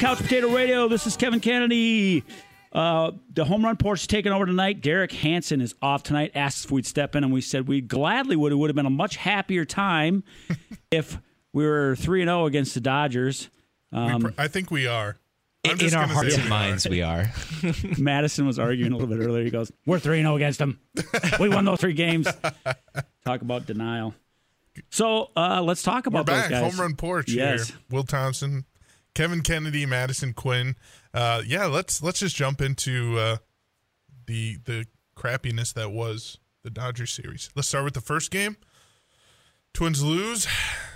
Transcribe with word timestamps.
Couch 0.00 0.16
Potato 0.18 0.48
Radio. 0.48 0.88
This 0.88 1.06
is 1.06 1.16
Kevin 1.16 1.40
Kennedy. 1.40 2.24
Uh, 2.72 3.10
the 3.34 3.44
home 3.44 3.62
run 3.62 3.76
porch 3.76 4.00
is 4.00 4.06
taking 4.06 4.32
over 4.32 4.46
tonight. 4.46 4.80
Derek 4.80 5.12
Hansen 5.12 5.60
is 5.60 5.74
off 5.82 6.02
tonight. 6.02 6.32
Asked 6.34 6.64
if 6.64 6.70
we'd 6.70 6.86
step 6.86 7.14
in, 7.14 7.22
and 7.22 7.30
we 7.32 7.42
said 7.42 7.68
we 7.68 7.82
gladly 7.82 8.34
would. 8.34 8.50
It 8.50 8.54
would 8.54 8.70
have 8.70 8.76
been 8.76 8.86
a 8.86 8.90
much 8.90 9.16
happier 9.16 9.66
time 9.66 10.24
if 10.90 11.18
we 11.52 11.66
were 11.66 11.96
three 11.96 12.22
and 12.22 12.28
zero 12.28 12.46
against 12.46 12.72
the 12.72 12.80
Dodgers. 12.80 13.50
We 13.92 14.18
pr- 14.20 14.28
I 14.38 14.48
think 14.48 14.70
we 14.70 14.86
are. 14.86 15.16
I'm 15.66 15.78
In, 15.78 15.86
in 15.88 15.94
our 15.94 16.06
hearts 16.06 16.38
and 16.38 16.48
minds, 16.48 16.88
we 16.88 17.02
are. 17.02 17.30
Madison 17.98 18.46
was 18.46 18.58
arguing 18.58 18.92
a 18.92 18.96
little 18.96 19.14
bit 19.14 19.22
earlier. 19.22 19.44
He 19.44 19.50
goes, 19.50 19.70
"We're 19.84 19.98
three 19.98 20.22
zero 20.22 20.36
against 20.36 20.60
them. 20.60 20.80
We 21.38 21.50
won 21.50 21.66
those 21.66 21.80
three 21.80 21.92
games." 21.92 22.26
Talk 23.26 23.42
about 23.42 23.66
denial. 23.66 24.14
So 24.88 25.30
uh, 25.36 25.60
let's 25.62 25.82
talk 25.82 26.06
We're 26.06 26.20
about 26.20 26.26
those 26.26 26.40
back. 26.42 26.50
guys. 26.50 26.72
Home 26.72 26.80
run 26.80 26.96
porch 26.96 27.30
Yes. 27.30 27.68
here. 27.68 27.78
Will 27.90 28.04
Thompson, 28.04 28.64
Kevin 29.14 29.42
Kennedy, 29.42 29.86
Madison 29.86 30.32
Quinn. 30.32 30.76
Uh, 31.12 31.42
yeah, 31.46 31.66
let's 31.66 32.02
let's 32.02 32.20
just 32.20 32.36
jump 32.36 32.60
into 32.60 33.18
uh, 33.18 33.36
the 34.26 34.58
the 34.64 34.86
crappiness 35.16 35.72
that 35.74 35.90
was 35.90 36.38
the 36.62 36.70
Dodgers 36.70 37.12
series. 37.12 37.50
Let's 37.54 37.68
start 37.68 37.84
with 37.84 37.94
the 37.94 38.00
first 38.00 38.30
game. 38.30 38.56
Twins 39.72 40.02
lose 40.02 40.48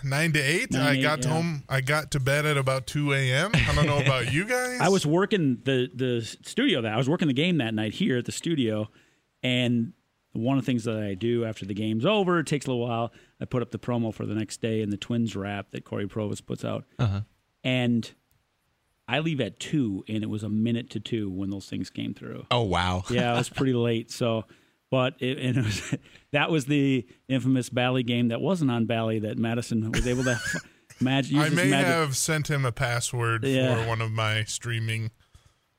nine 0.02 0.32
to 0.32 0.40
eight. 0.40 0.72
Nine 0.72 0.82
I 0.82 0.92
eight, 0.96 1.02
got 1.02 1.24
yeah. 1.24 1.30
home. 1.30 1.64
I 1.68 1.80
got 1.80 2.10
to 2.12 2.20
bed 2.20 2.44
at 2.44 2.56
about 2.56 2.86
two 2.86 3.12
a.m. 3.12 3.52
I 3.54 3.74
don't 3.74 3.86
know 3.86 4.00
about 4.00 4.32
you 4.32 4.44
guys. 4.44 4.80
I 4.82 4.88
was 4.88 5.06
working 5.06 5.58
the 5.64 5.90
the 5.94 6.22
studio 6.22 6.82
that 6.82 6.92
I 6.92 6.96
was 6.96 7.08
working 7.08 7.28
the 7.28 7.34
game 7.34 7.58
that 7.58 7.74
night 7.74 7.94
here 7.94 8.18
at 8.18 8.24
the 8.24 8.32
studio, 8.32 8.88
and 9.42 9.92
one 10.32 10.58
of 10.58 10.64
the 10.64 10.66
things 10.66 10.84
that 10.84 10.96
I 10.96 11.14
do 11.14 11.44
after 11.44 11.64
the 11.64 11.74
game's 11.74 12.04
over, 12.04 12.40
it 12.40 12.46
takes 12.46 12.66
a 12.66 12.70
little 12.70 12.86
while. 12.86 13.12
I 13.40 13.44
put 13.44 13.62
up 13.62 13.70
the 13.70 13.78
promo 13.78 14.12
for 14.12 14.26
the 14.26 14.34
next 14.34 14.60
day 14.60 14.82
in 14.82 14.90
the 14.90 14.96
Twins 14.96 15.36
wrap 15.36 15.70
that 15.70 15.84
Cory 15.84 16.08
Provus 16.08 16.44
puts 16.44 16.64
out, 16.64 16.84
and 17.64 18.08
I 19.08 19.18
leave 19.18 19.40
at 19.40 19.58
two, 19.58 20.04
and 20.08 20.22
it 20.22 20.28
was 20.30 20.42
a 20.42 20.48
minute 20.48 20.90
to 20.90 21.00
two 21.00 21.30
when 21.30 21.50
those 21.50 21.66
things 21.68 21.90
came 21.90 22.14
through. 22.14 22.46
Oh 22.50 22.62
wow. 22.62 23.02
Yeah, 23.10 23.34
it 23.34 23.38
was 23.38 23.48
pretty 23.48 23.72
late. 23.74 24.10
So, 24.10 24.44
but 24.90 25.14
it, 25.20 25.38
and 25.38 25.58
it 25.58 25.64
was 25.64 25.94
that 26.32 26.50
was 26.50 26.66
the 26.66 27.06
infamous 27.28 27.68
Bally 27.70 28.02
game 28.02 28.28
that 28.28 28.40
wasn't 28.40 28.70
on 28.70 28.86
Bally 28.86 29.18
that 29.20 29.38
Madison 29.38 29.90
was 29.90 30.06
able 30.06 30.24
to 30.24 30.38
magic. 31.00 31.36
I 31.36 31.48
may 31.48 31.68
have 31.70 32.16
sent 32.16 32.48
him 32.48 32.64
a 32.64 32.72
password 32.72 33.44
Yeah. 33.44 33.82
for 33.82 33.88
one 33.88 34.00
of 34.00 34.10
my 34.12 34.44
streaming, 34.44 35.10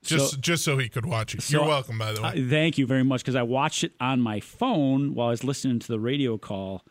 just 0.04 0.32
So- 0.32 0.38
just 0.38 0.64
so 0.64 0.78
he 0.78 0.88
could 0.90 1.06
watch 1.06 1.34
it. 1.34 1.42
So, 1.42 1.58
You're 1.60 1.68
welcome, 1.68 1.98
by 1.98 2.12
the 2.14 2.22
way. 2.22 2.28
Uh, 2.30 2.50
thank 2.50 2.78
you 2.78 2.86
very 2.86 3.04
much 3.04 3.22
because 3.22 3.36
I 3.36 3.44
watched 3.44 3.84
it 3.84 3.94
on 4.00 4.22
my 4.22 4.40
phone 4.40 5.14
while 5.16 5.28
I 5.28 5.32
was 5.32 5.44
listening 5.44 5.80
to 5.80 5.88
the 5.88 6.00
radio 6.00 6.38
call, 6.38 6.84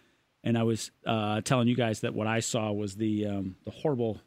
and 0.42 0.58
I 0.58 0.64
was 0.64 0.90
uh, 1.06 1.42
telling 1.42 1.68
you 1.68 1.76
guys 1.76 2.00
that 2.00 2.12
what 2.14 2.26
I 2.26 2.40
saw 2.40 2.72
was 2.72 2.96
the 2.96 3.26
um, 3.26 3.56
the 3.64 3.70
horrible. 3.70 4.20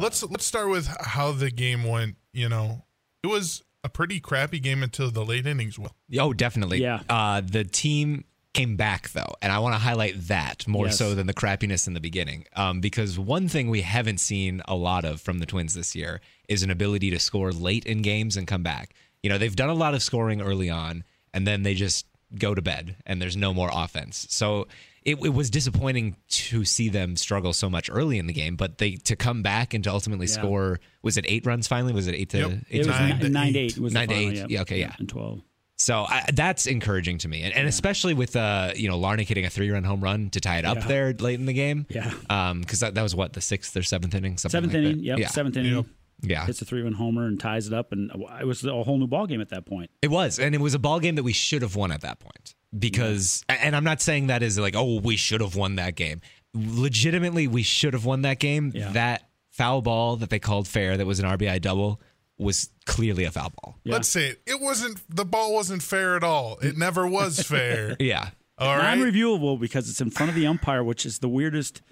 Let's 0.00 0.22
let's 0.22 0.44
start 0.44 0.68
with 0.70 0.86
how 0.86 1.32
the 1.32 1.50
game 1.50 1.84
went. 1.84 2.16
You 2.32 2.48
know, 2.48 2.84
it 3.22 3.28
was 3.28 3.62
a 3.82 3.88
pretty 3.88 4.18
crappy 4.20 4.58
game 4.60 4.82
until 4.82 5.10
the 5.10 5.24
late 5.24 5.46
innings. 5.46 5.78
Will 5.78 5.94
Oh, 6.18 6.32
definitely. 6.32 6.80
Yeah. 6.80 7.00
Uh, 7.08 7.40
the 7.44 7.64
team 7.64 8.24
came 8.54 8.76
back 8.76 9.10
though, 9.10 9.34
and 9.42 9.52
I 9.52 9.58
want 9.58 9.74
to 9.74 9.78
highlight 9.78 10.28
that 10.28 10.66
more 10.68 10.86
Yes. 10.86 10.98
so 10.98 11.14
than 11.14 11.26
the 11.26 11.34
crappiness 11.34 11.86
in 11.86 11.94
the 11.94 12.00
beginning. 12.00 12.44
Um, 12.54 12.80
because 12.80 13.18
one 13.18 13.48
thing 13.48 13.68
we 13.68 13.80
haven't 13.82 14.18
seen 14.20 14.62
a 14.68 14.74
lot 14.76 15.04
of 15.04 15.20
from 15.20 15.38
the 15.38 15.46
Twins 15.46 15.74
this 15.74 15.94
year 15.94 16.20
is 16.48 16.62
an 16.62 16.70
ability 16.70 17.10
to 17.10 17.18
score 17.18 17.52
late 17.52 17.84
in 17.84 18.00
games 18.02 18.36
and 18.36 18.46
come 18.46 18.62
back. 18.62 18.94
You 19.22 19.30
know, 19.30 19.38
they've 19.38 19.56
done 19.56 19.70
a 19.70 19.74
lot 19.74 19.94
of 19.94 20.02
scoring 20.02 20.40
early 20.40 20.70
on, 20.70 21.02
and 21.32 21.46
then 21.46 21.62
they 21.62 21.74
just 21.74 22.06
go 22.38 22.54
to 22.54 22.62
bed, 22.62 22.96
and 23.06 23.20
there's 23.20 23.36
no 23.36 23.52
more 23.54 23.70
offense. 23.72 24.26
So. 24.30 24.66
It, 25.04 25.16
it 25.22 25.34
was 25.34 25.50
disappointing 25.50 26.16
to 26.28 26.64
see 26.64 26.88
them 26.88 27.16
struggle 27.16 27.52
so 27.52 27.68
much 27.68 27.90
early 27.92 28.18
in 28.18 28.26
the 28.26 28.32
game, 28.32 28.56
but 28.56 28.78
they 28.78 28.92
to 28.92 29.16
come 29.16 29.42
back 29.42 29.74
and 29.74 29.84
to 29.84 29.90
ultimately 29.90 30.26
Yeah. 30.26 30.32
score 30.32 30.80
was 31.02 31.16
it 31.18 31.26
eight 31.28 31.44
runs 31.44 31.66
finally? 31.68 31.92
Was 31.92 32.06
it 32.06 32.14
eight 32.14 32.30
to 32.30 32.38
Yep. 32.38 32.50
eight 32.50 32.64
It 32.70 32.78
was 32.78 32.86
to 32.86 32.92
Nine 32.92 33.08
nine, 33.10 33.20
to 33.20 33.28
nine 33.28 33.52
to 33.52 33.58
eight. 33.58 33.72
eight. 33.72 33.78
Was 33.78 33.92
Nine 33.92 34.08
the 34.08 34.14
to 34.14 34.20
final, 34.28 34.44
eight. 34.44 34.50
Yeah, 34.50 34.60
okay, 34.62 34.80
yeah. 34.80 34.94
and 34.98 35.08
twelve. 35.08 35.42
So 35.76 36.06
I, 36.08 36.24
that's 36.32 36.66
encouraging 36.66 37.18
to 37.18 37.28
me, 37.28 37.42
and, 37.42 37.52
and 37.52 37.66
especially 37.68 38.14
with 38.14 38.34
uh, 38.36 38.72
you 38.76 38.88
know 38.88 38.98
Larnach 38.98 39.26
hitting 39.26 39.44
a 39.44 39.50
three-run 39.50 39.84
home 39.84 40.00
run 40.02 40.30
to 40.30 40.40
tie 40.40 40.58
it 40.58 40.64
up 40.64 40.76
Yeah. 40.78 40.86
there 40.86 41.12
late 41.12 41.38
in 41.38 41.46
the 41.46 41.52
game. 41.52 41.84
Yeah. 41.90 42.12
Um, 42.30 42.60
because 42.60 42.80
that, 42.80 42.94
that 42.94 43.02
was 43.02 43.14
what 43.14 43.32
the 43.34 43.40
sixth 43.40 43.76
or 43.76 43.82
seventh 43.82 44.14
inning, 44.14 44.38
something 44.38 44.56
Seventh 44.56 44.72
like 44.72 44.82
inning. 44.84 44.96
that. 44.98 45.04
Yep. 45.04 45.18
Yeah. 45.18 45.28
Seventh 45.28 45.56
inning. 45.56 45.74
Yep. 45.74 45.86
Yeah. 46.22 46.46
Hits 46.46 46.62
a 46.62 46.64
three 46.64 46.80
run 46.80 46.92
homer 46.94 47.26
and 47.26 47.38
ties 47.38 47.66
it 47.66 47.72
up, 47.74 47.92
and 47.92 48.10
it 48.40 48.46
was 48.46 48.64
a 48.64 48.82
whole 48.84 48.96
new 48.98 49.08
ball 49.08 49.26
game 49.26 49.40
at 49.42 49.48
that 49.50 49.66
point. 49.66 49.90
It 50.00 50.10
was, 50.10 50.38
and 50.38 50.54
it 50.54 50.60
was 50.62 50.72
a 50.74 50.78
ball 50.78 51.00
game 51.00 51.16
that 51.16 51.24
we 51.24 51.32
should 51.34 51.60
have 51.60 51.74
won 51.76 51.90
at 51.92 52.00
that 52.02 52.20
point. 52.20 52.54
Because, 52.76 53.44
and 53.48 53.76
I'm 53.76 53.84
not 53.84 54.00
saying 54.00 54.28
that 54.28 54.42
is 54.42 54.58
like, 54.58 54.74
oh, 54.76 55.00
we 55.00 55.16
should 55.16 55.40
have 55.40 55.54
won 55.56 55.76
that 55.76 55.94
game. 55.94 56.20
Legitimately, 56.54 57.46
we 57.48 57.62
should 57.62 57.92
have 57.92 58.04
won 58.04 58.22
that 58.22 58.38
game. 58.38 58.72
Yeah. 58.74 58.90
That 58.92 59.28
foul 59.50 59.82
ball 59.82 60.16
that 60.16 60.30
they 60.30 60.38
called 60.38 60.66
fair, 60.66 60.96
that 60.96 61.06
was 61.06 61.20
an 61.20 61.26
RBI 61.26 61.60
double, 61.60 62.00
was 62.38 62.70
clearly 62.86 63.24
a 63.24 63.30
foul 63.30 63.52
ball. 63.62 63.78
Yeah. 63.84 63.94
let's 63.94 64.08
say 64.08 64.28
it. 64.28 64.42
It 64.46 64.60
wasn't 64.60 65.00
the 65.08 65.24
ball 65.24 65.54
wasn't 65.54 65.82
fair 65.82 66.16
at 66.16 66.24
all. 66.24 66.58
It 66.60 66.76
never 66.76 67.06
was 67.06 67.40
fair. 67.46 67.96
Yeah. 68.00 68.30
All 68.58 68.76
right. 68.76 68.96
non-reviewable 68.96 69.58
because 69.60 69.88
it's 69.90 70.00
in 70.00 70.10
front 70.10 70.30
of 70.30 70.36
the 70.36 70.46
umpire, 70.46 70.82
which 70.84 71.04
is 71.06 71.18
the 71.18 71.28
weirdest 71.28 71.82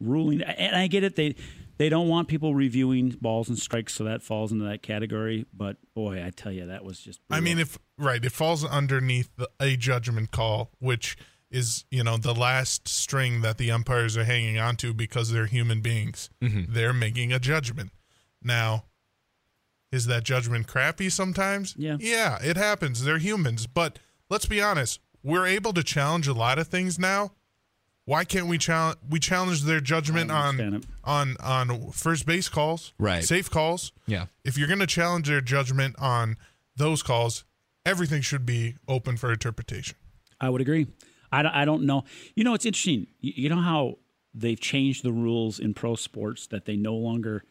ruling. 0.00 0.42
And 0.42 0.74
I 0.74 0.86
get 0.88 1.04
it; 1.04 1.16
they 1.16 1.36
they 1.78 1.88
don't 1.88 2.08
want 2.08 2.28
people 2.28 2.54
reviewing 2.54 3.16
balls 3.20 3.48
and 3.48 3.58
strikes, 3.58 3.94
so 3.94 4.04
that 4.04 4.22
falls 4.22 4.52
into 4.52 4.64
that 4.64 4.82
category. 4.82 5.46
But 5.54 5.76
boy, 5.94 6.22
I 6.24 6.30
tell 6.30 6.52
you, 6.52 6.66
that 6.66 6.84
was 6.84 6.98
just. 7.00 7.20
I 7.30 7.40
mean, 7.40 7.58
if 7.58 7.78
right, 7.96 8.22
it 8.22 8.32
falls 8.32 8.64
underneath 8.64 9.30
the, 9.36 9.48
a 9.60 9.76
judgment 9.76 10.30
call, 10.32 10.72
which 10.80 11.16
is 11.50 11.84
you 11.90 12.04
know 12.04 12.16
the 12.16 12.34
last 12.34 12.88
string 12.88 13.40
that 13.42 13.58
the 13.58 13.70
umpires 13.70 14.16
are 14.16 14.24
hanging 14.24 14.58
onto 14.58 14.92
because 14.92 15.30
they're 15.30 15.46
human 15.46 15.80
beings. 15.80 16.30
Mm-hmm. 16.42 16.72
They're 16.72 16.92
making 16.92 17.32
a 17.32 17.38
judgment. 17.38 17.92
Now, 18.42 18.84
is 19.92 20.06
that 20.06 20.24
judgment 20.24 20.66
crappy 20.66 21.08
sometimes? 21.08 21.74
Yeah. 21.78 21.96
yeah, 22.00 22.38
it 22.42 22.56
happens. 22.56 23.04
They're 23.04 23.18
humans, 23.18 23.66
but 23.66 23.98
let's 24.28 24.46
be 24.46 24.60
honest. 24.60 25.00
We're 25.22 25.46
able 25.46 25.72
to 25.72 25.82
challenge 25.82 26.28
a 26.28 26.32
lot 26.32 26.58
of 26.58 26.68
things 26.68 26.98
now. 26.98 27.32
Why 28.08 28.24
can't 28.24 28.46
we 28.46 28.56
challenge? 28.56 28.96
We 29.10 29.18
challenge 29.18 29.64
their 29.64 29.80
judgment 29.80 30.30
on 30.30 30.58
understand 30.58 30.86
on 31.04 31.36
on 31.40 31.90
first 31.92 32.24
base 32.24 32.48
calls, 32.48 32.94
Right. 32.98 33.22
Safe 33.22 33.50
calls 33.50 33.92
Yeah. 34.06 34.26
if 34.44 34.56
you're 34.56 34.66
going 34.66 34.78
to 34.80 34.86
challenge 34.86 35.28
their 35.28 35.42
judgment 35.42 35.94
on 35.98 36.38
those 36.74 37.02
calls, 37.02 37.44
everything 37.84 38.22
should 38.22 38.46
be 38.46 38.76
open 38.88 39.18
for 39.18 39.30
interpretation. 39.30 39.94
I 40.40 40.48
would 40.48 40.62
agree. 40.62 40.86
I 41.30 41.42
don't, 41.42 41.52
I 41.54 41.66
don't 41.66 41.82
know. 41.82 42.04
You 42.34 42.44
know, 42.44 42.54
it's 42.54 42.64
interesting. 42.64 43.08
You, 43.20 43.32
you 43.36 43.48
know 43.50 43.60
how 43.60 43.98
they've 44.32 44.58
changed 44.58 45.04
the 45.04 45.12
rules 45.12 45.58
in 45.58 45.74
pro 45.74 45.94
sports 45.94 46.46
that 46.46 46.64
they 46.64 46.76
no 46.76 46.94
longer. 46.94 47.44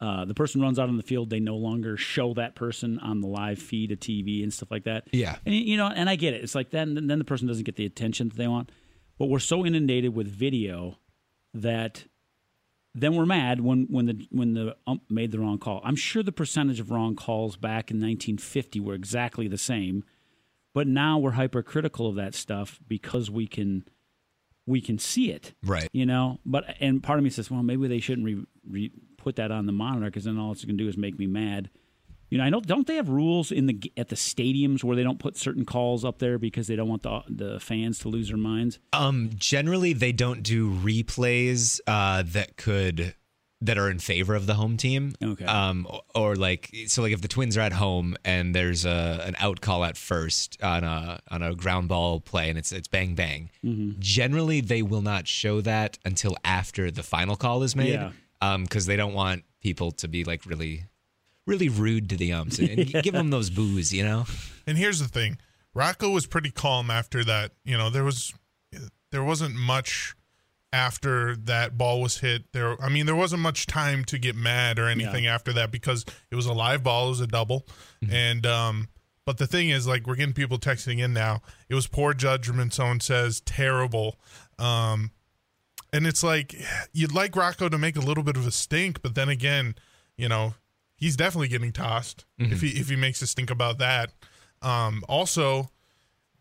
Uh, 0.00 0.24
the 0.24 0.34
person 0.34 0.60
runs 0.60 0.78
out 0.78 0.88
on 0.88 0.96
the 0.96 1.02
field. 1.02 1.28
They 1.28 1.40
no 1.40 1.56
longer 1.56 1.96
show 1.96 2.34
that 2.34 2.54
person 2.54 3.00
on 3.00 3.20
the 3.20 3.26
live 3.26 3.58
feed 3.58 3.90
of 3.90 3.98
TV 3.98 4.44
and 4.44 4.54
stuff 4.54 4.70
like 4.70 4.84
that. 4.84 5.08
Yeah. 5.10 5.38
and 5.44 5.56
you 5.56 5.76
know, 5.76 5.88
and 5.88 6.08
I 6.08 6.14
get 6.14 6.34
it. 6.34 6.44
It's 6.44 6.54
like 6.54 6.70
then 6.70 6.94
then 7.08 7.18
the 7.18 7.24
person 7.24 7.48
doesn't 7.48 7.64
get 7.64 7.74
the 7.74 7.84
attention 7.84 8.28
that 8.28 8.36
they 8.36 8.46
want. 8.46 8.70
But 9.18 9.26
we're 9.26 9.38
so 9.40 9.66
inundated 9.66 10.14
with 10.14 10.28
video 10.28 10.98
that 11.52 12.04
then 12.94 13.14
we're 13.14 13.26
mad 13.26 13.60
when 13.60 13.86
when 13.90 14.06
the 14.06 14.26
when 14.30 14.54
the 14.54 14.76
ump 14.86 15.02
made 15.10 15.32
the 15.32 15.38
wrong 15.38 15.58
call. 15.58 15.80
I'm 15.84 15.96
sure 15.96 16.22
the 16.22 16.32
percentage 16.32 16.80
of 16.80 16.90
wrong 16.90 17.14
calls 17.16 17.56
back 17.56 17.90
in 17.90 17.96
1950 17.98 18.80
were 18.80 18.94
exactly 18.94 19.48
the 19.48 19.58
same, 19.58 20.04
but 20.74 20.86
now 20.86 21.18
we're 21.18 21.32
hypercritical 21.32 22.08
of 22.08 22.16
that 22.16 22.34
stuff 22.34 22.80
because 22.86 23.30
we 23.30 23.46
can 23.46 23.84
we 24.66 24.80
can 24.82 24.98
see 24.98 25.30
it, 25.30 25.54
Right. 25.64 25.88
You 25.92 26.04
know, 26.04 26.40
but 26.44 26.76
and 26.78 27.02
part 27.02 27.18
of 27.18 27.24
me 27.24 27.30
says, 27.30 27.50
well, 27.50 27.62
maybe 27.62 27.88
they 27.88 28.00
shouldn't 28.00 28.26
re, 28.26 28.44
re, 28.68 28.92
put 29.16 29.36
that 29.36 29.50
on 29.50 29.64
the 29.64 29.72
monitor 29.72 30.06
because 30.06 30.24
then 30.24 30.38
all 30.38 30.52
it's 30.52 30.64
going 30.64 30.76
to 30.76 30.84
do 30.84 30.88
is 30.88 30.96
make 30.96 31.18
me 31.18 31.26
mad. 31.26 31.70
You 32.30 32.38
know, 32.38 32.44
I 32.44 32.50
know. 32.50 32.60
Don't 32.60 32.86
they 32.86 32.96
have 32.96 33.08
rules 33.08 33.50
in 33.50 33.66
the 33.66 33.92
at 33.96 34.08
the 34.08 34.16
stadiums 34.16 34.84
where 34.84 34.96
they 34.96 35.02
don't 35.02 35.18
put 35.18 35.36
certain 35.36 35.64
calls 35.64 36.04
up 36.04 36.18
there 36.18 36.38
because 36.38 36.66
they 36.66 36.76
don't 36.76 36.88
want 36.88 37.02
the 37.02 37.22
the 37.28 37.60
fans 37.60 37.98
to 38.00 38.08
lose 38.08 38.28
their 38.28 38.36
minds? 38.36 38.78
Um, 38.92 39.30
generally, 39.36 39.92
they 39.92 40.12
don't 40.12 40.42
do 40.42 40.70
replays 40.70 41.80
uh, 41.86 42.22
that 42.26 42.56
could 42.56 43.14
that 43.60 43.76
are 43.76 43.90
in 43.90 43.98
favor 43.98 44.34
of 44.34 44.46
the 44.46 44.54
home 44.54 44.76
team. 44.76 45.14
Okay. 45.22 45.44
Um, 45.44 45.86
or, 46.14 46.36
like 46.36 46.70
so, 46.86 47.02
like 47.02 47.12
if 47.12 47.20
the 47.20 47.28
Twins 47.28 47.56
are 47.56 47.60
at 47.60 47.72
home 47.72 48.16
and 48.24 48.54
there's 48.54 48.84
a 48.84 49.22
an 49.26 49.34
out 49.38 49.60
call 49.60 49.84
at 49.84 49.96
first 49.96 50.62
on 50.62 50.84
a 50.84 51.20
on 51.28 51.42
a 51.42 51.54
ground 51.54 51.88
ball 51.88 52.20
play 52.20 52.48
and 52.48 52.58
it's 52.58 52.72
it's 52.72 52.88
bang 52.88 53.14
bang. 53.14 53.50
Mm-hmm. 53.64 53.98
Generally, 53.98 54.62
they 54.62 54.82
will 54.82 55.02
not 55.02 55.26
show 55.26 55.60
that 55.62 55.98
until 56.04 56.36
after 56.44 56.90
the 56.90 57.02
final 57.02 57.36
call 57.36 57.62
is 57.62 57.74
made. 57.74 57.94
Yeah. 57.94 58.12
Um, 58.40 58.62
because 58.62 58.86
they 58.86 58.94
don't 58.94 59.14
want 59.14 59.42
people 59.60 59.90
to 59.90 60.06
be 60.06 60.22
like 60.22 60.46
really, 60.46 60.84
really 61.48 61.68
rude 61.68 62.08
to 62.10 62.16
the 62.16 62.32
umps 62.32 62.58
and, 62.58 62.68
and 62.70 63.02
give 63.02 63.14
them 63.14 63.30
those 63.30 63.50
boos, 63.50 63.92
you 63.92 64.04
know. 64.04 64.26
And 64.66 64.78
here's 64.78 65.00
the 65.00 65.08
thing: 65.08 65.38
Rocco 65.74 66.10
was 66.10 66.26
pretty 66.26 66.50
calm 66.50 66.90
after 66.90 67.24
that. 67.24 67.52
You 67.64 67.76
know, 67.76 67.90
there 67.90 68.04
was 68.04 68.32
there 69.10 69.24
wasn't 69.24 69.56
much 69.56 70.14
after 70.72 71.34
that 71.34 71.78
ball 71.78 72.02
was 72.02 72.18
hit. 72.18 72.52
There, 72.52 72.80
I 72.82 72.88
mean, 72.90 73.06
there 73.06 73.16
wasn't 73.16 73.42
much 73.42 73.66
time 73.66 74.04
to 74.04 74.18
get 74.18 74.36
mad 74.36 74.78
or 74.78 74.86
anything 74.86 75.24
after 75.26 75.52
that 75.54 75.72
because 75.72 76.04
it 76.30 76.36
was 76.36 76.46
a 76.46 76.52
live 76.52 76.82
ball, 76.84 77.06
it 77.06 77.10
was 77.10 77.20
a 77.20 77.26
double, 77.26 77.66
and 78.08 78.46
um. 78.46 78.88
But 79.24 79.36
the 79.36 79.46
thing 79.46 79.68
is, 79.68 79.86
like, 79.86 80.06
we're 80.06 80.14
getting 80.14 80.32
people 80.32 80.56
texting 80.56 81.00
in 81.00 81.12
now. 81.12 81.42
It 81.68 81.74
was 81.74 81.86
poor 81.86 82.14
judgment. 82.14 82.72
Someone 82.72 83.00
says 83.00 83.42
terrible. 83.42 84.18
Um, 84.58 85.10
and 85.92 86.06
it's 86.06 86.22
like 86.22 86.54
you'd 86.94 87.12
like 87.12 87.36
Rocco 87.36 87.68
to 87.68 87.76
make 87.76 87.96
a 87.96 88.00
little 88.00 88.24
bit 88.24 88.38
of 88.38 88.46
a 88.46 88.50
stink, 88.50 89.02
but 89.02 89.14
then 89.14 89.28
again, 89.28 89.74
you 90.16 90.30
know, 90.30 90.54
he's 90.98 91.16
definitely 91.16 91.48
getting 91.48 91.72
tossed 91.72 92.26
if 92.38 92.60
he 92.60 92.68
if 92.70 92.88
he 92.90 92.96
makes 92.96 93.22
us 93.22 93.32
think 93.32 93.50
about 93.50 93.78
that. 93.78 94.10
Um, 94.60 95.04
also, 95.08 95.70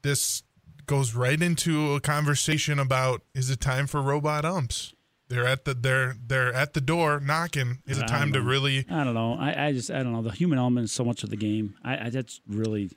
this 0.02 0.44
goes 0.86 1.14
right 1.14 1.42
into 1.42 1.94
a 1.94 2.02
conversation 2.02 2.80
about 2.80 3.22
is 3.34 3.50
it 3.50 3.60
time 3.62 3.88
for 3.88 4.02
robot 4.02 4.44
umps? 4.44 4.94
They're 5.30 5.46
at 5.46 5.66
the 5.66 5.74
they're 5.74 6.16
they're 6.26 6.54
at 6.54 6.74
the 6.74 6.82
door 6.82 7.20
knocking. 7.20 7.80
Is 7.86 8.00
it 8.00 8.08
time 8.08 8.34
to 8.34 8.42
really? 8.42 8.86
I 8.90 9.04
don't 9.04 9.14
know. 9.14 9.34
I, 9.34 9.68
I 9.68 9.72
just 9.74 9.92
I 9.92 10.02
don't 10.02 10.14
know. 10.14 10.22
The 10.22 10.32
human 10.32 10.58
element 10.58 10.86
is 10.86 10.92
so 10.92 11.04
much 11.04 11.24
of 11.24 11.30
the 11.30 11.36
game. 11.36 11.76
I, 11.84 12.06
I 12.06 12.10
that's 12.10 12.42
really 12.48 12.92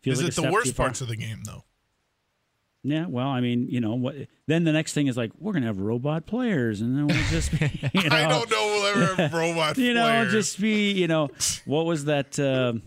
feels 0.00 0.18
Is 0.18 0.24
like 0.24 0.32
it 0.32 0.38
a 0.38 0.42
the 0.42 0.52
worst 0.52 0.76
parts 0.76 1.00
of 1.00 1.08
the 1.08 1.16
game 1.16 1.42
though? 1.44 1.64
Yeah, 2.82 3.04
well, 3.08 3.28
I 3.28 3.40
mean, 3.42 3.68
you 3.68 3.78
know 3.80 3.94
what? 3.94 4.14
Then 4.46 4.64
the 4.64 4.72
next 4.72 4.94
thing 4.94 5.06
is 5.06 5.14
like 5.16 5.32
we're 5.38 5.52
gonna 5.52 5.66
have 5.66 5.80
robot 5.80 6.24
players, 6.26 6.80
and 6.80 6.96
then 6.96 7.06
we'll 7.08 7.24
just 7.28 7.50
be, 7.52 7.58
you 7.94 8.08
know, 8.08 8.16
I 8.16 8.26
don't 8.26 8.50
know 8.50 8.56
we'll 8.66 8.86
ever 8.86 9.14
have 9.16 9.32
robot 9.34 9.76
you 9.78 9.92
know, 9.92 10.02
players. 10.04 10.32
just 10.32 10.58
be, 10.60 10.90
you 10.92 11.06
know, 11.06 11.28
what 11.66 11.84
was 11.84 12.06
that? 12.06 12.38
um 12.38 12.82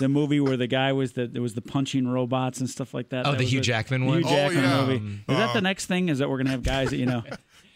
the 0.00 0.08
movie 0.08 0.38
where 0.40 0.56
the 0.56 0.66
guy 0.68 0.92
was 0.92 1.12
the 1.12 1.26
there 1.26 1.42
was 1.42 1.54
the 1.54 1.60
punching 1.60 2.06
robots 2.08 2.60
and 2.60 2.70
stuff 2.70 2.94
like 2.94 3.08
that. 3.10 3.26
Oh, 3.26 3.32
That 3.32 3.38
the 3.38 3.44
Hugh? 3.44 3.60
Jackman 3.60 4.06
one? 4.06 4.18
Hugh 4.22 4.28
Jackman 4.30 4.64
Oh, 4.64 4.68
yeah. 4.68 4.86
movie. 4.86 5.14
Is 5.28 5.36
that 5.36 5.52
the 5.54 5.60
next 5.60 5.86
thing? 5.86 6.08
Is 6.08 6.18
that 6.20 6.30
we're 6.30 6.38
gonna 6.38 6.50
have 6.50 6.62
guys 6.62 6.90
that 6.90 6.96
you 6.98 7.06
know? 7.06 7.22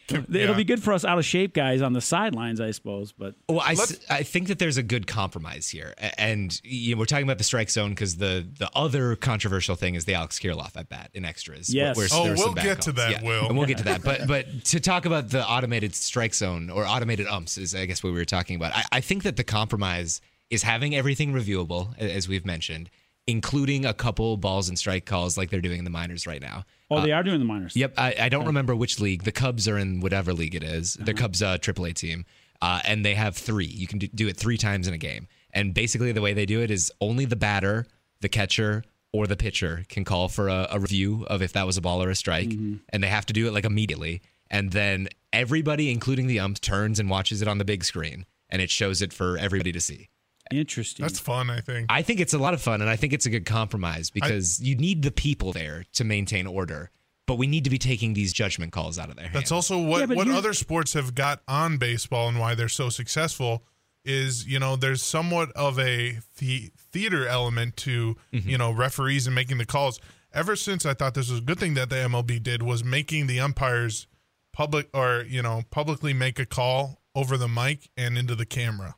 Yeah. 0.29 0.43
It'll 0.45 0.55
be 0.55 0.65
good 0.65 0.83
for 0.83 0.93
us 0.93 1.05
out 1.05 1.19
of 1.19 1.25
shape 1.25 1.53
guys 1.53 1.83
on 1.83 1.93
the 1.93 2.01
sidelines, 2.01 2.61
I 2.61 2.71
suppose. 2.71 3.13
But 3.13 3.35
Well, 3.49 3.61
I, 3.61 3.71
Let's- 3.75 3.93
s- 3.93 3.99
I 4.09 4.23
think 4.23 4.49
that 4.49 4.59
there's 4.59 4.77
a 4.77 4.83
good 4.83 5.07
compromise 5.07 5.69
here, 5.69 5.95
and 6.17 6.59
you 6.63 6.95
know, 6.95 6.99
we're 7.01 7.07
talking 7.07 7.25
about 7.25 7.39
the 7.39 7.45
strike 7.45 7.71
zone 7.71 7.91
because 7.91 8.17
the 8.17 8.47
the 8.59 8.71
other 8.75 9.17
controversial 9.17 9.75
thing 9.75 9.95
is 9.97 10.05
the 10.05 10.15
Alex 10.15 10.39
Kirilloff 10.39 10.77
at 10.77 10.89
bat 10.89 11.11
in 11.15 11.25
extras. 11.25 11.73
Yes. 11.75 11.97
where 11.97 12.07
Oh, 12.13 12.25
we'll 12.25 12.37
some 12.37 12.55
bad 12.55 12.65
get 12.65 12.81
to 12.83 12.93
calls. 12.93 13.13
that, 13.15 13.23
Will. 13.25 13.47
and 13.49 13.59
we'll 13.59 13.67
get 13.67 13.79
to 13.79 13.85
that. 13.85 14.03
But 14.05 14.27
but 14.29 14.65
to 14.67 14.81
talk 14.81 15.07
about 15.07 15.31
the 15.31 15.45
automated 15.45 15.95
strike 15.95 16.35
zone 16.35 16.71
or 16.71 16.87
automated 16.87 17.27
umps 17.27 17.59
is 17.59 17.75
I 17.75 17.87
guess 17.87 18.03
what 18.05 18.13
we 18.13 18.19
were 18.19 18.25
talking 18.25 18.55
about. 18.57 18.75
I, 18.77 18.85
I 18.93 19.01
think 19.01 19.25
that 19.25 19.37
the 19.37 19.45
compromise 19.45 20.21
is 20.51 20.63
having 20.63 20.95
everything 20.95 21.33
reviewable, 21.33 21.99
as 21.99 22.29
we've 22.29 22.47
mentioned, 22.47 22.89
including 23.27 23.85
a 23.85 23.93
couple 23.93 24.37
balls 24.37 24.69
and 24.69 24.79
strike 24.79 25.05
calls 25.05 25.37
like 25.37 25.51
they're 25.51 25.61
doing 25.61 25.79
in 25.79 25.85
the 25.85 25.91
minors 25.91 26.27
right 26.27 26.41
now. 26.41 26.65
oh, 26.91 27.01
they 27.01 27.13
are 27.13 27.23
doing 27.23 27.39
the 27.41 27.45
minors. 27.45 27.75
Yep, 27.77 27.95
I, 27.99 28.15
I 28.21 28.29
don't 28.29 28.47
remember 28.47 28.77
which 28.77 29.01
league. 29.01 29.25
The 29.25 29.33
Cubs 29.33 29.67
are 29.67 29.79
in 29.79 30.01
whatever 30.01 30.33
league 30.33 30.55
it 30.55 30.63
is. 30.63 30.95
The 30.95 31.15
Cubs 31.15 31.43
uh, 31.43 31.59
AAA 31.59 31.95
team, 31.95 32.25
uh, 32.63 32.81
and 32.85 33.05
they 33.05 33.15
have 33.15 33.37
three. 33.37 33.67
You 33.67 33.87
can 33.87 33.99
do, 33.99 34.07
do 34.09 34.29
it 34.29 34.37
three 34.37 34.57
times 34.57 34.87
in 34.87 34.95
a 34.95 34.99
game. 34.99 35.27
And 35.53 35.75
basically, 35.75 36.13
the 36.13 36.21
way 36.21 36.33
they 36.35 36.47
do 36.47 36.61
it 36.61 36.71
is 36.71 36.93
only 37.01 37.25
the 37.25 37.37
batter, 37.37 37.87
the 38.21 38.29
catcher, 38.29 38.85
or 39.13 39.27
the 39.27 39.37
pitcher 39.37 39.85
can 39.89 40.05
call 40.05 40.29
for 40.29 40.49
a, 40.49 40.69
a 40.71 40.79
review 40.79 41.25
of 41.29 41.41
if 41.43 41.53
that 41.55 41.67
was 41.67 41.77
a 41.77 41.81
ball 41.81 42.03
or 42.03 42.11
a 42.11 42.15
strike, 42.15 42.53
and 42.91 43.03
they 43.03 43.09
have 43.09 43.27
to 43.27 43.33
do 43.33 43.47
it 43.49 43.53
like 43.53 43.65
immediately. 43.65 44.21
And 44.51 44.71
then 44.73 45.09
everybody, 45.33 45.91
including 45.91 46.27
the 46.29 46.39
ump, 46.39 46.61
turns 46.61 47.01
and 47.01 47.11
watches 47.11 47.43
it 47.43 47.49
on 47.49 47.59
the 47.59 47.65
big 47.65 47.83
screen, 47.83 48.27
and 48.51 48.63
it 48.63 48.71
shows 48.71 49.03
it 49.03 49.13
for 49.13 49.37
everybody 49.39 49.73
to 49.73 49.81
see. 49.81 50.09
Interesting. 50.51 51.05
That's 51.05 51.19
fun. 51.19 51.51
I 51.51 51.61
think. 51.61 51.87
I 51.89 52.03
think 52.03 52.21
it's 52.21 52.35
a 52.35 52.39
lot 52.39 52.55
of 52.55 52.63
fun, 52.63 52.81
and 52.81 52.91
I 52.91 52.97
think 52.97 53.13
it's 53.13 53.27
a 53.27 53.31
good 53.31 53.45
compromise 53.47 54.11
because 54.11 54.61
you 54.61 54.75
need 54.77 55.03
the 55.03 55.11
people 55.11 55.53
there 55.53 55.85
to 55.95 56.05
maintain 56.05 56.47
order, 56.47 56.91
but 57.27 57.37
we 57.37 57.47
need 57.47 57.65
to 57.65 57.71
be 57.71 57.79
taking 57.79 58.15
these 58.15 58.33
judgment 58.33 58.73
calls 58.73 58.99
out 58.99 59.09
of 59.11 59.17
their 59.17 59.25
hands. 59.27 59.35
That's 59.35 59.53
also 59.53 59.79
what 59.81 60.09
Yeah, 60.09 60.15
what 60.17 60.29
other 60.29 60.53
sports 60.55 60.93
have 60.95 61.15
got 61.15 61.41
on 61.49 61.79
baseball 61.79 62.29
and 62.29 62.39
why 62.39 62.55
they're 62.55 62.69
so 62.69 62.89
successful 62.91 63.65
is 64.05 64.47
you 64.47 64.59
know 64.61 64.77
there's 64.77 65.03
somewhat 65.03 65.51
of 65.53 65.79
a 65.81 66.19
the- 66.39 66.71
theater 66.93 67.27
element 67.27 67.77
to 67.79 68.17
Mm-hmm. 68.33 68.49
you 68.49 68.57
know 68.59 68.71
referees 68.71 69.27
and 69.27 69.35
making 69.35 69.59
the 69.59 69.67
calls. 69.67 69.99
Ever 70.33 70.55
since 70.55 70.85
I 70.87 70.93
thought 70.95 71.15
this 71.15 71.31
was 71.31 71.41
a 71.41 71.43
good 71.43 71.59
thing 71.59 71.75
that 71.75 71.89
the 71.91 71.97
MLB 71.97 72.43
did 72.43 72.63
was 72.63 72.85
making 72.85 73.27
the 73.27 73.41
umpires 73.41 74.07
public 74.53 74.89
or 74.95 75.25
you 75.29 75.43
know 75.43 75.63
publicly 75.71 76.13
make 76.15 76.39
a 76.39 76.47
call 76.47 77.01
over 77.17 77.37
the 77.37 77.49
mic 77.49 77.89
and 77.97 78.17
into 78.17 78.35
the 78.37 78.47
camera. 78.47 78.95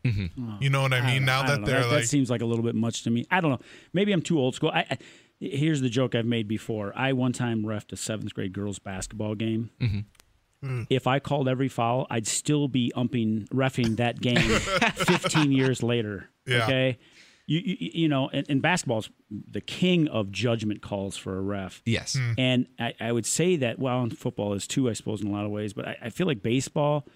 You 0.60 0.68
know 0.68 0.82
what 0.82 0.92
I 0.92 1.00
mean? 1.06 1.16
don't- 1.20 1.24
now 1.26 1.40
I 1.40 1.46
that 1.46 1.54
don't 1.56 1.64
they're 1.64 1.80
that, 1.80 1.86
like 1.90 2.00
that 2.02 2.08
seems 2.08 2.28
like 2.28 2.42
a 2.42 2.46
little 2.46 2.64
bit 2.64 2.74
much 2.74 3.04
to 3.04 3.10
me. 3.10 3.24
I 3.30 3.40
don't 3.40 3.52
know. 3.52 3.60
Maybe 3.94 4.12
I'm 4.12 4.20
too 4.22 4.38
old 4.38 4.54
school. 4.54 4.70
I, 4.74 4.84
I 4.90 4.98
here's 5.40 5.80
the 5.80 5.88
joke 5.88 6.14
I've 6.14 6.26
made 6.26 6.48
before. 6.48 6.92
I 6.96 7.12
one 7.14 7.32
time 7.32 7.62
refed 7.62 7.92
a 7.92 7.96
seventh 7.96 8.34
grade 8.34 8.52
girls 8.52 8.78
basketball 8.78 9.34
game. 9.36 9.70
Mm-hmm. 9.80 10.82
If 10.90 11.06
I 11.06 11.20
called 11.20 11.48
every 11.48 11.68
foul, 11.68 12.08
I'd 12.10 12.26
still 12.26 12.66
be 12.66 12.92
umping 12.96 13.46
refing 13.50 13.96
that 13.98 14.20
game 14.20 14.36
15 14.96 15.52
years 15.52 15.82
later. 15.84 16.28
Yeah. 16.46 16.64
Okay. 16.64 16.98
You, 17.46 17.60
you, 17.64 17.76
you 17.94 18.08
know, 18.08 18.28
and, 18.30 18.44
and 18.50 18.60
basketball's 18.60 19.08
the 19.30 19.60
king 19.60 20.08
of 20.08 20.30
judgment 20.32 20.82
calls 20.82 21.16
for 21.16 21.38
a 21.38 21.40
ref. 21.40 21.80
yes. 21.86 22.14
Hmm. 22.18 22.32
And 22.36 22.66
I, 22.78 22.92
I 23.00 23.12
would 23.12 23.24
say 23.24 23.56
that, 23.56 23.78
well, 23.78 24.02
and 24.02 24.18
football 24.18 24.52
is 24.52 24.66
too, 24.66 24.90
I 24.90 24.92
suppose, 24.94 25.22
in 25.22 25.28
a 25.28 25.30
lot 25.30 25.44
of 25.46 25.50
ways. 25.52 25.72
But 25.72 25.86
I, 25.88 25.96
I 26.02 26.10
feel 26.10 26.26
like 26.26 26.42
baseball, 26.42 27.06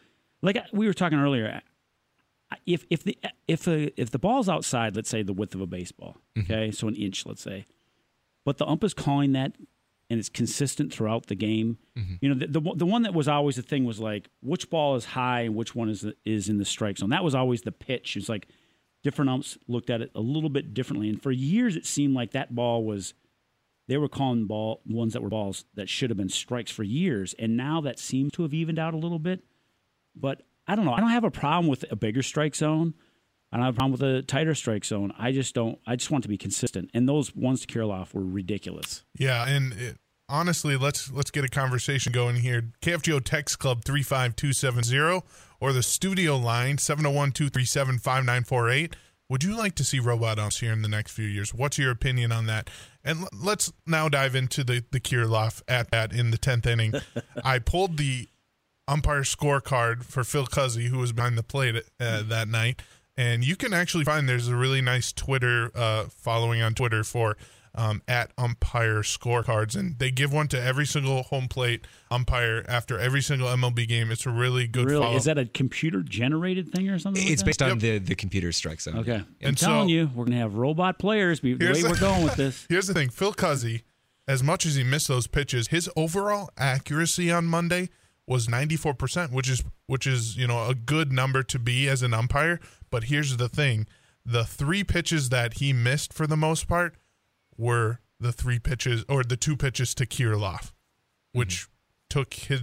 like 0.43 0.57
uh, 0.57 0.63
we 0.73 0.87
were 0.87 0.93
talking 0.93 1.19
earlier, 1.19 1.63
uh, 2.51 2.57
if 2.67 2.85
if 2.91 3.05
the 3.05 3.17
uh, 3.25 3.29
if 3.49 3.67
a, 3.67 3.99
if 4.01 4.11
the 4.11 4.19
ball's 4.19 4.49
outside, 4.49 4.97
let's 4.97 5.09
say 5.09 5.23
the 5.23 5.33
width 5.33 5.55
of 5.55 5.61
a 5.61 5.67
baseball, 5.67 6.19
mm-hmm. 6.37 6.53
okay, 6.53 6.71
so 6.71 6.89
an 6.89 6.97
inch, 6.97 7.25
let's 7.25 7.43
say, 7.43 7.65
but 8.45 8.59
the 8.59 8.67
ump 8.67 8.85
is 8.85 8.95
calling 8.95 9.33
that, 9.33 9.53
and 10.11 10.19
it's 10.19 10.29
consistent 10.29 10.93
throughout 10.93 11.27
the 11.27 11.35
game. 11.35 11.79
Mm-hmm. 11.97 12.15
You 12.21 12.29
know, 12.29 12.35
the, 12.35 12.47
the 12.47 12.61
one- 12.61 12.79
the 12.79 12.87
one 12.87 13.03
that 13.03 13.15
was 13.15 13.29
always 13.29 13.57
the 13.57 13.63
thing 13.63 13.85
was 13.85 14.01
like 14.01 14.29
which 14.43 14.69
ball 14.69 14.97
is 14.97 15.05
high 15.07 15.43
and 15.43 15.55
which 15.55 15.75
one 15.75 15.89
is 15.89 16.07
is 16.25 16.49
in 16.49 16.59
the 16.59 16.65
strike 16.65 16.99
zone. 16.99 17.11
That 17.11 17.25
was 17.25 17.35
always 17.35 17.63
the 17.63 17.73
pitch. 17.73 18.17
It's 18.17 18.29
like 18.29 18.49
different 19.03 19.31
umps 19.31 19.59
looked 19.69 19.91
at 19.91 20.01
it 20.01 20.11
a 20.15 20.21
little 20.21 20.51
bit 20.51 20.75
differently, 20.75 21.09
and 21.09 21.23
for 21.23 21.31
years 21.31 21.77
it 21.77 21.87
seemed 21.87 22.15
like 22.15 22.33
that 22.33 22.55
ball 22.55 22.85
was 22.85 23.15
they 23.89 23.97
were 23.97 24.09
calling 24.09 24.47
ball 24.47 24.81
ones 24.87 25.13
that 25.13 25.23
were 25.23 25.29
balls 25.29 25.65
that 25.75 25.89
should 25.89 26.11
have 26.11 26.17
been 26.17 26.29
strikes 26.29 26.71
for 26.71 26.83
years, 26.83 27.35
and 27.39 27.57
now 27.57 27.81
that 27.81 27.99
seems 27.99 28.33
to 28.33 28.43
have 28.43 28.55
evened 28.55 28.79
out 28.79 28.95
a 28.95 28.99
little 28.99 29.19
bit. 29.19 29.45
But 30.15 30.43
I 30.67 30.75
don't 30.75 30.85
know. 30.85 30.93
I 30.93 31.01
don't 31.01 31.11
have 31.11 31.25
a 31.25 31.31
problem 31.31 31.69
with 31.69 31.85
a 31.91 31.97
bigger 31.97 32.23
strike 32.23 32.55
zone. 32.55 32.95
I 33.51 33.57
don't 33.57 33.67
have 33.67 33.75
a 33.75 33.79
problem 33.79 33.93
with 33.93 34.03
a 34.03 34.23
tighter 34.23 34.55
strike 34.55 34.85
zone. 34.85 35.13
I 35.19 35.33
just 35.33 35.55
don't. 35.55 35.79
I 35.87 35.97
just 35.97 36.11
want 36.11 36.23
to 36.23 36.29
be 36.29 36.39
consistent, 36.39 36.91
and 36.95 37.09
those 37.09 37.35
ones 37.35 37.65
to 37.65 37.67
Kirilloff 37.67 38.15
were 38.15 38.25
ridiculous. 38.25 39.05
Yeah, 39.19 39.47
and 39.47 39.73
it, 39.75 39.99
honestly, 40.29 40.77
let's 40.77 41.13
let's 41.13 41.31
get 41.31 41.45
a 41.45 41.49
conversation 41.49 42.13
going 42.13 42.37
here. 42.37 42.71
KFGO 42.81 43.23
Text 43.23 43.59
Club 43.59 43.85
35270 43.85 45.23
or 45.61 45.73
the 45.73 45.83
studio 45.83 46.37
line 46.37 46.77
701-237-5948. 46.79 48.95
Would 49.29 49.45
you 49.45 49.57
like 49.57 49.75
to 49.77 49.85
see 49.85 50.01
robot 50.01 50.39
umps 50.39 50.61
here 50.61 50.73
in 50.73 50.83
the 50.83 50.89
next 50.89 51.13
few 51.13 51.27
years? 51.27 51.55
What's 51.55 51.79
your 51.79 51.91
opinion 51.91 52.33
on 52.33 52.47
that? 52.47 52.69
And 53.05 53.21
l- 53.21 53.29
let's 53.33 53.73
now 53.87 54.09
dive 54.09 54.35
into 54.35 54.65
the 54.65 54.85
the 54.91 55.01
Kirilloff 55.01 55.63
at 55.69 55.91
bat 55.91 56.13
in 56.13 56.31
the 56.31 56.39
10th 56.39 56.67
inning. 56.67 56.95
I 57.45 57.59
pulled 57.59 57.99
the 57.99 58.29
umpire 58.89 59.23
scorecard 59.23 60.05
for 60.05 60.25
Phil 60.25 60.47
Cuzzi, 60.47 60.87
who 60.89 60.99
was 60.99 61.13
behind 61.13 61.39
the 61.39 61.43
plate 61.43 61.77
uh, 62.01 62.23
that 62.23 62.49
night. 62.49 62.83
And 63.17 63.45
you 63.45 63.57
can 63.57 63.73
actually 63.73 64.05
find 64.05 64.29
there's 64.29 64.49
a 64.49 64.57
really 64.57 64.81
nice 64.81 65.13
Twitter 65.13 65.71
uh, 65.75 66.05
following 66.09 66.63
on 66.63 66.75
Twitter 66.75 67.05
for 67.05 67.37
um, 67.75 68.03
at 68.07 68.33
umpire 68.37 69.01
scorecards, 69.01 69.75
and 69.77 69.99
they 69.99 70.11
give 70.11 70.31
one 70.33 70.47
to 70.49 70.61
every 70.63 70.85
single 70.85 71.23
home 71.23 71.49
plate 71.49 71.87
umpire 72.11 72.65
after 72.69 72.99
every 72.99 73.23
single 73.23 73.49
MLB 73.49 73.89
game. 73.89 74.11
It's 74.11 74.27
a 74.27 74.31
really 74.31 74.67
good 74.67 74.85
really, 74.87 75.03
follow. 75.03 75.17
is 75.17 75.25
that 75.25 75.39
a 75.39 75.47
computer 75.47 76.03
generated 76.03 76.71
thing 76.71 76.91
or 76.91 76.99
something? 76.99 77.23
like 77.23 77.33
It's 77.33 77.43
that? 77.43 77.47
based 77.47 77.63
on 77.63 77.79
the, 77.79 77.97
the 77.99 78.15
computer 78.15 78.53
strike 78.53 78.81
zone. 78.83 78.99
Okay, 78.99 79.15
I'm 79.17 79.27
And 79.41 79.57
telling 79.57 79.89
so- 79.89 79.93
you, 79.93 80.11
we're 80.15 80.25
gonna 80.27 80.37
have 80.37 80.55
robot 80.55 80.99
players. 80.99 81.41
Be, 81.41 81.55
the 81.55 81.67
way 81.73 81.81
the- 81.83 81.89
we're 81.89 81.99
going 81.99 82.25
with 82.25 82.35
this. 82.37 82.67
Here's 82.69 82.87
the 82.89 82.95
thing, 82.95 83.09
Phil 83.09 83.33
Cuzzi, 83.33 83.83
as 84.29 84.43
much 84.43 84.67
as 84.67 84.75
he 84.75 84.85
missed 84.85 85.09
those 85.09 85.27
pitches, 85.27 85.69
his 85.69 85.89
overall 85.97 86.51
accuracy 86.59 87.31
on 87.33 87.47
Monday 87.47 87.89
was 88.27 88.47
94%, 88.47 89.33
which 89.33 89.49
is 89.49 89.63
which 89.87 90.07
is, 90.07 90.37
you 90.37 90.47
know, 90.47 90.69
a 90.69 90.75
good 90.75 91.13
number 91.13 91.43
to 91.43 91.59
be 91.59 91.89
as 91.89 92.03
an 92.03 92.15
umpire, 92.15 92.61
but 92.91 93.05
here's 93.05 93.37
the 93.37 93.49
thing. 93.49 93.87
The 94.25 94.45
three 94.45 94.85
pitches 94.85 95.29
that 95.31 95.55
he 95.55 95.73
missed 95.73 96.13
for 96.13 96.27
the 96.27 96.37
most 96.37 96.69
part 96.69 96.95
were 97.57 98.01
the 98.21 98.33
three 98.33 98.59
pitches 98.59 99.05
or 99.09 99.25
the 99.25 99.37
two 99.37 99.57
pitches 99.57 99.95
to 99.97 100.07
Kirilloff, 100.07 100.67
mm-hmm. 100.71 101.39
which 101.41 101.67
took 102.09 102.35
his 102.35 102.63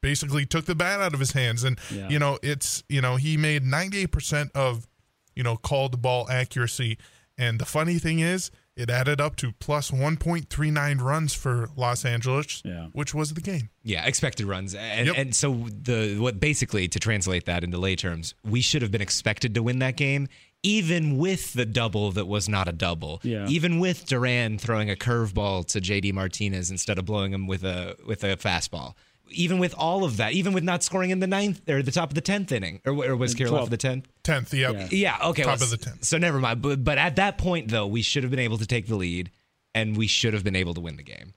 basically 0.00 0.44
took 0.44 0.66
the 0.66 0.74
bat 0.74 1.00
out 1.00 1.14
of 1.14 1.20
his 1.20 1.32
hands 1.32 1.64
and 1.64 1.78
Yeah. 1.90 2.08
you 2.10 2.18
know, 2.18 2.38
it's, 2.42 2.82
you 2.90 3.00
know, 3.00 3.16
he 3.16 3.38
made 3.38 3.62
98% 3.62 4.50
of 4.54 4.86
you 5.34 5.42
know, 5.42 5.56
called 5.56 6.00
ball 6.00 6.28
accuracy. 6.30 6.98
And 7.36 7.58
the 7.58 7.64
funny 7.64 7.98
thing 7.98 8.20
is, 8.20 8.50
it 8.76 8.90
added 8.90 9.20
up 9.20 9.36
to 9.36 9.52
plus 9.60 9.90
1.39 9.90 11.00
runs 11.00 11.32
for 11.34 11.68
Los 11.76 12.04
Angeles, 12.04 12.62
Yeah. 12.64 12.86
which 12.92 13.14
was 13.14 13.32
the 13.34 13.40
game. 13.40 13.68
Yeah, 13.82 14.04
expected 14.06 14.46
runs, 14.46 14.74
and, 14.74 15.06
Yep. 15.06 15.16
and 15.18 15.34
so 15.36 15.66
the 15.70 16.16
what 16.18 16.40
basically 16.40 16.88
to 16.88 16.98
translate 16.98 17.44
that 17.46 17.62
into 17.64 17.78
lay 17.78 17.96
terms, 17.96 18.34
we 18.44 18.60
should 18.60 18.82
have 18.82 18.90
been 18.90 19.00
expected 19.02 19.54
to 19.54 19.62
win 19.62 19.78
that 19.80 19.96
game, 19.96 20.28
even 20.62 21.18
with 21.18 21.52
the 21.52 21.66
double 21.66 22.10
that 22.12 22.26
was 22.26 22.48
not 22.48 22.68
a 22.68 22.72
double. 22.72 23.20
Yeah. 23.22 23.46
Even 23.48 23.78
with 23.78 24.06
Duran 24.06 24.58
throwing 24.58 24.90
a 24.90 24.96
curveball 24.96 25.66
to 25.68 25.80
JD 25.80 26.12
Martinez 26.12 26.70
instead 26.70 26.98
of 26.98 27.04
blowing 27.04 27.32
him 27.32 27.46
with 27.46 27.64
a 27.64 27.96
with 28.06 28.24
a 28.24 28.36
fastball. 28.36 28.94
Even 29.30 29.58
with 29.58 29.74
all 29.74 30.04
of 30.04 30.18
that, 30.18 30.32
even 30.32 30.52
with 30.52 30.62
not 30.64 30.82
scoring 30.82 31.10
in 31.10 31.20
the 31.20 31.26
ninth 31.26 31.68
or 31.68 31.82
the 31.82 31.90
top 31.90 32.10
of 32.10 32.14
the 32.14 32.20
tenth 32.20 32.52
inning, 32.52 32.80
or, 32.84 32.92
or 32.92 33.16
was 33.16 33.34
Kirilloff 33.34 33.48
Twelve. 33.48 33.70
the 33.70 33.76
tenth? 33.76 34.08
10th, 34.22 34.52
yep. 34.52 34.74
Yeah. 34.74 34.88
Yeah, 34.90 35.28
okay. 35.28 35.42
Top 35.42 35.60
well, 35.60 35.64
of 35.64 35.70
the 35.70 35.76
10th. 35.76 36.04
So 36.04 36.18
never 36.18 36.38
mind. 36.38 36.62
But, 36.62 36.84
but 36.84 36.98
at 36.98 37.16
that 37.16 37.38
point, 37.38 37.70
though, 37.70 37.86
we 37.86 38.02
should 38.02 38.22
have 38.22 38.30
been 38.30 38.40
able 38.40 38.58
to 38.58 38.66
take 38.66 38.86
the 38.86 38.96
lead, 38.96 39.30
and 39.74 39.96
we 39.96 40.06
should 40.06 40.34
have 40.34 40.44
been 40.44 40.56
able 40.56 40.74
to 40.74 40.80
win 40.80 40.96
the 40.96 41.02
game. 41.02 41.34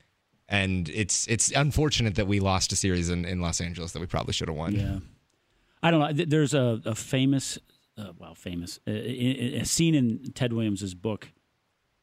And 0.49 0.87
it's 0.89 1.27
it's 1.27 1.51
unfortunate 1.51 2.15
that 2.15 2.27
we 2.27 2.39
lost 2.39 2.71
a 2.71 2.75
series 2.77 3.09
in, 3.09 3.25
in 3.25 3.41
Los 3.41 3.59
Angeles 3.59 3.91
that 3.91 3.99
we 3.99 4.05
probably 4.05 4.33
should 4.33 4.47
have 4.47 4.55
won. 4.55 4.75
Yeah. 4.75 4.99
I 5.83 5.91
don't 5.91 5.99
know. 5.99 6.25
There's 6.25 6.53
a, 6.53 6.81
a 6.85 6.95
famous 6.95 7.59
uh, 7.97 8.11
well, 8.17 8.35
famous, 8.35 8.79
uh, 8.87 8.91
a, 8.91 9.59
a 9.61 9.65
scene 9.65 9.95
in 9.95 10.31
Ted 10.33 10.53
Williams' 10.53 10.93
book. 10.93 11.29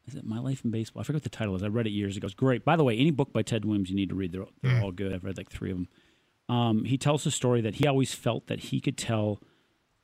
Is 0.06 0.14
it 0.14 0.24
My 0.24 0.38
Life 0.38 0.64
in 0.64 0.70
Baseball? 0.70 1.00
I 1.00 1.04
forget 1.04 1.16
what 1.16 1.22
the 1.24 1.28
title 1.30 1.54
is. 1.54 1.62
I 1.62 1.68
read 1.68 1.86
it 1.86 1.90
years 1.90 2.16
ago. 2.16 2.26
It's 2.26 2.34
great. 2.34 2.64
By 2.64 2.76
the 2.76 2.84
way, 2.84 2.96
any 2.96 3.10
book 3.10 3.32
by 3.32 3.42
Ted 3.42 3.64
Williams 3.64 3.88
you 3.90 3.96
need 3.96 4.10
to 4.10 4.14
read. 4.14 4.32
They're, 4.32 4.44
they're 4.62 4.82
all 4.82 4.92
good. 4.92 5.12
I've 5.12 5.24
read 5.24 5.36
like 5.38 5.50
three 5.50 5.70
of 5.70 5.78
them. 5.78 5.88
Um, 6.48 6.84
he 6.84 6.98
tells 6.98 7.24
a 7.24 7.30
story 7.30 7.60
that 7.62 7.76
he 7.76 7.86
always 7.86 8.12
felt 8.14 8.48
that 8.48 8.60
he 8.60 8.80
could 8.80 8.98
tell 8.98 9.40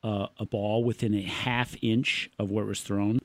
uh, 0.03 0.27
a 0.39 0.45
ball 0.45 0.83
within 0.83 1.13
a 1.13 1.21
half 1.21 1.75
inch 1.83 2.31
of 2.39 2.49
where 2.49 2.63
it 2.63 2.67
was 2.67 2.81
thrown. 2.81 3.19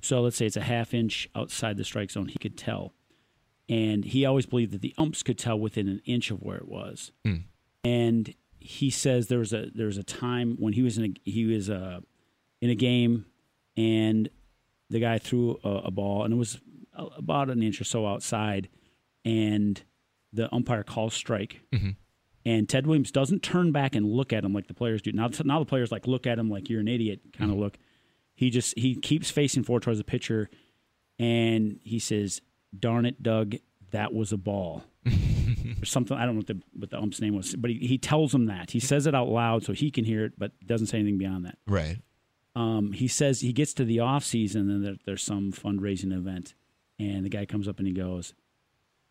So 0.00 0.22
let's 0.22 0.36
say 0.36 0.46
it's 0.46 0.56
a 0.56 0.62
half 0.62 0.94
inch 0.94 1.28
outside 1.34 1.76
the 1.76 1.84
strike 1.84 2.10
zone. 2.10 2.28
He 2.28 2.38
could 2.38 2.56
tell, 2.56 2.94
and 3.68 4.04
he 4.04 4.24
always 4.24 4.46
believed 4.46 4.72
that 4.72 4.80
the 4.80 4.94
umps 4.98 5.22
could 5.22 5.38
tell 5.38 5.58
within 5.58 5.88
an 5.88 6.00
inch 6.06 6.30
of 6.30 6.42
where 6.42 6.56
it 6.56 6.68
was. 6.68 7.12
And 7.84 8.34
he 8.58 8.90
says 8.90 9.26
there 9.28 9.38
was 9.38 9.52
a 9.52 9.70
there 9.74 9.86
was 9.86 9.98
a 9.98 10.02
time 10.02 10.56
when 10.58 10.72
he 10.72 10.82
was 10.82 10.96
in 10.96 11.04
a 11.04 11.30
he 11.30 11.44
was 11.46 11.68
uh, 11.68 12.00
in 12.60 12.70
a 12.70 12.74
game, 12.74 13.26
and 13.76 14.28
the 14.92 15.00
guy 15.00 15.18
threw 15.18 15.58
a, 15.64 15.68
a 15.68 15.90
ball, 15.90 16.24
and 16.24 16.32
it 16.32 16.36
was 16.36 16.60
a- 16.94 17.06
about 17.16 17.50
an 17.50 17.62
inch 17.62 17.80
or 17.80 17.84
so 17.84 18.06
outside, 18.06 18.68
and 19.24 19.82
the 20.32 20.54
umpire 20.54 20.84
calls 20.84 21.14
strike. 21.14 21.60
Mm-hmm. 21.72 21.90
And 22.44 22.68
Ted 22.68 22.86
Williams 22.86 23.12
doesn't 23.12 23.42
turn 23.42 23.72
back 23.72 23.94
and 23.94 24.04
look 24.04 24.32
at 24.32 24.44
him 24.44 24.52
like 24.52 24.66
the 24.66 24.74
players 24.74 25.00
do. 25.00 25.12
Now, 25.12 25.30
now 25.44 25.60
the 25.60 25.64
players 25.64 25.92
like 25.92 26.06
look 26.06 26.26
at 26.26 26.38
him 26.38 26.50
like 26.50 26.68
you're 26.68 26.80
an 26.80 26.88
idiot 26.88 27.20
kind 27.36 27.50
of 27.50 27.56
mm-hmm. 27.56 27.64
look. 27.64 27.78
He 28.34 28.50
just 28.50 28.78
he 28.78 28.94
keeps 28.94 29.30
facing 29.30 29.62
forward 29.62 29.82
towards 29.82 29.98
the 29.98 30.04
pitcher, 30.04 30.50
and 31.18 31.78
he 31.82 31.98
says, 31.98 32.40
"Darn 32.78 33.06
it, 33.06 33.22
Doug, 33.22 33.56
that 33.90 34.12
was 34.12 34.32
a 34.32 34.38
ball." 34.38 34.84
or 35.82 35.84
something. 35.84 36.16
I 36.16 36.24
don't 36.24 36.34
know 36.34 36.40
what 36.40 36.46
the 36.46 36.60
what 36.72 36.90
the 36.90 36.98
ump's 36.98 37.20
name 37.20 37.34
was, 37.34 37.54
but 37.54 37.70
he, 37.70 37.78
he 37.78 37.98
tells 37.98 38.34
him 38.34 38.46
that. 38.46 38.70
He 38.70 38.80
says 38.80 39.06
it 39.06 39.14
out 39.14 39.28
loud 39.28 39.64
so 39.64 39.72
he 39.72 39.90
can 39.90 40.04
hear 40.04 40.24
it, 40.24 40.32
but 40.38 40.52
doesn't 40.66 40.88
say 40.88 40.98
anything 40.98 41.18
beyond 41.18 41.44
that. 41.44 41.58
Right. 41.66 41.98
Um, 42.54 42.92
he 42.92 43.08
says 43.08 43.40
he 43.40 43.52
gets 43.52 43.72
to 43.74 43.84
the 43.84 44.00
off 44.00 44.24
season 44.24 44.70
and 44.70 44.84
there, 44.84 44.96
there's 45.06 45.22
some 45.22 45.52
fundraising 45.52 46.12
event, 46.12 46.54
and 46.98 47.24
the 47.24 47.30
guy 47.30 47.46
comes 47.46 47.66
up 47.66 47.78
and 47.78 47.86
he 47.86 47.94
goes, 47.94 48.34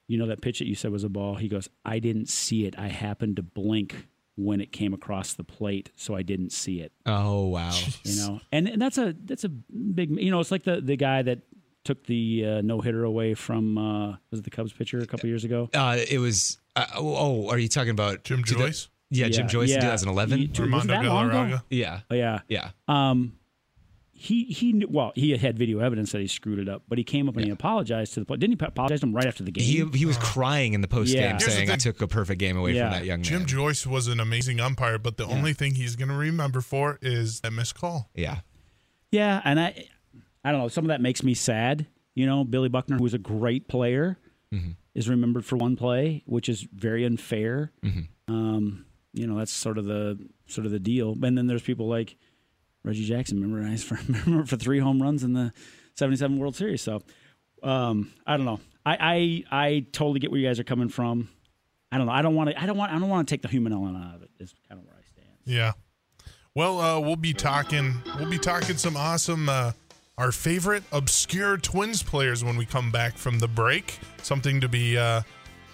"You 0.08 0.18
know 0.18 0.28
that 0.28 0.42
pitch 0.42 0.60
that 0.60 0.68
you 0.68 0.76
said 0.76 0.92
was 0.92 1.04
a 1.04 1.10
ball?" 1.10 1.36
He 1.36 1.48
goes, 1.48 1.68
"I 1.84 2.00
didn't 2.00 2.30
see 2.30 2.66
it. 2.66 2.78
I 2.78 2.88
happened 2.90 3.38
to 3.38 3.42
blink 3.44 4.08
when 4.36 4.62
it 4.62 4.72
came 4.72 4.94
across 4.94 5.34
the 5.34 5.44
plate, 5.44 5.92
so 5.96 6.16
I 6.16 6.22
didn't 6.22 6.52
see 6.52 6.82
it." 6.82 6.92
Oh 7.06 7.48
wow. 7.48 7.76
You 8.04 8.16
know, 8.18 8.42
and, 8.52 8.68
and 8.68 8.82
that's 8.82 8.98
a 9.00 9.16
that's 9.26 9.44
a 9.44 9.50
big. 9.50 10.12
You 10.12 10.30
know, 10.32 10.40
it's 10.40 10.52
like 10.52 10.64
the 10.64 10.80
the 10.80 10.96
guy 10.96 11.24
that 11.24 11.40
took 11.84 12.06
the 12.06 12.46
uh, 12.46 12.62
no 12.62 12.80
hitter 12.80 13.04
away 13.04 13.34
from 13.34 13.78
uh, 13.78 14.10
was 14.30 14.40
it 14.40 14.44
the 14.44 14.52
Cubs 14.52 14.72
pitcher 14.72 15.00
a 15.00 15.08
couple 15.08 15.28
years 15.28 15.44
ago? 15.44 15.68
Uh, 15.74 15.98
it 16.10 16.20
was. 16.20 16.60
Uh, 16.76 16.86
oh, 16.96 17.16
oh, 17.16 17.50
are 17.50 17.58
you 17.58 17.68
talking 17.68 17.90
about 17.90 18.24
Jim 18.24 18.44
two- 18.44 18.56
Joyce? 18.56 18.88
Yeah, 19.12 19.28
Jim 19.30 19.48
Joyce 19.48 19.72
in 19.72 19.82
2011. 19.82 20.40
He- 20.40 20.48
was 20.48 20.60
Armando 20.60 20.94
that 20.94 21.04
long 21.06 21.30
ago? 21.30 21.38
Galarraga. 21.38 21.64
yeah. 21.70 22.00
Oh, 22.10 22.16
yeah. 22.16 22.40
Yeah. 22.48 22.70
Um, 22.88 23.34
he 24.14 24.44
he 24.46 24.72
knew, 24.74 24.88
well 24.88 25.12
he 25.16 25.36
had 25.36 25.58
video 25.58 25.80
evidence 25.80 26.12
that 26.12 26.22
he 26.22 26.28
screwed 26.28 26.60
it 26.60 26.70
up, 26.70 26.84
but 26.88 26.98
he 27.00 27.04
came 27.04 27.28
up 27.28 27.36
and 27.38 27.46
he 27.46 27.52
apologized 27.52 28.14
to 28.14 28.24
the. 28.24 28.38
Didn't 28.38 28.60
he 28.60 28.66
apologize 28.66 29.00
to 29.00 29.08
him 29.08 29.16
right 29.16 29.26
after 29.26 29.44
the 29.44 29.52
game? 29.52 29.64
He 29.92 29.98
he 29.98 30.06
was 30.06 30.18
crying 30.20 30.74
in 30.74 30.82
the 30.82 30.88
post 30.88 31.12
game 31.12 31.24
Yeah. 31.24 31.38
Here's 31.40 31.54
saying 31.54 31.72
I 31.72 31.76
took 31.76 32.02
a 32.02 32.08
perfect 32.08 32.40
game 32.40 32.56
away 32.56 32.74
Yeah. 32.74 32.90
from 32.92 33.00
that 33.00 33.06
young 33.06 33.20
man. 33.20 33.24
Jim 33.24 33.46
Joyce 33.48 33.88
was 33.88 34.08
an 34.08 34.20
amazing 34.20 34.60
umpire, 34.60 35.00
but 35.00 35.18
the 35.18 35.26
only 35.26 35.54
thing 35.54 35.74
he's 35.76 35.96
going 35.96 36.10
to 36.10 36.16
remember 36.16 36.62
for 36.62 37.00
is 37.02 37.40
that 37.42 37.52
missed 37.52 37.74
call. 37.76 38.10
yeah. 38.16 38.42
yeah, 39.12 39.42
and 39.44 39.60
I 39.60 39.88
I 40.44 40.52
don't 40.52 40.62
know. 40.62 40.68
Some 40.68 40.84
of 40.86 40.90
that 40.90 41.02
makes 41.02 41.24
me 41.24 41.34
sad. 41.34 41.88
You 42.14 42.26
know, 42.28 42.44
Billy 42.44 42.70
Buckner, 42.70 42.98
who 42.98 43.04
was 43.04 43.14
a 43.16 43.18
great 43.20 43.68
player, 43.68 44.20
is 44.94 45.10
remembered 45.10 45.46
for 45.46 45.56
one 45.56 45.76
play, 45.76 46.22
which 46.28 46.48
is 46.48 46.68
very 46.74 47.06
unfair. 47.06 47.72
Um, 48.28 48.86
you 49.14 49.28
know, 49.28 49.38
that's 49.38 49.52
sort 49.52 49.78
of 49.78 49.86
the 49.86 50.18
sort 50.48 50.66
of 50.66 50.72
the 50.72 50.80
deal. 50.80 51.16
And 51.22 51.38
then 51.38 51.48
there's 51.48 51.62
people 51.62 51.88
like 51.88 52.16
Reggie 52.84 53.06
Jackson, 53.06 53.40
memorized 53.40 53.86
for 53.88 54.00
remember 54.08 54.46
for 54.46 54.58
three 54.58 54.80
home 54.80 55.02
runs 55.02 55.24
in 55.24 55.34
the 55.34 55.54
'77 55.96 56.38
World 56.38 56.56
Series. 56.56 56.82
So 56.82 57.02
um, 57.64 58.12
I 58.26 58.38
don't 58.38 58.46
know. 58.46 58.60
I, 58.86 59.44
I 59.52 59.66
I 59.66 59.86
totally 59.92 60.20
get 60.20 60.32
where 60.32 60.40
you 60.40 60.48
guys 60.48 60.60
are 60.60 60.64
coming 60.64 60.90
from. 60.90 61.30
I 61.92 61.98
don't 61.98 62.08
know. 62.08 62.14
I 62.14 62.22
don't 62.22 62.36
want 62.36 62.50
to. 62.50 62.62
I 62.62 62.66
don't 62.66 62.78
want. 62.78 62.92
I 62.92 63.00
don't 63.00 63.10
want 63.10 63.28
to 63.28 63.34
take 63.34 63.42
the 63.42 63.48
human 63.48 63.74
element 63.74 64.04
out 64.04 64.16
of 64.16 64.24
it. 64.24 64.30
Is 64.40 64.54
kind 64.68 64.80
of 64.80 64.88
where 64.88 64.96
I 64.96 65.04
stand. 65.04 65.38
Yeah. 65.46 65.74
Well, 66.56 66.80
uh, 66.80 67.00
we'll 67.00 67.16
be 67.16 67.34
talking. 67.34 67.94
We'll 68.18 68.30
be 68.30 68.40
talking 68.40 68.76
some 68.76 68.98
awesome, 68.98 69.48
uh, 69.48 69.72
our 70.18 70.34
favorite 70.34 70.84
obscure 70.92 71.58
Twins 71.58 72.04
players 72.04 72.44
when 72.44 72.58
we 72.58 72.66
come 72.66 72.92
back 72.92 73.18
from 73.18 73.40
the 73.40 73.48
break. 73.48 74.00
Something 74.22 74.60
to 74.62 74.68
be 74.68 74.98
uh, 74.98 75.22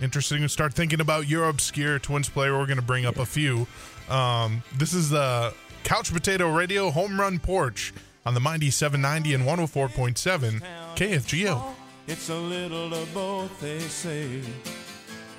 interesting 0.02 0.42
to 0.42 0.50
start 0.50 0.74
thinking 0.74 1.00
about. 1.02 1.28
Your 1.28 1.46
obscure 1.46 2.00
Twins 2.00 2.30
player. 2.30 2.58
We're 2.58 2.66
going 2.66 2.78
to 2.78 2.84
bring 2.84 3.06
up 3.06 3.18
a 3.18 3.26
few. 3.26 3.68
Um, 4.10 4.64
this 4.78 4.94
is 4.94 5.10
the 5.10 5.54
Couch 5.84 6.14
Potato 6.14 6.54
Radio 6.54 6.90
Home 6.92 7.20
Run 7.20 7.40
Porch 7.40 7.94
on 8.26 8.34
the 8.34 8.40
Mighty 8.40 8.70
790 8.70 9.34
and 9.34 9.44
104.7 9.44 10.62
KFGO. 10.96 11.74
It's 12.08 12.30
a 12.30 12.36
little 12.36 12.94
of 12.94 13.14
both, 13.14 13.60
they 13.60 13.80
say. 13.80 14.42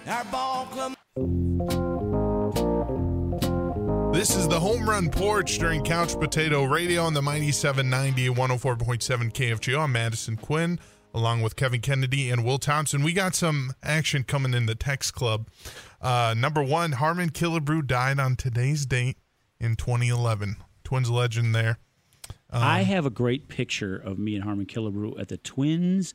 Our 0.07 0.25
ball 0.25 0.67
club. 0.67 0.95
This 4.15 4.35
is 4.35 4.49
the 4.49 4.59
home 4.59 4.89
run 4.89 5.11
porch 5.11 5.59
during 5.59 5.85
Couch 5.85 6.19
Potato 6.19 6.65
Radio 6.65 7.03
on 7.05 7.15
the 7.15 7.23
Mighty 7.23 7.53
790 7.53 8.27
and 8.27 8.37
104.7 8.37 9.33
KFGO. 9.33 9.81
I'm 9.81 9.93
Madison 9.93 10.37
Quinn, 10.37 10.81
along 11.19 11.43
with 11.43 11.57
Kevin 11.57 11.81
Kennedy 11.81 12.31
and 12.31 12.45
Will 12.45 12.59
Thompson. 12.59 13.03
We 13.03 13.13
got 13.13 13.35
some 13.35 13.75
action 13.83 14.23
coming 14.25 14.55
in 14.55 14.67
the 14.67 14.75
text 14.75 15.13
club. 15.15 15.49
Uh, 16.01 16.35
number 16.37 16.63
one, 16.63 16.93
Harmon 16.93 17.31
Killebrew 17.31 17.87
died 17.87 18.19
on 18.21 18.37
today's 18.37 18.87
date 18.87 19.17
in 19.61 19.75
2011. 19.77 20.57
Twins 20.85 21.11
legend 21.11 21.55
there. 21.55 21.79
I 22.51 22.83
have 22.83 23.05
a 23.05 23.11
great 23.11 23.49
picture 23.49 23.97
of 23.97 24.19
me 24.19 24.35
and 24.35 24.45
Harmon 24.45 24.65
Killebrew 24.67 25.21
at 25.21 25.29
the 25.29 25.37
Twins 25.37 26.15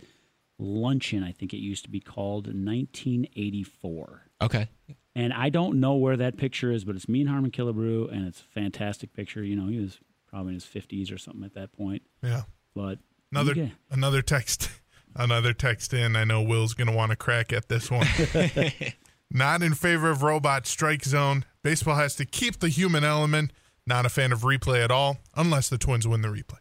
luncheon. 0.57 1.23
I 1.23 1.31
think 1.31 1.53
it 1.53 1.57
used 1.57 1.83
to 1.83 1.89
be 1.91 1.99
called 1.99 2.47
1984. 2.47 4.21
Okay. 4.41 4.67
And 5.15 5.31
I 5.33 5.49
don't 5.49 5.79
know 5.79 5.93
where 5.95 6.17
that 6.17 6.37
picture 6.37 6.71
is, 6.71 6.83
but 6.85 6.95
it's 6.95 7.07
me 7.07 7.21
and 7.21 7.29
Harmon 7.29 7.51
Killebrew, 7.51 8.11
and 8.11 8.27
it's 8.27 8.39
a 8.41 8.45
fantastic 8.45 9.13
picture. 9.13 9.43
You 9.43 9.55
know, 9.55 9.67
he 9.67 9.79
was 9.79 9.99
probably 10.27 10.49
in 10.49 10.53
his 10.55 10.65
50s 10.65 11.13
or 11.13 11.17
something 11.19 11.43
at 11.43 11.53
that 11.53 11.71
point. 11.71 12.01
Yeah. 12.23 12.43
But 12.73 12.99
Another 13.31 13.53
Yeah. 13.53 13.69
another 13.89 14.21
text 14.21 14.69
another 15.15 15.53
text 15.53 15.93
in. 15.93 16.15
I 16.15 16.23
know 16.23 16.41
Will's 16.41 16.73
gonna 16.73 16.91
want 16.93 17.11
to 17.11 17.15
crack 17.15 17.51
at 17.53 17.69
this 17.69 17.89
one. 17.91 18.07
Not 19.31 19.63
in 19.63 19.73
favor 19.73 20.09
of 20.09 20.21
robot 20.21 20.67
strike 20.67 21.03
zone. 21.03 21.45
Baseball 21.63 21.95
has 21.95 22.15
to 22.17 22.25
keep 22.25 22.59
the 22.59 22.69
human 22.69 23.03
element. 23.03 23.51
Not 23.85 24.05
a 24.05 24.09
fan 24.09 24.31
of 24.31 24.41
replay 24.41 24.83
at 24.83 24.91
all, 24.91 25.17
unless 25.35 25.67
the 25.69 25.77
Twins 25.77 26.07
win 26.07 26.21
the 26.21 26.29
replay. 26.29 26.59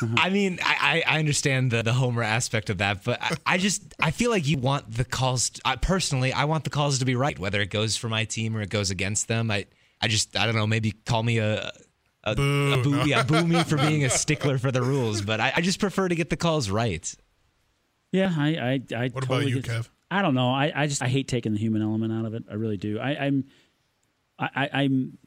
I 0.16 0.30
mean, 0.30 0.58
I, 0.62 1.02
I 1.06 1.16
I 1.16 1.18
understand 1.18 1.70
the, 1.72 1.82
the 1.82 1.92
homer 1.92 2.22
aspect 2.22 2.70
of 2.70 2.78
that, 2.78 3.02
but 3.04 3.20
I, 3.20 3.30
I 3.44 3.58
just 3.58 3.82
I 4.00 4.10
feel 4.12 4.30
like 4.30 4.46
you 4.46 4.56
want 4.58 4.94
the 4.94 5.04
calls. 5.04 5.50
I, 5.64 5.76
personally, 5.76 6.32
I 6.32 6.44
want 6.44 6.64
the 6.64 6.70
calls 6.70 7.00
to 7.00 7.04
be 7.04 7.14
right, 7.16 7.38
whether 7.38 7.60
it 7.60 7.70
goes 7.70 7.96
for 7.96 8.08
my 8.08 8.24
team 8.24 8.56
or 8.56 8.62
it 8.62 8.70
goes 8.70 8.90
against 8.90 9.28
them. 9.28 9.50
I 9.50 9.66
I 10.00 10.08
just 10.08 10.36
I 10.36 10.46
don't 10.46 10.54
know. 10.54 10.66
Maybe 10.66 10.92
call 10.92 11.22
me 11.24 11.38
a 11.38 11.72
a, 12.24 12.34
Boo, 12.34 12.72
a 12.72 12.82
boo, 12.82 12.90
no. 12.90 13.04
yeah, 13.04 13.22
boo 13.22 13.46
me 13.46 13.62
for 13.64 13.76
being 13.76 14.04
a 14.04 14.10
stickler 14.22 14.56
for 14.58 14.70
the 14.70 14.82
rules, 14.82 15.20
but 15.22 15.40
I, 15.40 15.52
I 15.56 15.60
just 15.60 15.80
prefer 15.80 16.08
to 16.08 16.14
get 16.14 16.30
the 16.30 16.36
calls 16.36 16.70
right. 16.70 17.12
Yeah, 18.12 18.32
I, 18.36 18.48
I, 18.48 18.94
I 18.96 19.08
What 19.08 19.24
about 19.24 19.34
totally 19.36 19.50
you, 19.52 19.60
get- 19.62 19.70
Kev? 19.82 19.88
I 20.10 20.22
don't 20.22 20.34
know. 20.34 20.50
I, 20.50 20.72
I 20.74 20.86
just 20.86 21.02
I 21.02 21.08
hate 21.08 21.28
taking 21.28 21.52
the 21.52 21.58
human 21.58 21.82
element 21.82 22.12
out 22.12 22.24
of 22.24 22.32
it. 22.32 22.44
I 22.50 22.54
really 22.54 22.78
do. 22.78 22.98
I, 22.98 23.26
I'm, 23.26 23.44
I, 24.38 24.70
I'm, 24.72 25.18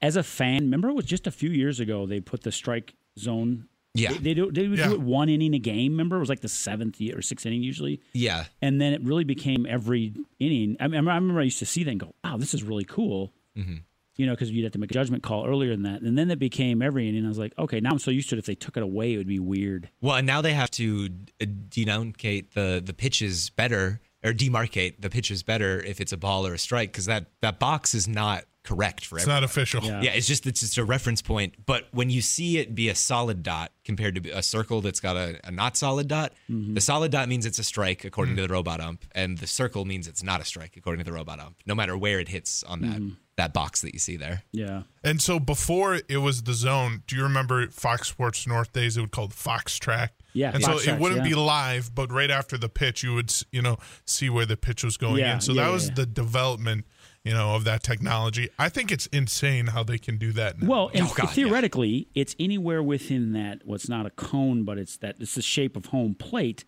as 0.00 0.16
a 0.16 0.22
fan. 0.22 0.62
Remember, 0.62 0.88
it 0.88 0.94
was 0.94 1.04
just 1.04 1.26
a 1.26 1.30
few 1.30 1.50
years 1.50 1.80
ago 1.80 2.06
they 2.06 2.20
put 2.20 2.42
the 2.42 2.50
strike 2.52 2.94
zone. 3.18 3.66
Yeah. 3.94 4.12
they, 4.12 4.18
they 4.18 4.34
do. 4.34 4.50
They 4.50 4.68
would 4.68 4.78
Yeah. 4.78 4.86
do 4.88 4.94
it 4.94 5.00
one 5.02 5.28
inning 5.28 5.52
a 5.54 5.58
game. 5.58 5.92
Remember, 5.92 6.16
it 6.16 6.20
was 6.20 6.30
like 6.30 6.40
the 6.40 6.48
seventh 6.48 6.98
year 6.98 7.18
or 7.18 7.20
sixth 7.22 7.44
inning 7.44 7.62
usually. 7.62 8.00
Yeah, 8.14 8.44
and 8.62 8.80
then 8.80 8.94
it 8.94 9.02
really 9.04 9.24
became 9.24 9.66
every 9.66 10.14
inning. 10.38 10.78
I, 10.80 10.88
mean, 10.88 11.06
I 11.06 11.14
remember 11.16 11.40
I 11.40 11.44
used 11.44 11.58
to 11.58 11.66
see 11.66 11.84
that 11.84 11.90
and 11.90 12.00
go, 12.00 12.14
"Wow, 12.24 12.38
this 12.38 12.54
is 12.54 12.62
really 12.62 12.84
cool." 12.84 13.34
Mm-hmm. 13.54 13.76
You 14.16 14.26
know, 14.26 14.32
because 14.32 14.50
you'd 14.50 14.64
have 14.64 14.72
to 14.72 14.78
make 14.78 14.90
a 14.90 14.94
judgment 14.94 15.22
call 15.22 15.46
earlier 15.46 15.70
than 15.70 15.84
that, 15.84 16.02
and 16.02 16.18
then 16.18 16.30
it 16.30 16.38
became 16.38 16.82
every 16.82 17.08
inning. 17.08 17.24
I 17.24 17.28
was 17.28 17.38
like, 17.38 17.54
"Okay, 17.58 17.80
now 17.80 17.90
I'm 17.90 17.98
so 17.98 18.10
used 18.10 18.28
to 18.30 18.36
it. 18.36 18.38
If 18.38 18.46
they 18.46 18.54
took 18.54 18.76
it 18.76 18.82
away, 18.82 19.14
it 19.14 19.16
would 19.16 19.26
be 19.26 19.38
weird." 19.38 19.88
Well, 20.00 20.16
and 20.16 20.26
now 20.26 20.42
they 20.42 20.52
have 20.52 20.70
to 20.72 21.08
uh, 21.40 21.46
denunciate 21.68 22.52
the 22.52 22.82
the 22.84 22.92
pitches 22.92 23.50
better 23.50 24.00
or 24.22 24.32
demarcate 24.32 25.00
the 25.00 25.10
pitches 25.10 25.42
better 25.42 25.80
if 25.80 26.00
it's 26.00 26.12
a 26.12 26.16
ball 26.16 26.46
or 26.46 26.54
a 26.54 26.58
strike 26.58 26.92
because 26.92 27.06
that 27.06 27.26
that 27.40 27.58
box 27.58 27.94
is 27.94 28.06
not 28.06 28.44
correct 28.64 29.04
for 29.06 29.16
It's 29.16 29.24
everyone. 29.24 29.42
not 29.42 29.44
official. 29.44 29.82
Yeah. 29.84 30.02
Yeah, 30.02 30.10
it's 30.12 30.26
just 30.26 30.46
it's 30.46 30.60
just 30.60 30.78
a 30.78 30.84
reference 30.84 31.20
point. 31.22 31.54
But 31.66 31.88
when 31.92 32.10
you 32.10 32.22
see 32.22 32.58
it 32.58 32.74
be 32.74 32.88
a 32.88 32.94
solid 32.94 33.42
dot 33.42 33.72
compared 33.84 34.22
to 34.22 34.30
a 34.30 34.42
circle 34.42 34.80
that's 34.80 35.00
got 35.00 35.16
a, 35.16 35.40
a 35.44 35.50
not 35.50 35.76
solid 35.76 36.08
dot, 36.08 36.32
Mm-hmm. 36.50 36.74
the 36.74 36.80
solid 36.80 37.10
dot 37.12 37.28
means 37.28 37.46
it's 37.46 37.58
a 37.58 37.64
strike 37.64 38.04
according 38.04 38.36
to 38.36 38.42
the 38.42 38.48
robot 38.52 38.80
ump, 38.80 39.04
and 39.14 39.38
the 39.38 39.46
circle 39.46 39.84
means 39.84 40.06
it's 40.06 40.22
not 40.22 40.40
a 40.40 40.44
strike 40.44 40.76
according 40.76 41.04
to 41.04 41.10
the 41.10 41.14
robot 41.14 41.40
ump. 41.40 41.56
No 41.66 41.74
matter 41.74 41.96
where 41.96 42.20
it 42.20 42.28
hits 42.28 42.62
on 42.64 42.80
that 42.82 43.00
Mm-hmm. 43.00 43.14
that 43.36 43.52
box 43.54 43.80
that 43.80 43.94
you 43.94 43.98
see 43.98 44.16
there. 44.16 44.42
Yeah, 44.52 44.82
And 45.02 45.20
so 45.22 45.40
before 45.40 46.00
it 46.08 46.18
was 46.18 46.42
the 46.42 46.52
zone, 46.54 47.02
do 47.06 47.16
you 47.16 47.22
remember 47.22 47.66
Fox 47.70 48.08
Sports 48.08 48.46
North 48.46 48.72
days? 48.72 48.96
It 48.96 49.00
would 49.00 49.10
call 49.10 49.28
the 49.28 49.34
Fox 49.34 49.78
Track. 49.78 50.12
Yeah, 50.34 50.52
and 50.54 50.62
so 50.62 50.72
Tracks, 50.72 50.86
it 50.86 50.98
wouldn't 50.98 51.22
yeah. 51.22 51.28
be 51.30 51.34
live, 51.34 51.94
but 51.94 52.12
right 52.12 52.30
after 52.30 52.56
the 52.58 52.68
pitch, 52.68 53.02
you 53.02 53.14
would 53.14 53.34
you 53.50 53.60
know 53.62 53.78
see 54.04 54.28
where 54.30 54.46
the 54.46 54.56
pitch 54.56 54.84
was 54.84 54.96
going 54.96 55.16
Yeah, 55.18 55.34
in. 55.34 55.40
So 55.40 55.52
yeah, 55.52 55.62
that 55.62 55.68
yeah, 55.68 55.74
was 55.74 55.88
yeah. 55.88 55.94
the 55.94 56.06
development 56.06 56.84
you 57.24 57.32
know, 57.32 57.54
of 57.54 57.64
that 57.64 57.82
technology. 57.82 58.48
I 58.58 58.68
think 58.68 58.90
it's 58.90 59.06
insane 59.06 59.68
how 59.68 59.82
they 59.84 59.98
can 59.98 60.18
do 60.18 60.32
that. 60.32 60.60
Now. 60.60 60.68
Well, 60.68 60.90
and 60.92 61.06
Oh, 61.06 61.12
God, 61.14 61.30
theoretically, 61.30 62.08
it's 62.14 62.34
anywhere 62.40 62.82
within 62.82 63.32
that. 63.32 63.62
What's 63.64 63.88
not 63.88 64.06
a 64.06 64.10
cone, 64.10 64.64
but 64.64 64.78
it's 64.78 64.96
that 64.98 65.16
it's 65.20 65.34
the 65.36 65.42
shape 65.42 65.76
of 65.76 65.86
home 65.86 66.14
plate. 66.14 66.64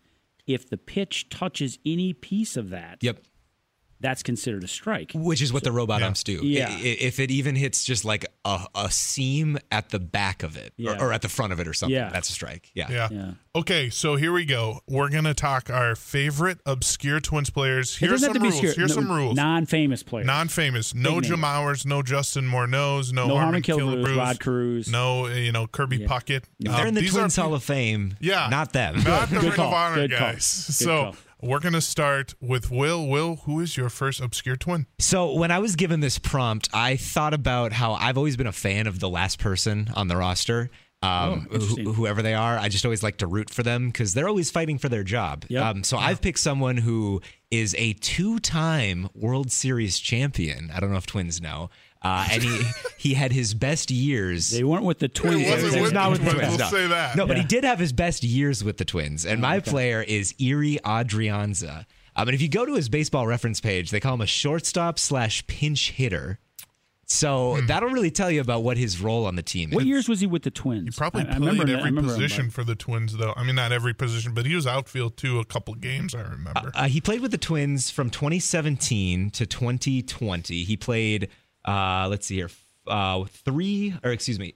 If 0.46 0.68
the 0.68 0.76
pitch 0.76 1.28
touches 1.28 1.78
any 1.86 2.12
piece 2.12 2.56
of 2.56 2.70
that, 2.70 2.98
Yep. 3.00 3.20
That's 4.04 4.22
considered 4.22 4.62
a 4.64 4.68
strike. 4.68 5.12
Which 5.14 5.40
is 5.40 5.50
what 5.52 5.64
the 5.64 5.72
robot 5.72 6.00
Yeah. 6.00 6.08
umps 6.08 6.22
do. 6.22 6.40
Yeah. 6.44 6.68
I- 6.68 6.72
i- 6.74 6.96
If 7.00 7.18
it 7.18 7.30
even 7.30 7.56
hits 7.56 7.84
just 7.84 8.04
like 8.04 8.26
a, 8.44 8.66
a 8.74 8.90
seam 8.90 9.58
at 9.72 9.88
the 9.88 9.98
back 9.98 10.42
of 10.42 10.56
it 10.58 10.74
Yeah. 10.76 10.92
or, 11.00 11.08
or 11.08 11.12
at 11.14 11.22
the 11.22 11.28
front 11.30 11.52
of 11.54 11.58
it 11.60 11.66
or 11.66 11.72
something, 11.72 11.94
Yeah. 11.96 12.10
that's 12.10 12.28
a 12.28 12.32
strike. 12.32 12.70
Yeah. 12.74 12.90
yeah. 12.90 13.08
Yeah. 13.10 13.30
Okay, 13.56 13.88
so 13.88 14.16
here 14.16 14.32
we 14.32 14.44
go. 14.44 14.80
We're 14.88 15.08
gonna 15.08 15.32
talk 15.32 15.70
our 15.70 15.94
favorite 15.96 16.58
obscure 16.66 17.18
Twins 17.20 17.48
players. 17.50 17.96
Here's 17.96 18.20
some 18.20 18.34
rules. 18.34 18.54
obscure. 18.54 18.74
Here's 18.74 18.90
No- 18.90 18.94
some 19.02 19.10
rules. 19.12 19.36
Non-famous 19.36 20.02
players. 20.02 20.26
Non-famous. 20.26 20.94
No 20.94 21.14
Big 21.20 21.30
Jim 21.30 21.40
names. 21.40 21.44
Mauers. 21.44 21.86
No 21.86 22.02
Justin 22.02 22.44
Morneau's. 22.46 23.12
No, 23.12 23.26
No 23.28 23.36
Harmon 23.36 23.62
Harmon 23.62 23.62
Killebrews, 23.62 24.04
Killebrews, 24.04 24.16
Rod 24.16 24.40
Carews. 24.40 24.88
No, 24.90 25.26
you 25.28 25.52
know 25.52 25.66
Kirby 25.66 26.00
Puckett. 26.00 26.42
If 26.58 26.72
they're 26.72 26.74
Um, 26.82 26.86
in 26.88 26.94
the 26.94 27.08
Twins 27.08 27.38
are 27.38 27.42
Hall 27.42 27.54
of 27.54 27.62
Fame, 27.64 28.16
Yeah. 28.20 28.48
not 28.50 28.72
them. 28.74 29.02
not 29.02 29.30
the 29.30 29.36
Good 29.36 29.44
Ring 29.44 29.52
call. 29.52 29.68
of 29.68 29.72
Honor 29.74 29.94
Good 30.08 30.10
call. 30.18 30.32
guys. 30.32 30.64
Good 30.66 30.74
so 30.74 30.86
call. 31.04 31.16
We're 31.40 31.60
gonna 31.60 31.80
start 31.80 32.34
with 32.40 32.70
Will. 32.70 33.06
Will, 33.06 33.36
who 33.44 33.60
is 33.60 33.76
your 33.76 33.88
first 33.88 34.20
obscure 34.20 34.56
twin? 34.56 34.86
So 34.98 35.32
when 35.34 35.50
I 35.50 35.58
was 35.58 35.76
given 35.76 36.00
this 36.00 36.18
prompt, 36.18 36.68
I 36.72 36.96
thought 36.96 37.34
about 37.34 37.72
how 37.72 37.94
I've 37.94 38.16
always 38.16 38.36
been 38.36 38.46
a 38.46 38.52
fan 38.52 38.86
of 38.86 39.00
the 39.00 39.08
last 39.08 39.38
person 39.38 39.90
on 39.94 40.08
the 40.08 40.16
roster. 40.16 40.70
Um, 41.04 41.48
Oh, 41.52 41.58
wh- 41.58 41.94
whoever 41.96 42.22
they 42.22 42.34
are, 42.34 42.56
I 42.56 42.68
just 42.68 42.84
always 42.84 43.02
like 43.02 43.18
to 43.18 43.26
root 43.26 43.50
for 43.50 43.62
them 43.62 43.88
because 43.88 44.14
they're 44.14 44.28
always 44.28 44.50
fighting 44.50 44.78
for 44.78 44.88
their 44.88 45.04
job. 45.04 45.44
Yep. 45.48 45.62
Um, 45.64 45.84
so 45.84 45.98
I've 45.98 46.20
picked 46.22 46.38
someone 46.38 46.76
who 46.78 47.20
is 47.50 47.74
a 47.78 47.92
two-time 47.94 49.08
World 49.14 49.52
Series 49.52 49.98
champion. 49.98 50.70
I 50.74 50.80
don't 50.80 50.90
know 50.90 50.96
if 50.96 51.06
twins 51.06 51.40
know, 51.40 51.70
uh, 52.02 52.26
and 52.32 52.42
he 52.42 52.62
he 52.98 53.14
had 53.14 53.32
his 53.32 53.54
best 53.54 53.90
years. 53.90 54.50
They 54.50 54.64
weren't 54.64 54.84
with 54.84 54.98
the 54.98 55.08
Twins. 55.08 55.42
It 55.46 55.50
wasn't 55.50 55.72
They- 55.74 55.82
with 55.82 55.92
not 55.92 56.04
the 56.06 56.10
with 56.12 56.24
the 56.24 56.30
Twins. 56.30 56.46
Twins, 56.46 56.58
We'll 56.58 56.70
no. 56.70 56.76
say 56.76 56.86
that. 56.88 57.16
No, 57.16 57.26
but 57.26 57.36
he 57.36 57.44
did 57.44 57.64
have 57.64 57.78
his 57.78 57.92
best 57.92 58.22
years 58.24 58.64
with 58.64 58.78
the 58.78 58.84
Twins. 58.84 59.24
And 59.26 59.40
my 59.40 59.60
player 59.60 60.02
is 60.02 60.32
Ehire 60.34 60.80
Adrianza. 60.82 61.86
Um, 62.16 62.28
and 62.28 62.34
if 62.34 62.40
you 62.40 62.48
go 62.48 62.64
to 62.64 62.74
his 62.74 62.88
baseball 62.88 63.26
reference 63.26 63.60
page, 63.60 63.90
they 63.90 63.98
call 64.00 64.14
him 64.14 64.20
a 64.20 64.26
shortstop 64.26 64.98
slash 64.98 65.46
pinch 65.48 65.90
hitter. 65.92 66.38
So 67.14 67.56
Hmm. 67.56 67.66
that'll 67.66 67.90
really 67.90 68.10
tell 68.10 68.30
you 68.30 68.40
about 68.40 68.62
what 68.64 68.76
his 68.76 69.00
role 69.00 69.26
on 69.26 69.36
the 69.36 69.42
team 69.42 69.70
is. 69.70 69.74
What 69.76 69.86
years 69.86 70.08
was 70.08 70.20
he 70.20 70.26
with 70.26 70.42
the 70.42 70.50
Twins? 70.50 70.84
He 70.94 70.98
probably 70.98 71.22
I, 71.22 71.34
I 71.34 71.38
played 71.38 71.48
I 71.60 71.62
every 71.62 71.74
remember 71.76 72.00
him, 72.00 72.06
position 72.08 72.46
but- 72.46 72.54
for 72.54 72.64
the 72.64 72.74
Twins, 72.74 73.16
though. 73.16 73.32
I 73.36 73.44
mean, 73.44 73.54
not 73.54 73.70
every 73.72 73.94
position, 73.94 74.34
but 74.34 74.46
he 74.46 74.54
was 74.54 74.66
outfield 74.66 75.16
too. 75.16 75.38
A 75.38 75.44
couple 75.44 75.74
games, 75.74 76.14
I 76.14 76.22
remember. 76.22 76.72
Uh, 76.74 76.88
he 76.88 77.00
played 77.00 77.20
with 77.20 77.30
the 77.30 77.38
Twins 77.38 77.90
from 77.90 78.10
2017 78.10 79.30
to 79.30 79.46
2020. 79.46 80.64
He 80.64 80.76
played, 80.76 81.28
uh, 81.64 82.08
let's 82.10 82.26
see 82.26 82.36
here, 82.36 82.50
uh, 82.86 83.24
three, 83.24 83.94
or 84.02 84.10
excuse 84.10 84.38
me, 84.38 84.54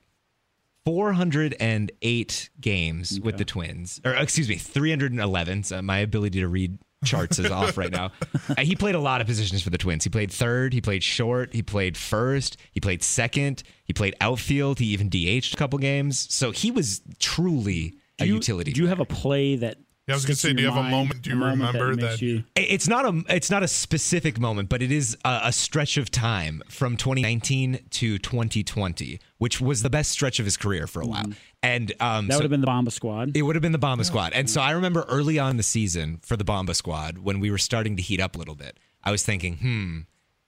408 0.85 2.51
games 2.61 3.21
with 3.21 3.37
the 3.39 3.45
Twins, 3.45 4.01
or 4.05 4.13
excuse 4.15 4.49
me, 4.49 4.57
311. 4.57 5.63
So 5.65 5.83
my 5.83 5.99
ability 5.99 6.41
to 6.41 6.49
read 6.49 6.79
charts 7.05 7.39
is 7.39 7.51
off 7.51 7.77
right 7.77 7.91
now. 7.93 8.11
Uh, 8.51 8.63
he 8.63 8.75
played 8.75 8.95
a 8.95 8.99
lot 9.01 9.21
of 9.21 9.27
positions 9.27 9.63
for 9.63 9.69
the 9.69 9.77
Twins. 9.77 10.05
He 10.05 10.11
played 10.11 10.33
third, 10.33 10.73
he 10.73 10.81
played 10.81 11.03
short, 11.03 11.53
he 11.53 11.63
played 11.63 11.99
first, 11.99 12.57
he 12.73 12.81
played 12.81 13.03
second, 13.03 13.63
he 13.85 13.93
played 13.93 14.15
outfield, 14.23 14.79
he 14.79 14.87
even 14.87 15.11
DH'd 15.11 15.53
a 15.53 15.57
couple 15.59 15.79
games. 15.79 16.27
So 16.33 16.51
he 16.51 16.71
was 16.71 17.03
truly 17.19 17.95
a 18.19 18.25
you, 18.27 18.35
utility. 18.35 18.73
Do 18.73 18.81
you 18.81 18.87
have 18.89 19.01
a 19.01 19.05
play 19.05 19.57
that? 19.57 19.77
Yeah, 20.07 20.15
I 20.15 20.17
was 20.17 20.25
gonna 20.25 20.37
say, 20.37 20.55
do 20.55 20.63
you 20.63 20.69
your 20.69 20.75
have 20.75 20.87
a 20.87 20.89
moment? 20.91 21.21
Do 21.21 21.29
you 21.31 21.37
moment 21.37 21.61
remember 21.75 21.95
makes 21.95 22.21
that- 22.21 22.23
you- 22.23 22.43
It's 22.57 22.89
not 22.89 23.05
a 23.05 23.23
it's 23.29 23.51
not 23.51 23.63
a 23.63 23.69
specific 23.69 24.41
moment, 24.41 24.71
but 24.71 24.81
it 24.81 24.91
is 24.91 25.19
a, 25.27 25.41
a 25.45 25.53
stretch 25.53 25.99
of 25.99 26.11
time 26.11 26.63
from 26.71 26.97
2019 26.97 27.81
to 27.91 28.17
2020, 28.19 29.21
which 29.37 29.61
was 29.61 29.83
the 29.83 29.91
best 29.91 30.11
stretch 30.11 30.39
of 30.39 30.47
his 30.47 30.57
career 30.57 30.87
for 30.87 31.03
a 31.03 31.07
while. 31.07 31.27
And 31.63 31.93
um, 32.01 32.29
that 32.29 32.35
so 32.35 32.39
would 32.39 32.45
have 32.45 32.51
been 32.51 32.61
the 32.61 32.67
Bomba 32.67 32.91
Squad. 32.91 33.37
it 33.37 33.43
would 33.43 33.57
have 33.57 33.63
been 33.63 33.73
the 33.73 33.79
Bomba 33.79 34.05
Squad. 34.05 34.33
And 34.33 34.49
so 34.49 34.61
I 34.61 34.71
remember 34.71 35.05
early 35.09 35.39
on 35.39 35.53
in 35.53 35.57
the 35.57 35.63
season 35.63 36.21
for 36.23 36.37
the 36.37 36.45
Bomba 36.45 36.75
Squad 36.75 37.19
when 37.19 37.41
we 37.41 37.51
were 37.51 37.59
starting 37.59 37.97
to 37.97 38.03
heat 38.03 38.21
up 38.21 38.37
a 38.37 38.39
little 38.39 38.55
bit, 38.55 38.79
I 39.03 39.11
was 39.11 39.23
thinking, 39.25 39.57
hmm. 39.57 39.99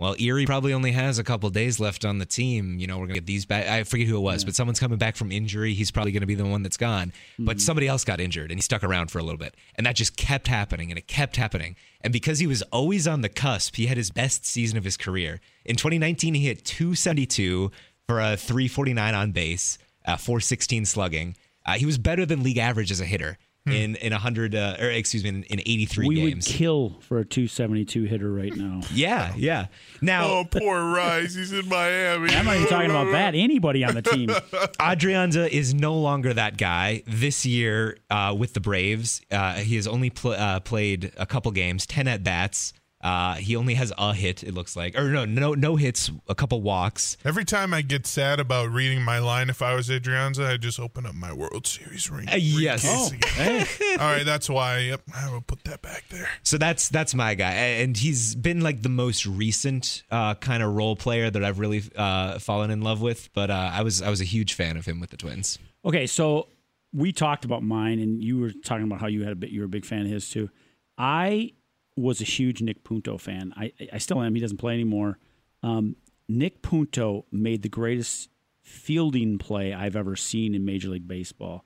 Well, 0.01 0.15
Ehire 0.15 0.47
probably 0.47 0.73
only 0.73 0.93
has 0.93 1.19
a 1.19 1.25
couple 1.25 1.51
days 1.51 1.79
left 1.79 2.07
on 2.07 2.17
the 2.17 2.25
team. 2.25 2.79
You 2.79 2.87
know, 2.87 2.97
we're 2.97 3.05
gonna 3.05 3.17
get 3.17 3.27
these 3.27 3.45
back. 3.45 3.69
I 3.69 3.85
forget 3.85 4.07
who 4.07 4.17
it 4.17 4.21
was, 4.21 4.47
but 4.47 4.55
someone's 4.55 4.81
coming 4.81 4.97
back 4.97 5.15
from 5.15 5.31
injury. 5.31 5.75
He's 5.75 5.91
probably 5.91 6.11
gonna 6.11 6.25
be 6.25 6.35
the 6.35 6.47
one 6.47 6.63
that's 6.63 6.79
gone. 6.79 7.13
But 7.39 7.61
somebody 7.61 7.87
else 7.87 8.03
got 8.03 8.19
injured 8.19 8.51
and 8.51 8.57
he 8.57 8.63
stuck 8.63 8.83
around 8.83 9.11
for 9.11 9.19
a 9.19 9.23
little 9.23 9.39
bit, 9.39 9.55
and 9.75 9.87
that 9.87 9.97
just 9.97 10.17
kept 10.17 10.49
happening 10.49 10.91
and 10.91 10.97
it 10.97 11.07
kept 11.07 11.37
happening. 11.37 11.77
And 12.01 12.15
because 12.15 12.39
he 12.39 12.47
was 12.47 12.63
always 12.73 13.07
on 13.07 13.21
the 13.21 13.29
cusp, 13.29 13.77
he 13.77 13.87
had 13.87 13.99
his 13.99 14.11
best 14.11 14.47
season 14.47 14.79
of 14.79 14.85
his 14.85 14.97
career. 14.97 15.39
In 15.67 15.77
2019, 15.77 16.33
he 16.33 16.47
hit 16.47 16.65
272 16.65 17.71
for 18.09 18.21
a 18.21 18.39
349 18.39 19.15
on 19.15 19.33
base, 19.33 19.77
uh, 20.07 20.17
416 20.17 20.87
slugging. 20.87 21.37
Uh, 21.67 21.73
he 21.75 21.87
was 21.87 21.99
better 21.99 22.25
than 22.25 22.43
league 22.43 22.59
average 22.59 22.91
as 22.91 23.01
a 23.01 23.05
hitter 23.05 23.39
in 23.67 23.97
in 23.97 24.13
100 24.13 24.55
uh, 24.55 24.77
or 24.81 24.91
excuse 24.91 25.23
me 25.23 25.29
in, 25.29 25.43
in 25.45 25.61
83 25.61 26.07
we 26.07 26.23
would 26.25 26.45
kill 26.45 26.99
for 27.01 27.19
a 27.19 27.25
272 27.25 28.05
hitter 28.05 28.33
right 28.33 28.55
now. 28.55 28.81
yeah, 28.93 29.35
yeah. 29.37 29.67
Now 30.01 30.27
oh, 30.27 30.45
poor 30.45 30.79
Arraez. 30.79 31.37
He's 31.37 31.53
in 31.53 31.69
Miami. 31.69 32.35
I'm 32.35 32.47
not 32.47 32.57
even 32.57 32.69
talking 32.69 32.91
about 32.91 33.13
that. 33.13 33.35
Anybody 33.35 33.85
on 33.85 33.95
the 33.95 34.03
team. 34.03 34.29
Adrianza 34.81 35.49
is 35.49 35.75
no 35.75 35.95
longer 35.95 36.33
that 36.35 36.57
guy. 36.57 37.03
This 37.07 37.45
year 37.45 37.99
uh, 38.09 38.35
with 38.37 38.55
the 38.55 38.61
Braves, 38.61 39.21
uh, 39.31 39.55
he 39.55 39.77
has 39.77 39.87
only 39.87 40.11
pl- 40.11 40.33
uh, 40.33 40.61
played 40.61 41.13
a 41.17 41.27
couple 41.27 41.53
games, 41.53 41.87
ten 41.87 42.09
at 42.09 42.23
bats. 42.23 42.73
Uh, 43.01 43.35
he 43.35 43.57
only 43.57 43.75
has 43.75 43.93
a 43.97 44.13
hit. 44.13 44.43
It 44.43 44.53
looks 44.53 44.77
like, 44.77 44.99
or 44.99 45.05
no, 45.05 45.25
no, 45.25 45.55
no 45.55 45.77
hits, 45.77 46.11
a 46.29 46.35
couple 46.35 46.61
walks. 46.61 47.17
Every 47.25 47.45
time 47.45 47.73
I 47.73 47.81
get 47.81 48.07
sad 48.07 48.41
about 48.41 48.71
reading 48.71 49.03
my 49.03 49.19
line, 49.19 49.49
if 49.49 49.63
I 49.63 49.75
was 49.75 49.89
Adrianza, 49.89 50.47
I 50.47 50.57
just 50.59 50.79
open 50.79 51.07
up 51.07 51.15
my 51.15 51.33
World 51.33 51.67
Series 51.67 52.11
ring. 52.11 52.29
Uh, 52.29 52.37
yes. 52.37 52.83
briefcase 52.83 53.13
Oh, 53.13 53.47
again. 53.47 53.67
Hey, 53.67 53.97
All 53.99 54.13
right, 54.13 54.27
that's 54.27 54.51
why. 54.51 54.79
Yep, 54.81 55.03
I 55.15 55.31
will 55.31 55.41
put 55.41 55.65
that 55.65 55.81
back 55.81 56.05
there. 56.11 56.29
So 56.43 56.59
that's 56.59 56.89
that's 56.91 57.15
my 57.15 57.35
guy, 57.35 57.53
and 57.53 57.97
he's 57.97 58.35
been 58.35 58.61
like 58.61 58.83
the 58.83 58.89
most 58.89 59.25
recent 59.27 60.03
uh, 60.11 60.35
kind 60.35 60.63
of 60.63 60.75
role 60.75 60.97
player 60.97 61.31
that 61.31 61.43
I've 61.43 61.59
really 61.59 61.83
uh, 61.97 62.39
fallen 62.39 62.71
in 62.71 62.83
love 62.83 63.01
with. 63.01 63.31
But 63.33 63.51
uh, 63.51 63.71
I 63.73 63.83
was 63.83 64.03
I 64.03 64.11
was 64.11 64.21
a 64.21 64.25
huge 64.25 64.53
fan 64.53 64.77
of 64.77 64.85
him 64.85 65.01
with 65.01 65.11
the 65.11 65.17
Twins. 65.17 65.59
Okay, 65.85 66.07
so 66.07 66.49
we 66.93 67.13
talked 67.13 67.47
about 67.47 67.63
mine, 67.63 67.99
and 67.99 68.23
you 68.23 68.39
were 68.39 68.51
talking 68.51 68.85
about 68.85 69.01
how 69.01 69.07
you 69.07 69.23
had 69.23 69.33
a 69.33 69.37
bit. 69.37 69.51
You 69.51 69.61
were 69.61 69.67
a 69.67 69.71
big 69.71 69.87
fan 69.87 70.03
of 70.03 70.09
his 70.09 70.29
too. 70.29 70.51
I 70.99 71.53
was 71.97 72.21
a 72.21 72.25
huge 72.25 72.63
Nick 72.63 72.85
Punto 72.85 73.19
fan. 73.19 73.53
I 73.57 73.73
I 73.93 73.99
still 73.99 74.23
am. 74.23 74.35
He 74.35 74.41
doesn't 74.41 74.59
play 74.59 74.75
anymore. 74.75 75.19
Um, 75.63 75.97
Nick 76.29 76.63
Punto 76.63 77.27
made 77.33 77.63
the 77.63 77.69
greatest 77.69 78.31
fielding 78.63 79.39
play 79.39 79.75
I've 79.75 79.97
ever 79.97 80.17
seen 80.17 80.55
in 80.55 80.65
Major 80.65 80.89
League 80.89 81.09
Baseball, 81.09 81.65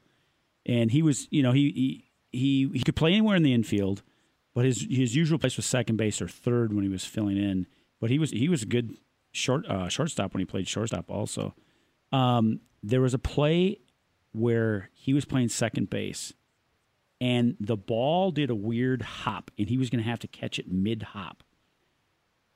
and 0.66 0.90
he 0.90 1.02
was, 1.02 1.28
you 1.30 1.42
know, 1.42 1.52
he 1.52 1.70
he 1.70 2.10
he, 2.38 2.70
he 2.72 2.80
could 2.80 2.96
play 2.96 3.12
anywhere 3.12 3.36
in 3.36 3.42
the 3.42 3.54
infield, 3.54 4.02
but 4.54 4.64
his 4.64 4.86
his 4.90 5.14
usual 5.14 5.38
place 5.38 5.56
was 5.56 5.66
second 5.66 5.96
base 5.96 6.20
or 6.20 6.28
third 6.28 6.72
when 6.72 6.82
he 6.82 6.90
was 6.90 7.04
filling 7.04 7.36
in. 7.36 7.66
But 8.00 8.10
he 8.10 8.18
was 8.18 8.30
he 8.30 8.48
was 8.48 8.62
a 8.62 8.66
good 8.66 8.96
short 9.32 9.66
uh, 9.66 9.88
shortstop 9.88 10.34
when 10.34 10.40
he 10.40 10.46
played 10.46 10.68
shortstop 10.68 11.10
also. 11.10 11.54
Um, 12.12 12.60
there 12.82 13.00
was 13.00 13.14
a 13.14 13.18
play 13.18 13.80
where 14.32 14.90
he 14.94 15.14
was 15.14 15.24
playing 15.24 15.48
second 15.48 15.90
base 15.90 16.32
and 17.24 17.56
the 17.58 17.76
ball 17.76 18.30
did 18.30 18.50
a 18.50 18.54
weird 18.54 19.00
hop 19.00 19.50
and 19.56 19.70
he 19.70 19.78
was 19.78 19.88
going 19.88 20.04
to 20.04 20.08
have 20.08 20.18
to 20.18 20.28
catch 20.28 20.58
it 20.58 20.70
mid 20.70 21.02
hop. 21.02 21.42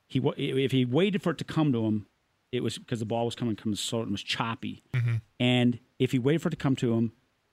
He 0.09 0.21
if 0.37 0.73
he 0.73 0.85
waited 0.85 1.23
for 1.23 1.31
it 1.31 1.39
to 1.39 1.45
come 1.45 1.73
to 1.73 1.87
him, 1.87 2.07
it 2.53 2.63
was 2.63 2.77
because 2.77 2.99
the 2.99 3.07
ball 3.07 3.25
was 3.25 3.35
coming 3.35 3.57
from 3.57 3.75
so 3.75 4.03
it 4.03 4.11
was 4.11 4.23
choppy. 4.23 4.83
Mm-hmm. 4.93 5.17
And 5.41 5.79
if 5.99 6.13
he 6.13 6.19
waited 6.19 6.43
for 6.43 6.49
it 6.49 6.51
to 6.51 6.57
come 6.57 6.77
to 6.77 6.93
him, 6.93 7.13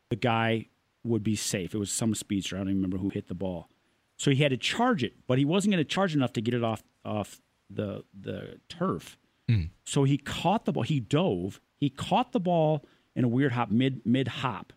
the 0.09 0.17
guy 0.17 0.67
would 1.05 1.23
be 1.23 1.37
safe. 1.37 1.73
It 1.73 1.77
was 1.77 1.89
some 1.89 2.15
speedster. 2.15 2.57
I 2.57 2.59
don't 2.59 2.67
even 2.69 2.77
remember 2.81 2.97
who 2.97 3.09
hit 3.09 3.29
the 3.29 3.33
ball. 3.33 3.69
So 4.17 4.31
he 4.31 4.43
had 4.43 4.51
to 4.51 4.57
charge 4.57 5.01
it, 5.01 5.13
but 5.25 5.37
he 5.37 5.45
wasn't 5.45 5.73
going 5.73 5.83
to 5.83 5.89
charge 5.89 6.13
enough 6.15 6.33
to 6.33 6.41
get 6.41 6.53
it 6.53 6.65
off 6.65 6.83
off 7.05 7.41
the 7.69 8.03
the 8.13 8.59
turf. 8.67 9.17
Mm. 9.49 9.69
So 9.85 10.03
he 10.03 10.17
caught 10.17 10.65
the 10.65 10.73
ball. 10.73 10.83
He 10.83 10.99
dove. 10.99 11.61
He 11.77 11.89
caught 11.89 12.33
the 12.33 12.41
ball 12.41 12.85
in 13.15 13.23
a 13.23 13.29
weird 13.29 13.53
hop 13.53 13.71
mid 13.71 14.05
mid 14.05 14.27
hop, 14.27 14.73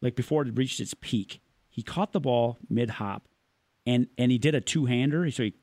like 0.00 0.14
before 0.14 0.42
it 0.42 0.56
reached 0.56 0.78
its 0.78 0.94
peak. 1.00 1.40
He 1.74 1.82
caught 1.82 2.12
the 2.12 2.20
ball 2.20 2.58
mid 2.70 2.88
hop, 2.90 3.26
and 3.84 4.06
and 4.16 4.30
he 4.30 4.38
did 4.38 4.54
a 4.54 4.60
two 4.60 4.84
hander. 4.86 5.28
So 5.32 5.42
he 5.42 5.54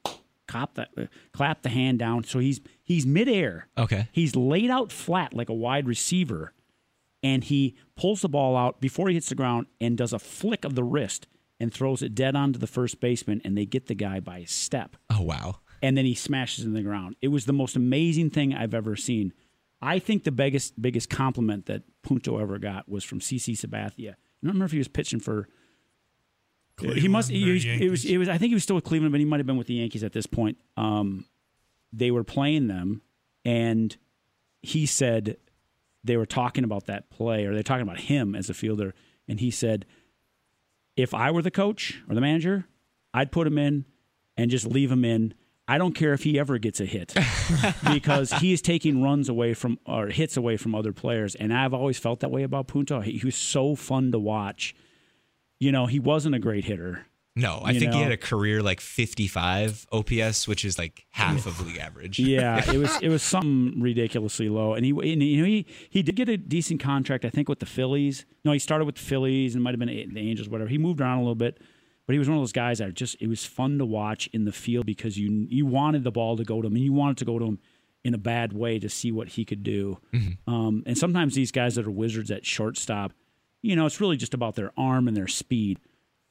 clapped 0.47 0.75
the 0.75 0.87
uh, 0.97 1.05
clapped 1.31 1.63
the 1.63 1.69
hand 1.69 1.99
down. 1.99 2.25
So 2.25 2.39
he's 2.39 2.59
he's 2.83 3.05
midair. 3.05 3.69
Okay. 3.77 4.09
He's 4.11 4.35
laid 4.35 4.69
out 4.69 4.91
flat 4.91 5.33
like 5.33 5.47
a 5.47 5.53
wide 5.53 5.87
receiver, 5.87 6.51
and 7.23 7.45
he 7.45 7.77
pulls 7.95 8.21
the 8.21 8.27
ball 8.29 8.57
out 8.57 8.81
before 8.81 9.07
he 9.07 9.13
hits 9.13 9.29
the 9.29 9.35
ground 9.35 9.67
and 9.79 9.97
does 9.97 10.11
a 10.11 10.19
flick 10.19 10.65
of 10.65 10.75
the 10.75 10.83
wrist 10.83 11.27
and 11.61 11.73
throws 11.73 12.01
it 12.01 12.13
dead 12.13 12.35
onto 12.35 12.59
the 12.59 12.67
first 12.67 12.99
baseman, 12.99 13.39
and 13.45 13.57
they 13.57 13.65
get 13.65 13.87
the 13.87 13.95
guy 13.95 14.19
by 14.19 14.39
a 14.39 14.47
step 14.47 14.97
Oh 15.09 15.21
wow. 15.21 15.59
and 15.81 15.95
then 15.95 16.05
he 16.05 16.15
smashes 16.15 16.65
in 16.65 16.73
the 16.73 16.81
ground. 16.81 17.15
It 17.21 17.29
was 17.29 17.45
the 17.45 17.53
most 17.53 17.75
amazing 17.77 18.31
thing 18.31 18.53
I've 18.53 18.73
ever 18.73 18.95
seen. 18.97 19.31
I 19.81 19.97
think 19.99 20.25
the 20.25 20.31
biggest 20.31 20.81
biggest 20.81 21.09
compliment 21.09 21.67
that 21.67 21.83
Punto 22.03 22.37
ever 22.39 22.59
got 22.59 22.89
was 22.89 23.03
from 23.05 23.19
CC 23.21 23.53
Sabathia. 23.57 24.11
I 24.11 24.43
don't 24.43 24.53
remember 24.53 24.65
if 24.65 24.71
he 24.73 24.77
was 24.79 24.87
pitching 24.89 25.19
for. 25.21 25.47
He 26.81 27.07
must. 27.07 27.29
Cleveland 27.29 27.61
He 27.61 27.71
was, 27.71 27.81
it 27.81 27.89
was. 27.89 28.05
It 28.05 28.17
was. 28.17 28.29
I 28.29 28.37
think 28.37 28.49
he 28.49 28.55
was 28.55 28.63
still 28.63 28.75
with 28.75 28.85
Cleveland, 28.85 29.11
but 29.11 29.19
he 29.19 29.25
might 29.25 29.39
have 29.39 29.47
been 29.47 29.57
with 29.57 29.67
the 29.67 29.75
Yankees 29.75 30.03
at 30.03 30.13
this 30.13 30.25
point. 30.25 30.57
Um, 30.77 31.25
they 31.93 32.11
were 32.11 32.23
playing 32.23 32.67
them, 32.67 33.01
and 33.45 33.95
he 34.61 34.85
said 34.85 35.37
they 36.03 36.17
were 36.17 36.25
talking 36.25 36.63
about 36.63 36.87
that 36.87 37.09
play, 37.09 37.45
or 37.45 37.53
they're 37.53 37.63
talking 37.63 37.83
about 37.83 38.01
him 38.01 38.35
as 38.35 38.49
a 38.49 38.53
fielder, 38.53 38.93
and 39.27 39.39
he 39.39 39.51
said, 39.51 39.85
if 40.95 41.13
I 41.13 41.31
were 41.31 41.41
the 41.41 41.51
coach 41.51 42.01
or 42.09 42.15
the 42.15 42.21
manager, 42.21 42.65
I'd 43.13 43.31
put 43.31 43.47
him 43.47 43.57
in 43.57 43.85
and 44.37 44.51
just 44.51 44.65
leave 44.65 44.91
him 44.91 45.05
in. 45.05 45.33
I 45.67 45.77
don't 45.77 45.93
care 45.93 46.13
if 46.13 46.23
he 46.23 46.37
ever 46.37 46.57
gets 46.57 46.81
a 46.81 46.85
hit 46.85 47.13
because 47.93 48.33
he 48.33 48.51
is 48.51 48.61
taking 48.61 49.01
runs 49.01 49.29
away 49.29 49.53
from 49.53 49.79
or 49.85 50.07
hits 50.07 50.35
away 50.35 50.57
from 50.57 50.75
other 50.75 50.91
players. 50.91 51.35
And 51.35 51.53
I've 51.53 51.73
always 51.73 51.97
felt 51.97 52.19
that 52.21 52.31
way 52.31 52.43
about 52.43 52.67
Punto. 52.67 52.99
He, 52.99 53.19
he 53.19 53.25
was 53.25 53.35
so 53.35 53.75
fun 53.75 54.11
to 54.11 54.19
watch. 54.19 54.75
You 55.61 55.71
know, 55.71 55.85
he 55.85 55.99
wasn't 55.99 56.33
a 56.33 56.39
great 56.39 56.65
hitter. 56.65 57.05
No, 57.35 57.59
I 57.63 57.71
You 57.71 57.79
think 57.79 57.93
he 57.93 58.01
had 58.01 58.11
a 58.11 58.17
career 58.17 58.61
like 58.61 58.81
55 58.81 59.85
OPS, 59.91 60.47
which 60.47 60.65
is 60.65 60.77
like 60.77 61.05
half 61.11 61.45
of 61.45 61.65
league 61.65 61.77
average. 61.77 62.19
Yeah, 62.19 62.69
it 62.69 62.77
was 62.77 62.97
it 63.01 63.09
was 63.09 63.21
something 63.21 63.79
ridiculously 63.79 64.49
low, 64.49 64.73
and 64.73 64.83
he 64.83 64.91
and, 64.91 65.23
you 65.23 65.37
know 65.41 65.45
he 65.47 65.65
he 65.89 66.01
did 66.01 66.15
get 66.15 66.27
a 66.27 66.35
decent 66.35 66.81
contract, 66.81 67.23
I 67.23 67.29
think, 67.29 67.47
with 67.47 67.59
the 67.59 67.65
Phillies. 67.67 68.25
No, 68.43 68.51
he 68.51 68.59
started 68.59 68.85
with 68.85 68.95
the 68.95 69.01
Phillies 69.03 69.53
and 69.53 69.63
might 69.63 69.71
have 69.71 69.79
been 69.79 70.13
the 70.13 70.19
Angels, 70.19 70.49
whatever. 70.49 70.69
He 70.69 70.77
moved 70.79 70.99
around 70.99 71.19
a 71.19 71.21
little 71.21 71.35
bit, 71.35 71.59
but 72.07 72.13
he 72.13 72.19
was 72.19 72.27
one 72.27 72.37
of 72.37 72.41
those 72.41 72.51
guys 72.51 72.79
that 72.79 72.95
just 72.95 73.15
it 73.21 73.27
was 73.27 73.45
fun 73.45 73.77
to 73.77 73.85
watch 73.85 74.27
in 74.33 74.43
the 74.45 74.51
field 74.51 74.87
because 74.87 75.17
you 75.17 75.45
you 75.47 75.65
wanted 75.67 76.03
the 76.03 76.11
ball 76.11 76.35
to 76.37 76.43
go 76.43 76.59
to 76.61 76.67
him, 76.67 76.75
and 76.75 76.83
you 76.83 76.91
wanted 76.91 77.17
to 77.17 77.25
go 77.25 77.39
to 77.39 77.45
him 77.45 77.59
in 78.03 78.13
a 78.15 78.17
bad 78.17 78.51
way 78.51 78.79
to 78.79 78.89
see 78.89 79.11
what 79.11 79.27
he 79.29 79.45
could 79.45 79.61
do. 79.63 79.99
Um, 80.47 80.83
and 80.87 80.97
sometimes 80.97 81.35
these 81.35 81.51
guys 81.51 81.75
that 81.75 81.85
are 81.85 81.91
wizards 81.91 82.31
at 82.31 82.45
shortstop, 82.47 83.13
you 83.61 83.75
know, 83.75 83.85
it's 83.85 84.01
really 84.01 84.17
just 84.17 84.33
about 84.33 84.55
their 84.55 84.71
arm 84.77 85.07
and 85.07 85.15
their 85.15 85.27
speed. 85.27 85.79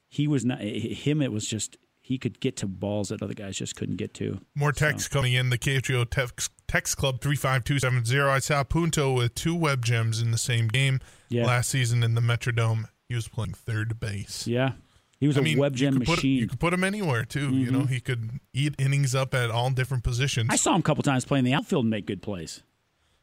He 0.09 0.27
was 0.27 0.43
not 0.45 0.59
him. 0.61 1.21
It 1.21 1.31
was 1.31 1.47
just 1.47 1.77
he 2.03 2.17
could 2.17 2.39
get 2.39 2.57
to 2.57 2.67
balls 2.67 3.09
that 3.09 3.21
other 3.21 3.33
guys 3.33 3.55
just 3.57 3.75
couldn't 3.75 3.95
get 3.97 4.13
to. 4.15 4.41
More 4.55 4.71
text 4.71 5.11
coming 5.11 5.33
in. 5.33 5.49
The 5.49 5.57
KFGO 5.57 6.09
text, 6.09 6.51
text 6.67 6.97
Club 6.97 7.21
35270. 7.21 8.19
I 8.29 8.39
saw 8.39 8.63
Punto 8.63 9.13
with 9.13 9.35
two 9.35 9.55
web 9.55 9.85
gems 9.85 10.21
in 10.21 10.31
the 10.31 10.37
same 10.37 10.67
game 10.67 10.99
Yeah. 11.29 11.45
last 11.45 11.69
season 11.69 12.03
in 12.03 12.15
the 12.15 12.21
Metrodome. 12.21 12.85
He 13.07 13.15
was 13.15 13.27
playing 13.27 13.53
third 13.53 13.99
base. 13.99 14.47
Yeah, 14.47 14.73
he 15.19 15.27
was 15.27 15.37
I 15.37 15.41
a 15.41 15.43
mean, 15.43 15.57
web 15.59 15.75
gem 15.75 15.99
put- 15.99 16.07
machine. 16.09 16.15
Mm-hmm. 16.17 16.41
you 16.41 16.47
could 16.47 16.59
put 16.59 16.73
him 16.73 16.83
anywhere, 16.83 17.23
too. 17.23 17.49
You 17.55 17.71
know, 17.71 17.85
he 17.85 17.99
could 18.01 18.39
eat 18.53 18.75
innings 18.79 19.13
up 19.15 19.33
at 19.33 19.51
all 19.51 19.69
different 19.69 20.03
positions. 20.03 20.47
I 20.51 20.55
saw 20.57 20.73
him 20.73 20.79
a 20.79 20.83
couple 20.83 21.03
times 21.03 21.23
playing 21.23 21.45
the 21.45 21.53
outfield 21.53 21.83
and 21.85 21.89
make 21.91 22.05
good 22.05 22.21
plays. 22.21 22.63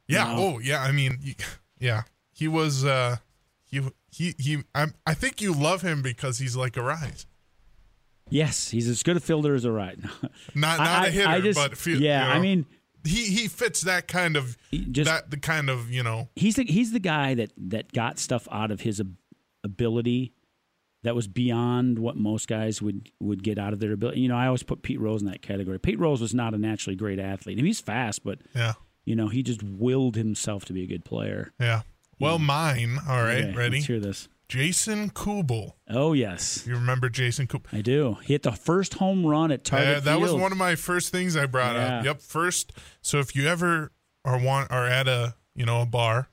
Yeah. 0.06 0.24
know? 0.34 0.54
Oh, 0.54 0.58
yeah. 0.60 0.82
I 0.82 0.92
mean, 0.92 1.18
yeah. 1.78 2.02
He 2.32 2.48
was. 2.48 2.84
uh 2.84 3.16
He 3.64 3.80
he 4.10 4.34
he. 4.38 4.58
I 4.74 4.86
I 5.06 5.14
think 5.14 5.40
you 5.40 5.52
love 5.52 5.82
him 5.82 6.02
because 6.02 6.38
he's 6.38 6.56
like 6.56 6.76
a 6.76 6.82
rise, 6.82 7.26
Yes, 8.30 8.68
he's 8.70 8.88
as 8.88 9.02
good 9.02 9.16
a 9.16 9.20
fielder 9.20 9.54
as 9.54 9.64
a 9.64 9.72
right. 9.72 9.98
not 10.54 10.78
not 10.78 10.80
I- 10.80 11.06
a 11.06 11.10
hitter, 11.10 11.28
I 11.28 11.40
just- 11.40 11.58
but 11.58 11.76
feel, 11.78 12.00
yeah, 12.00 12.22
you 12.22 12.28
know, 12.28 12.34
I 12.34 12.38
mean- 12.40 12.66
he 13.04 13.24
he 13.26 13.48
fits 13.48 13.82
that 13.82 14.08
kind 14.08 14.36
of 14.36 14.56
just- 14.72 15.08
that 15.10 15.30
the 15.30 15.38
kind 15.38 15.70
of 15.70 15.90
you 15.90 16.02
know 16.02 16.28
he's 16.36 16.56
the 16.56 16.64
he's 16.64 16.92
the 16.92 16.98
guy 17.00 17.34
that 17.34 17.52
that 17.56 17.92
got 17.92 18.18
stuff 18.18 18.46
out 18.50 18.70
of 18.70 18.80
his 18.82 19.00
ability 19.64 20.32
that 21.04 21.14
was 21.14 21.28
beyond 21.28 21.98
what 21.98 22.16
most 22.16 22.48
guys 22.48 22.82
would 22.82 23.10
would 23.20 23.42
get 23.42 23.56
out 23.58 23.72
of 23.72 23.78
their 23.80 23.92
ability. 23.92 24.20
You 24.20 24.28
know, 24.28 24.36
I 24.36 24.46
always 24.46 24.64
put 24.64 24.82
Pete 24.82 25.00
Rose 25.00 25.22
in 25.22 25.28
that 25.28 25.42
category. 25.42 25.78
Pete 25.78 25.98
Rose 25.98 26.20
was 26.20 26.34
not 26.34 26.54
a 26.54 26.58
naturally 26.58 26.96
great 26.96 27.18
athlete. 27.20 27.54
I 27.56 27.62
mean, 27.62 27.66
he's 27.66 27.80
fast, 27.80 28.24
but 28.24 28.40
yeah 28.54 28.74
you 29.04 29.16
know, 29.16 29.28
he 29.28 29.42
just 29.42 29.62
willed 29.62 30.16
himself 30.16 30.66
to 30.66 30.74
be 30.74 30.82
a 30.82 30.86
good 30.86 31.02
player. 31.02 31.50
yeah. 31.58 31.80
Well, 32.18 32.38
mine. 32.38 32.98
All 33.08 33.22
right, 33.22 33.44
Okay, 33.44 33.54
ready? 33.54 33.76
Let's 33.76 33.86
hear 33.86 34.00
this. 34.00 34.28
Jason 34.48 35.10
Kubel. 35.10 35.76
Oh 35.90 36.14
yes, 36.14 36.64
You 36.66 36.74
remember 36.74 37.10
Jason 37.10 37.46
Kubel? 37.46 37.66
I 37.72 37.82
do. 37.82 38.16
He 38.22 38.32
hit 38.32 38.42
the 38.44 38.52
first 38.52 38.94
home 38.94 39.26
run 39.26 39.52
at 39.52 39.62
Target 39.62 39.98
Uh, 39.98 40.00
that 40.00 40.20
was 40.20 40.32
one 40.32 40.52
of 40.52 40.58
my 40.58 40.74
first 40.74 41.12
things 41.12 41.36
I 41.36 41.44
brought 41.46 41.76
Yeah. 41.76 41.98
up. 41.98 42.04
Yep, 42.06 42.20
first. 42.22 42.72
So 43.02 43.18
if 43.18 43.36
you 43.36 43.46
ever 43.46 43.92
are 44.24 44.38
want 44.42 44.70
are 44.70 44.86
at 44.86 45.06
a 45.06 45.34
you 45.54 45.66
know 45.66 45.82
a 45.82 45.86
bar 45.86 46.30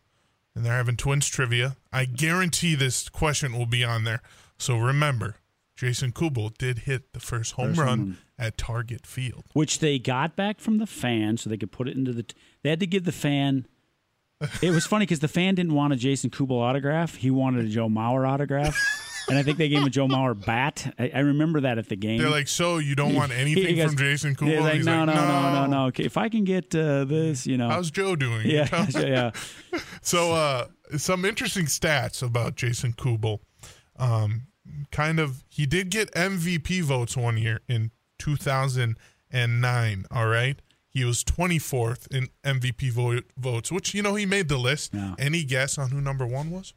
and 0.56 0.66
they're 0.66 0.78
having 0.78 0.96
Twins 0.96 1.28
trivia, 1.28 1.76
I 1.92 2.06
guarantee 2.06 2.74
this 2.76 3.10
question 3.10 3.52
will 3.58 3.66
be 3.66 3.84
on 3.84 4.06
there. 4.06 4.22
So 4.58 4.78
remember, 4.78 5.36
Jason 5.76 6.14
Kubel 6.14 6.52
did 6.58 6.80
hit 6.80 7.12
the 7.12 7.20
first 7.20 7.54
home 7.56 7.72
First 7.72 7.80
run 7.82 8.00
run. 8.00 8.18
at 8.40 8.58
Target 8.58 9.06
Field. 9.06 9.44
which 9.52 9.80
they 9.80 10.00
got 10.00 10.38
back 10.38 10.62
from 10.62 10.78
the 10.78 10.88
fan 10.88 11.36
so 11.36 11.50
they 11.50 11.58
could 11.58 11.74
put 11.74 11.90
it 11.90 11.98
into 11.98 12.14
the. 12.14 12.24
T- 12.24 12.36
they 12.64 12.70
had 12.70 12.80
to 12.80 12.88
give 12.88 13.04
the 13.04 13.12
fan. 13.12 13.68
It 14.62 14.72
was 14.72 14.86
funny 14.86 15.04
because 15.06 15.20
the 15.20 15.28
fan 15.28 15.56
didn't 15.56 15.74
want 15.74 15.94
a 15.94 15.96
Jason 15.96 16.30
Kubel 16.30 16.60
autograph. 16.60 17.16
He 17.16 17.32
wanted 17.32 17.66
a 17.66 17.70
Joe 17.70 17.88
Mauer 17.88 18.28
autograph. 18.28 18.78
And 19.28 19.40
I 19.40 19.44
think 19.44 19.58
they 19.58 19.70
gave 19.70 19.80
him 19.80 19.86
a 19.88 19.90
Joe 19.90 20.08
Mauer 20.08 20.36
bat. 20.46 20.94
I, 21.00 21.10
I 21.16 21.20
remember 21.20 21.62
that 21.62 21.80
at 21.80 21.90
the 21.90 21.96
game. 21.96 22.20
They're 22.20 22.30
like, 22.30 22.48
so 22.48 22.78
you 22.78 22.94
don't 22.96 23.16
want 23.16 23.32
anything 23.36 23.78
goes- 23.78 23.88
from 23.88 23.98
Jason 23.98 24.36
Kubel? 24.36 24.62
Like, 24.62 24.74
He's 24.76 24.86
no, 24.86 24.98
like, 25.04 25.08
no, 25.08 25.14
no, 25.16 25.52
no, 25.54 25.66
no. 25.66 25.86
Okay, 25.88 26.04
If 26.04 26.16
I 26.18 26.30
can 26.30 26.44
get 26.44 26.76
uh, 26.76 27.06
this, 27.06 27.48
you 27.48 27.58
know. 27.58 27.70
How's 27.70 27.90
Joe 27.90 28.16
doing? 28.16 28.46
yeah, 28.46 28.88
yeah. 29.00 29.32
So, 30.02 30.34
uh, 30.34 30.68
some 30.98 31.26
interesting 31.26 31.66
stats 31.66 32.22
about 32.22 32.56
Jason 32.56 32.94
Kubel. 32.94 33.40
Um, 33.98 34.48
kind 34.92 35.20
of, 35.20 35.44
he 35.50 35.66
did 35.66 35.90
get 35.90 36.12
MVP 36.12 36.84
votes 36.84 37.18
one 37.18 37.38
year 37.38 37.62
in 37.68 37.90
2009. 38.20 40.06
All 40.12 40.28
right. 40.28 40.62
He 40.96 41.04
was 41.04 41.26
24th 41.26 42.08
in 42.10 42.30
MVP 42.46 42.90
vo- 42.90 43.20
votes, 43.38 43.70
which, 43.70 43.94
you 43.94 44.02
know, 44.02 44.16
he 44.16 44.26
made 44.26 44.48
the 44.48 44.58
list. 44.58 44.94
Yeah. 44.94 45.14
Any 45.20 45.44
guess 45.44 45.78
on 45.78 45.92
who 45.92 46.00
number 46.00 46.26
one 46.26 46.50
was? 46.52 46.74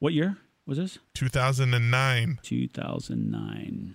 What 0.00 0.12
year 0.12 0.38
was 0.66 0.76
this? 0.76 0.98
2009. 1.14 2.40
2009. 2.42 3.94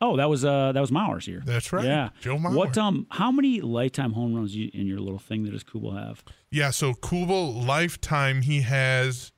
Oh, 0.00 0.16
that 0.16 0.30
was 0.30 0.42
uh 0.42 0.72
that 0.72 0.80
was 0.80 0.90
Mauer's 0.90 1.26
year. 1.28 1.42
That's 1.44 1.70
right. 1.70 1.84
Yeah. 1.84 2.08
Joe 2.22 2.38
Mauer. 2.38 2.54
What 2.54 2.78
um 2.78 3.06
how 3.10 3.30
many 3.30 3.60
lifetime 3.60 4.12
home 4.14 4.34
runs 4.34 4.56
you, 4.56 4.70
in 4.72 4.86
your 4.86 5.00
little 5.00 5.18
thing 5.18 5.42
that 5.42 5.50
does 5.50 5.64
Kubel 5.64 5.92
have? 5.92 6.24
Yeah. 6.50 6.70
So, 6.70 6.94
Kubel, 6.94 7.52
lifetime, 7.52 8.40
he 8.40 8.62
has 8.62 9.32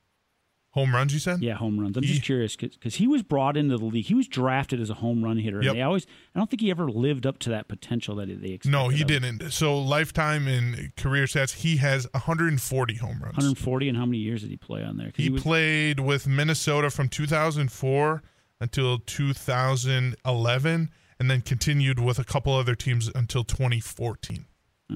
home 0.71 0.93
runs, 0.95 1.13
you 1.13 1.19
said? 1.19 1.41
Yeah, 1.41 1.55
home 1.55 1.79
runs. 1.79 1.97
I'm 1.97 2.03
He- 2.03 2.09
just 2.09 2.23
curious 2.23 2.55
because 2.55 2.95
he 2.95 3.05
was 3.07 3.23
brought 3.23 3.57
into 3.57 3.77
the 3.77 3.83
league. 3.85 4.05
He 4.05 4.13
was 4.13 4.27
drafted 4.27 4.79
as 4.79 4.89
a 4.89 4.93
home 4.95 5.21
run 5.23 5.37
hitter. 5.37 5.57
and 5.57 5.65
Yep. 5.65 5.73
They 5.75 5.81
always, 5.81 6.07
I 6.33 6.39
don't 6.39 6.49
think 6.49 6.61
he 6.61 6.71
ever 6.71 6.89
lived 6.89 7.25
up 7.25 7.39
to 7.39 7.49
that 7.49 7.67
potential 7.67 8.15
that 8.15 8.27
they 8.27 8.49
expected. 8.51 8.71
No, 8.71 8.87
he 8.89 9.03
didn't. 9.03 9.51
So, 9.51 9.77
lifetime 9.77 10.47
in 10.47 10.93
career 10.97 11.25
stats, 11.25 11.55
he 11.55 11.77
has 11.77 12.07
140 12.13 12.95
home 12.95 13.19
runs. 13.21 13.35
140, 13.37 13.89
and 13.89 13.97
how 13.97 14.05
many 14.05 14.19
years 14.19 14.41
did 14.41 14.49
he 14.49 14.57
play 14.57 14.83
on 14.83 14.95
there? 14.97 15.07
'Cause 15.11 15.23
He, 15.25 15.29
was, 15.29 15.41
played 15.41 15.99
with 15.99 16.25
Minnesota 16.27 16.89
from 16.89 17.09
2004 17.09 18.23
until 18.61 18.99
2011, 18.99 20.89
and 21.19 21.29
then 21.29 21.41
continued 21.41 21.99
with 21.99 22.17
a 22.19 22.23
couple 22.23 22.53
other 22.53 22.75
teams 22.75 23.09
until 23.13 23.43
2014. 23.43 24.45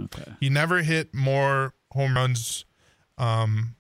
okay. 0.06 0.34
He 0.40 0.50
never 0.50 0.82
hit 0.84 1.14
more 1.14 1.74
home 1.92 2.16
runs 2.16 2.66
um, 3.18 3.76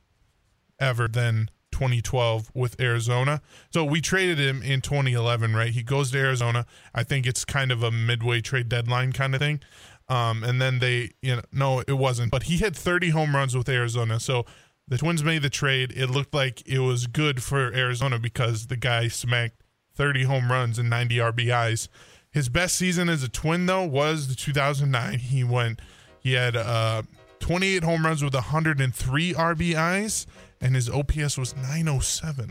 ever 0.79 1.07
than 1.07 1.49
2012 1.75 2.51
with 2.53 2.79
Arizona. 2.79 3.41
So 3.69 3.83
we 3.83 3.99
traded 3.99 4.39
him 4.39 4.63
in 4.63 4.79
2011, 4.79 5.53
right? 5.53 5.71
He 5.71 5.83
goes 5.83 6.09
to 6.11 6.17
Arizona. 6.17 6.65
I 6.93 7.03
think 7.03 7.27
it's 7.27 7.43
kind 7.43 7.69
of 7.69 7.83
a 7.83 7.91
midway 7.91 8.39
trade 8.39 8.69
deadline 8.69 9.11
kind 9.11 9.35
of 9.35 9.41
thing. 9.41 9.59
Um, 10.07 10.41
and 10.45 10.61
then 10.61 10.79
they, 10.79 11.11
you 11.21 11.35
know, 11.35 11.41
no, 11.51 11.83
it 11.85 11.97
wasn't. 11.97 12.31
But 12.31 12.43
he 12.43 12.59
had 12.59 12.77
30 12.77 13.09
home 13.09 13.35
runs 13.35 13.57
with 13.57 13.67
Arizona. 13.67 14.21
So 14.21 14.45
the 14.87 14.97
Twins 14.97 15.21
made 15.21 15.41
the 15.41 15.49
trade. 15.49 15.91
It 15.97 16.07
looked 16.07 16.33
like 16.33 16.65
it 16.65 16.79
was 16.79 17.07
good 17.07 17.43
for 17.43 17.73
Arizona 17.73 18.19
because 18.19 18.67
the 18.67 18.77
guy 18.77 19.09
smacked 19.09 19.61
30 19.95 20.23
home 20.23 20.49
runs 20.49 20.79
and 20.79 20.89
90 20.89 21.17
RBIs. 21.17 21.89
His 22.31 22.47
best 22.47 22.77
season 22.77 23.09
as 23.09 23.21
a 23.21 23.27
Twin 23.27 23.65
though 23.65 23.83
was 23.83 24.29
the 24.29 24.35
2009. 24.35 25.19
He 25.19 25.43
went, 25.43 25.81
he 26.21 26.33
had 26.33 26.55
uh, 26.55 27.01
28 27.45 27.83
home 27.83 28.03
runs 28.03 28.23
with 28.23 28.33
103 28.33 29.33
RBIs, 29.33 30.25
and 30.61 30.73
his 30.73 30.89
OPS 30.89 31.37
was 31.37 31.55
907 31.55 32.49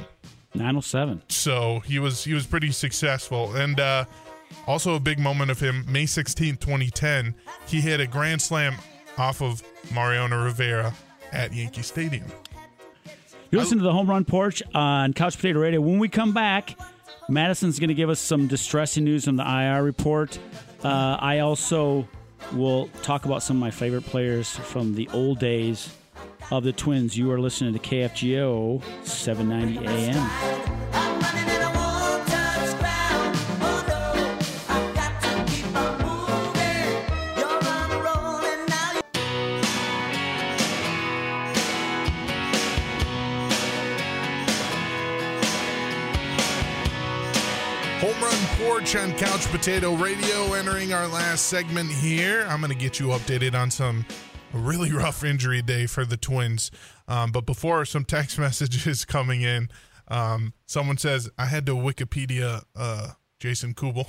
907. 0.54 1.20
so 1.28 1.80
he 1.80 1.98
was 1.98 2.22
he 2.22 2.32
was 2.32 2.46
pretty 2.46 2.70
successful 2.70 3.56
and 3.56 3.80
uh 3.80 4.04
also 4.68 4.94
a 4.94 5.00
big 5.00 5.18
moment 5.18 5.50
of 5.50 5.58
him 5.58 5.84
may 5.90 6.04
16th 6.04 6.60
2010 6.60 7.34
he 7.66 7.80
hit 7.80 7.98
a 7.98 8.06
grand 8.06 8.40
slam 8.40 8.76
off 9.18 9.42
of 9.42 9.64
mariano 9.92 10.44
rivera 10.44 10.94
at 11.32 11.52
yankee 11.52 11.82
stadium 11.82 12.30
You 13.50 13.58
listen 13.58 13.78
to 13.78 13.84
the 13.84 13.92
Home 13.92 14.08
Run 14.08 14.24
Porch 14.24 14.62
on 14.74 15.12
Couch 15.12 15.34
Potato 15.36 15.58
Radio. 15.60 15.80
When 15.80 15.98
we 15.98 16.08
come 16.08 16.32
back, 16.32 16.78
Madison's 17.28 17.80
going 17.80 17.88
to 17.88 17.94
give 17.94 18.10
us 18.10 18.20
some 18.20 18.46
distressing 18.48 19.02
news 19.04 19.26
on 19.28 19.34
the 19.36 19.44
IR 19.44 19.82
report. 19.82 20.38
Uh, 20.84 21.16
I 21.20 21.38
also 21.40 22.06
will 22.52 22.88
talk 23.02 23.24
about 23.24 23.42
some 23.42 23.56
of 23.56 23.60
my 23.60 23.70
favorite 23.70 24.04
players 24.04 24.50
from 24.56 24.94
the 24.94 25.08
old 25.12 25.38
days 25.38 25.94
of 26.50 26.64
the 26.64 26.72
Twins. 26.72 27.16
You 27.16 27.30
are 27.32 27.40
listening 27.40 27.72
to 27.72 27.78
KFGO 27.78 28.82
790 29.04 29.86
AM. 29.86 30.83
On 48.96 49.12
Couch 49.14 49.46
Potato 49.50 49.94
Radio. 49.96 50.52
Entering 50.54 50.92
our 50.92 51.08
last 51.08 51.46
segment 51.46 51.90
here. 51.90 52.46
I'm 52.48 52.60
going 52.60 52.72
to 52.72 52.78
get 52.78 53.00
you 53.00 53.08
updated 53.08 53.54
on 53.54 53.70
some 53.70 54.06
really 54.52 54.92
rough 54.92 55.24
injury 55.24 55.62
day 55.62 55.86
for 55.86 56.04
the 56.04 56.16
Twins. 56.16 56.70
Um, 57.08 57.32
but 57.32 57.44
before, 57.44 57.84
some 57.86 58.04
text 58.04 58.38
messages 58.38 59.04
coming 59.04 59.42
in. 59.42 59.68
Um, 60.08 60.52
someone 60.66 60.96
says, 60.96 61.28
I 61.36 61.46
had 61.46 61.66
to 61.66 61.72
Wikipedia 61.72 62.62
uh, 62.76 63.08
Jason 63.40 63.74
Kubel. 63.74 64.06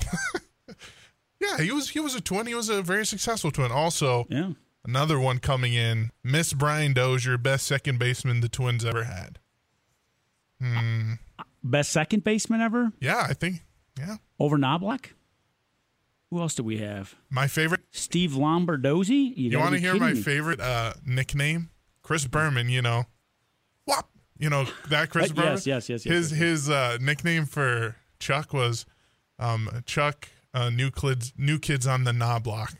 yeah, 1.40 1.58
he 1.58 1.72
was 1.72 1.90
he 1.90 1.98
was 2.00 2.14
a 2.14 2.20
twin. 2.20 2.46
He 2.46 2.54
was 2.54 2.68
a 2.68 2.80
very 2.80 3.04
successful 3.04 3.50
twin. 3.50 3.72
Also, 3.72 4.26
Yeah. 4.30 4.50
another 4.84 5.18
one 5.18 5.38
coming 5.40 5.74
in. 5.74 6.10
Miss 6.22 6.52
Brian 6.52 6.92
Dozier, 6.92 7.36
best 7.38 7.66
second 7.66 7.98
baseman 7.98 8.40
the 8.40 8.48
Twins 8.48 8.84
ever 8.84 9.04
had. 9.04 9.40
Hmm. 10.60 11.14
Best 11.62 11.90
second 11.92 12.22
baseman 12.24 12.60
ever 12.60 12.92
Yeah, 13.00 13.26
I 13.28 13.34
think. 13.34 13.62
Yeah, 13.98 14.16
over 14.38 14.56
Knoblauch. 14.56 15.06
Who 16.30 16.40
else 16.40 16.54
do 16.54 16.64
we 16.64 16.78
have? 16.78 17.14
my 17.30 17.46
favorite. 17.46 17.82
Steve 17.92 18.32
Lombardozzi. 18.32 19.32
You 19.36 19.50
gotta 19.50 19.62
want 19.62 19.74
to 19.74 19.80
hear 19.80 19.94
my 19.94 20.12
me. 20.12 20.20
favorite 20.22 20.60
uh, 20.60 20.94
nickname? 21.06 21.70
Chris 22.02 22.26
Berman. 22.26 22.68
You 22.68 22.82
know, 22.82 23.04
whop. 23.86 24.10
You 24.38 24.50
know 24.50 24.66
that 24.90 25.10
Chris 25.10 25.30
Uh, 25.30 25.34
Berman. 25.34 25.52
yes, 25.52 25.66
yes, 25.66 25.88
yes, 25.88 26.04
yes, 26.06 26.12
His 26.14 26.30
yes, 26.32 26.40
his 26.40 26.70
uh, 26.70 26.98
nickname 27.00 27.46
for 27.46 27.96
Chuck 28.18 28.52
was 28.52 28.84
um, 29.38 29.82
Chuck 29.86 30.28
uh, 30.52 30.68
New 30.70 30.90
Kids 30.90 31.32
New 31.38 31.58
Kids 31.58 31.86
on 31.86 32.04
the 32.04 32.12
Knoblauch. 32.12 32.74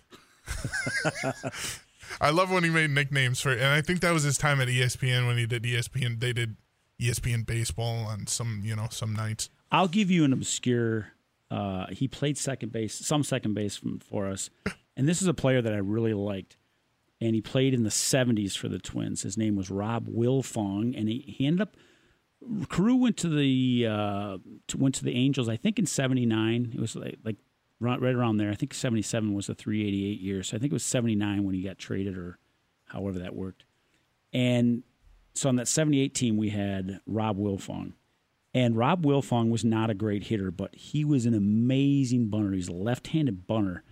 I 2.21 2.31
love 2.31 2.51
when 2.51 2.65
he 2.65 2.71
made 2.71 2.91
nicknames 2.91 3.41
for, 3.41 3.53
and 3.53 3.65
I 3.67 3.81
think 3.81 4.01
that 4.01 4.13
was 4.13 4.23
his 4.23 4.39
time 4.39 4.61
at 4.61 4.69
ESPN 4.69 5.27
when 5.27 5.37
he 5.39 5.47
did 5.47 5.63
ESPN. 5.65 6.21
They 6.21 6.33
did 6.33 6.57
ESPN 7.01 7.45
baseball 7.47 8.05
on 8.07 8.27
some 8.27 8.61
you 8.65 8.75
know 8.77 8.89
some 8.91 9.13
nights. 9.15 9.51
I'll 9.71 9.89
give 9.89 10.11
you 10.11 10.25
an 10.25 10.33
obscure. 10.33 11.13
Uh, 11.51 11.87
he 11.89 12.09
played 12.09 12.39
second 12.39 12.73
base, 12.73 12.95
some 12.95 13.23
second 13.23 13.55
base 13.55 13.77
from, 13.77 13.99
for 14.01 14.27
us, 14.27 14.51
and 14.97 15.09
this 15.09 15.23
is 15.23 15.29
a 15.29 15.35
player 15.35 15.63
that 15.63 15.73
I 15.73 15.79
really 15.79 16.15
liked. 16.15 16.57
And 17.21 17.35
he 17.35 17.41
played 17.41 17.73
in 17.73 17.83
the 17.83 17.91
'70s 17.91 18.57
for 18.57 18.69
the 18.69 18.79
Twins. 18.79 19.23
His 19.23 19.39
name 19.39 19.57
was 19.57 19.71
Rob 19.71 20.07
Wilfong, 20.07 20.99
and 20.99 21.09
he, 21.09 21.25
he 21.27 21.47
ended 21.47 21.63
up. 21.63 21.77
Carew 22.69 22.97
went 22.97 23.17
to 23.19 23.29
the 23.29 23.87
uh, 23.89 24.39
to, 24.69 24.77
went 24.77 24.95
to 24.97 25.05
the 25.05 25.15
Angels. 25.15 25.49
I 25.49 25.57
think 25.57 25.79
in 25.79 25.87
'79. 25.87 26.73
It 26.75 26.81
was 26.81 26.95
like 26.95 27.19
like 27.25 27.37
right, 27.81 28.01
right 28.01 28.15
around 28.15 28.37
there. 28.37 28.51
I 28.51 28.55
think 28.55 28.75
'77 28.75 29.33
was 29.33 29.47
the 29.47 29.55
388 29.55 30.21
year. 30.21 30.43
So 30.43 30.57
I 30.57 30.61
think 30.61 30.73
it 30.73 30.75
was 30.75 30.85
'79 30.85 31.45
when 31.45 31.55
he 31.55 31.63
got 31.63 31.79
traded, 31.79 32.19
or 32.19 32.39
however 32.87 33.21
that 33.21 33.35
worked. 33.35 33.65
And 34.33 34.83
so 35.35 35.49
on 35.49 35.57
that 35.57 35.69
'78 35.69 36.15
team, 36.15 36.37
we 36.37 36.51
had 36.51 37.01
Rob 37.07 37.39
Wilfong. 37.39 37.95
And 38.57 38.75
Rob 38.75 39.05
Wilfong 39.05 39.51
was 39.51 39.67
not 39.67 39.91
a 39.91 39.95
great 39.95 40.25
hitter, 40.25 40.51
but 40.51 40.75
he 40.75 41.05
was 41.05 41.27
an 41.27 41.35
amazing 41.35 42.29
bunter. 42.29 42.53
He's 42.53 42.69
a 42.69 42.73
left-handed 42.73 43.47
bunter, 43.47 43.83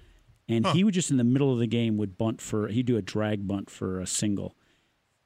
and 0.48 0.66
he 0.68 0.84
would 0.84 0.94
just 0.94 1.10
in 1.10 1.18
the 1.18 1.24
middle 1.24 1.52
of 1.52 1.58
the 1.58 1.66
game 1.66 1.98
would 1.98 2.16
bunt 2.16 2.40
for. 2.40 2.68
He'd 2.68 2.86
do 2.86 2.96
a 2.96 3.02
drag 3.02 3.46
bunt 3.46 3.68
for 3.68 4.00
a 4.00 4.06
single, 4.06 4.56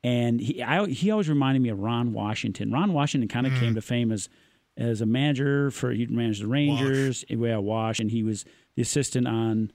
and 0.03 0.41
he 0.41 0.61
I, 0.61 0.87
he 0.89 1.13
always 1.13 1.29
reminded 1.29 1.63
me 1.63 1.69
of 1.69 1.79
Ron 1.79 2.13
Washington. 2.13 2.73
Ron 2.73 2.93
Washington 2.93 3.29
kind 3.29 3.47
of 3.47 3.53
came 3.61 3.77
to 3.77 3.81
fame 3.81 4.11
as 4.11 4.29
as 4.77 5.01
a 5.01 5.07
manager 5.07 5.71
for 5.71 5.93
he 5.93 6.07
managed 6.07 6.43
the 6.43 6.49
Rangers. 6.49 7.25
Yeah, 7.29 7.59
Wash, 7.59 8.01
and 8.01 8.11
he 8.11 8.25
was 8.25 8.45
the 8.75 8.83
assistant 8.83 9.29
on. 9.29 9.71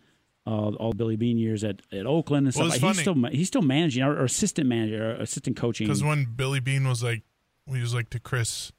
Uh, 0.46 0.72
all 0.72 0.92
Billy 0.92 1.16
Beane 1.16 1.38
years 1.38 1.64
at, 1.64 1.82
at 1.94 2.06
Oakland 2.06 2.48
and 2.48 2.54
Well, 2.58 2.70
stuff. 2.70 2.84
like, 2.84 2.96
he's 2.96 3.02
still 3.02 3.16
he's 3.32 3.48
still 3.48 3.62
managing 3.62 4.04
or, 4.04 4.12
or 4.12 4.26
assistant 4.26 4.68
manager, 4.68 5.12
or 5.12 5.14
assistant 5.22 5.56
coaching. 5.56 5.88
Because 5.88 6.04
when 6.04 6.26
Billy 6.36 6.60
Beane 6.60 6.86
was 6.86 7.02
like, 7.02 7.24
he 7.66 7.80
was 7.80 7.94
like 7.94 8.10
to 8.10 8.20
Chris 8.20 8.74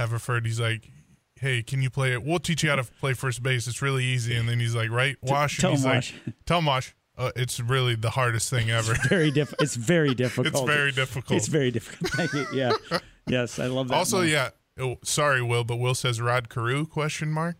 Haverford, 0.00 0.46
he's 0.46 0.58
like, 0.60 0.90
"Hey, 1.36 1.62
can 1.62 1.82
you 1.82 1.90
play 1.90 2.12
it? 2.12 2.22
We'll 2.24 2.38
teach 2.38 2.62
you 2.62 2.70
how 2.70 2.76
to 2.76 2.84
play 2.84 3.12
first 3.12 3.42
base. 3.42 3.66
It's 3.68 3.82
really 3.82 4.04
easy." 4.04 4.34
And 4.34 4.48
then 4.48 4.58
he's 4.60 4.74
like, 4.74 4.90
"Right, 4.90 5.16
Wash." 5.22 5.58
tell 5.58 5.72
him, 5.74 5.82
like, 5.82 5.94
Wash. 5.94 6.14
"Tell 6.46 6.58
him, 6.58 6.66
Wash. 6.66 6.94
Uh, 7.18 7.30
it's 7.36 7.60
really 7.60 7.94
the 7.94 8.10
hardest 8.10 8.48
thing 8.48 8.70
ever. 8.70 8.94
very 9.08 9.30
diff- 9.30 9.52
It's 9.60 9.76
very 9.76 10.14
difficult. 10.24 10.46
it's 10.46 10.60
very 10.62 10.90
difficult." 10.92 11.36
It's 11.36 11.48
very 11.48 11.70
difficult. 11.70 12.10
Thank 12.14 12.32
you. 12.32 12.46
Yeah. 12.52 12.72
yes, 13.26 13.58
I 13.58 13.66
love 13.66 13.88
that. 13.88 13.94
also, 13.96 14.22
yeah. 14.22 14.50
Oh, 14.78 14.96
sorry, 15.04 15.42
Will, 15.42 15.64
but 15.64 15.76
Will 15.76 15.94
says 15.94 16.20
Rod 16.20 16.48
Carew? 16.48 16.86
Question 16.86 17.30
mark. 17.30 17.56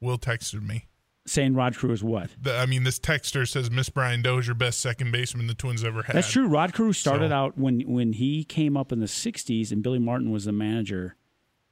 Will 0.00 0.18
texted 0.18 0.66
me. 0.66 0.86
saying 1.26 1.54
Rod 1.54 1.76
Carew 1.76 1.92
is 1.92 2.02
what? 2.02 2.30
The, 2.40 2.56
I 2.56 2.66
mean, 2.66 2.82
this 2.84 2.98
texter 2.98 3.46
says 3.46 3.70
Miss 3.70 3.88
Brian 3.90 4.22
Dozier, 4.22 4.54
best 4.54 4.80
second 4.80 5.12
baseman 5.12 5.46
the 5.46 5.54
Twins 5.54 5.84
ever 5.84 6.02
had. 6.02 6.16
That's 6.16 6.30
true. 6.32 6.48
Rod 6.48 6.72
Carew 6.72 6.92
started 6.92 7.30
So- 7.30 7.34
out 7.36 7.56
when 7.58 7.80
when 7.82 8.14
he 8.14 8.42
came 8.44 8.76
up 8.76 8.90
in 8.90 8.98
the 8.98 9.06
'60s, 9.06 9.70
and 9.70 9.82
Billy 9.82 9.98
Martin 10.00 10.30
was 10.32 10.46
the 10.46 10.52
manager. 10.52 11.14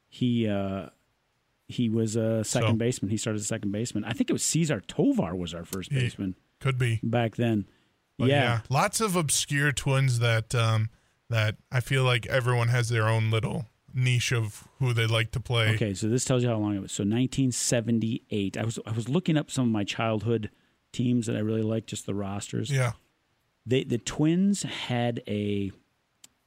He 0.08 0.48
uh, 0.48 0.88
he 1.68 1.88
was 1.88 2.16
a 2.16 2.44
second 2.44 2.70
So- 2.70 2.76
baseman. 2.76 3.10
He 3.10 3.16
started 3.16 3.36
as 3.38 3.42
a 3.42 3.46
second 3.48 3.72
baseman. 3.72 4.04
I 4.04 4.12
think 4.12 4.30
it 4.30 4.32
was 4.32 4.44
Cesar 4.44 4.80
Tovar 4.80 5.34
was 5.34 5.52
our 5.54 5.64
first 5.64 5.90
baseman 5.90 6.36
Could 6.60 6.78
be. 6.78 7.00
back 7.02 7.36
then. 7.36 7.66
But 8.18 8.28
yeah. 8.28 8.60
lots 8.70 9.00
of 9.00 9.14
obscure 9.16 9.72
twins 9.72 10.20
that 10.20 10.54
um, 10.54 10.88
that 11.28 11.56
I 11.70 11.80
feel 11.80 12.02
like 12.04 12.24
everyone 12.26 12.68
has 12.68 12.88
their 12.88 13.08
own 13.08 13.30
little 13.30 13.66
niche 13.92 14.32
of 14.32 14.68
who 14.78 14.92
they 14.92 15.06
like 15.06 15.32
to 15.32 15.40
play. 15.40 15.70
Okay, 15.74 15.92
so 15.94 16.08
this 16.08 16.24
tells 16.24 16.42
you 16.42 16.48
how 16.48 16.56
long 16.56 16.74
it 16.76 16.80
was. 16.80 16.92
So 16.92 17.02
1978. 17.04 18.56
I 18.56 18.64
was 18.64 18.78
I 18.86 18.92
was 18.92 19.08
looking 19.08 19.36
up 19.36 19.50
some 19.50 19.66
of 19.66 19.70
my 19.72 19.84
childhood 19.84 20.50
teams 20.92 21.26
that 21.26 21.36
I 21.36 21.40
really 21.40 21.62
liked, 21.62 21.88
just 21.88 22.06
the 22.06 22.14
rosters. 22.14 22.70
Yeah. 22.70 22.92
they 23.66 23.84
the 23.84 23.98
Twins 23.98 24.62
had 24.62 25.22
a 25.28 25.72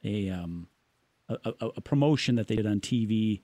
a 0.04 0.30
um 0.30 0.68
a, 1.28 1.54
a, 1.62 1.66
a 1.78 1.82
promotion 1.82 2.36
that 2.36 2.48
they 2.48 2.56
did 2.56 2.66
on 2.66 2.80
TV 2.80 3.42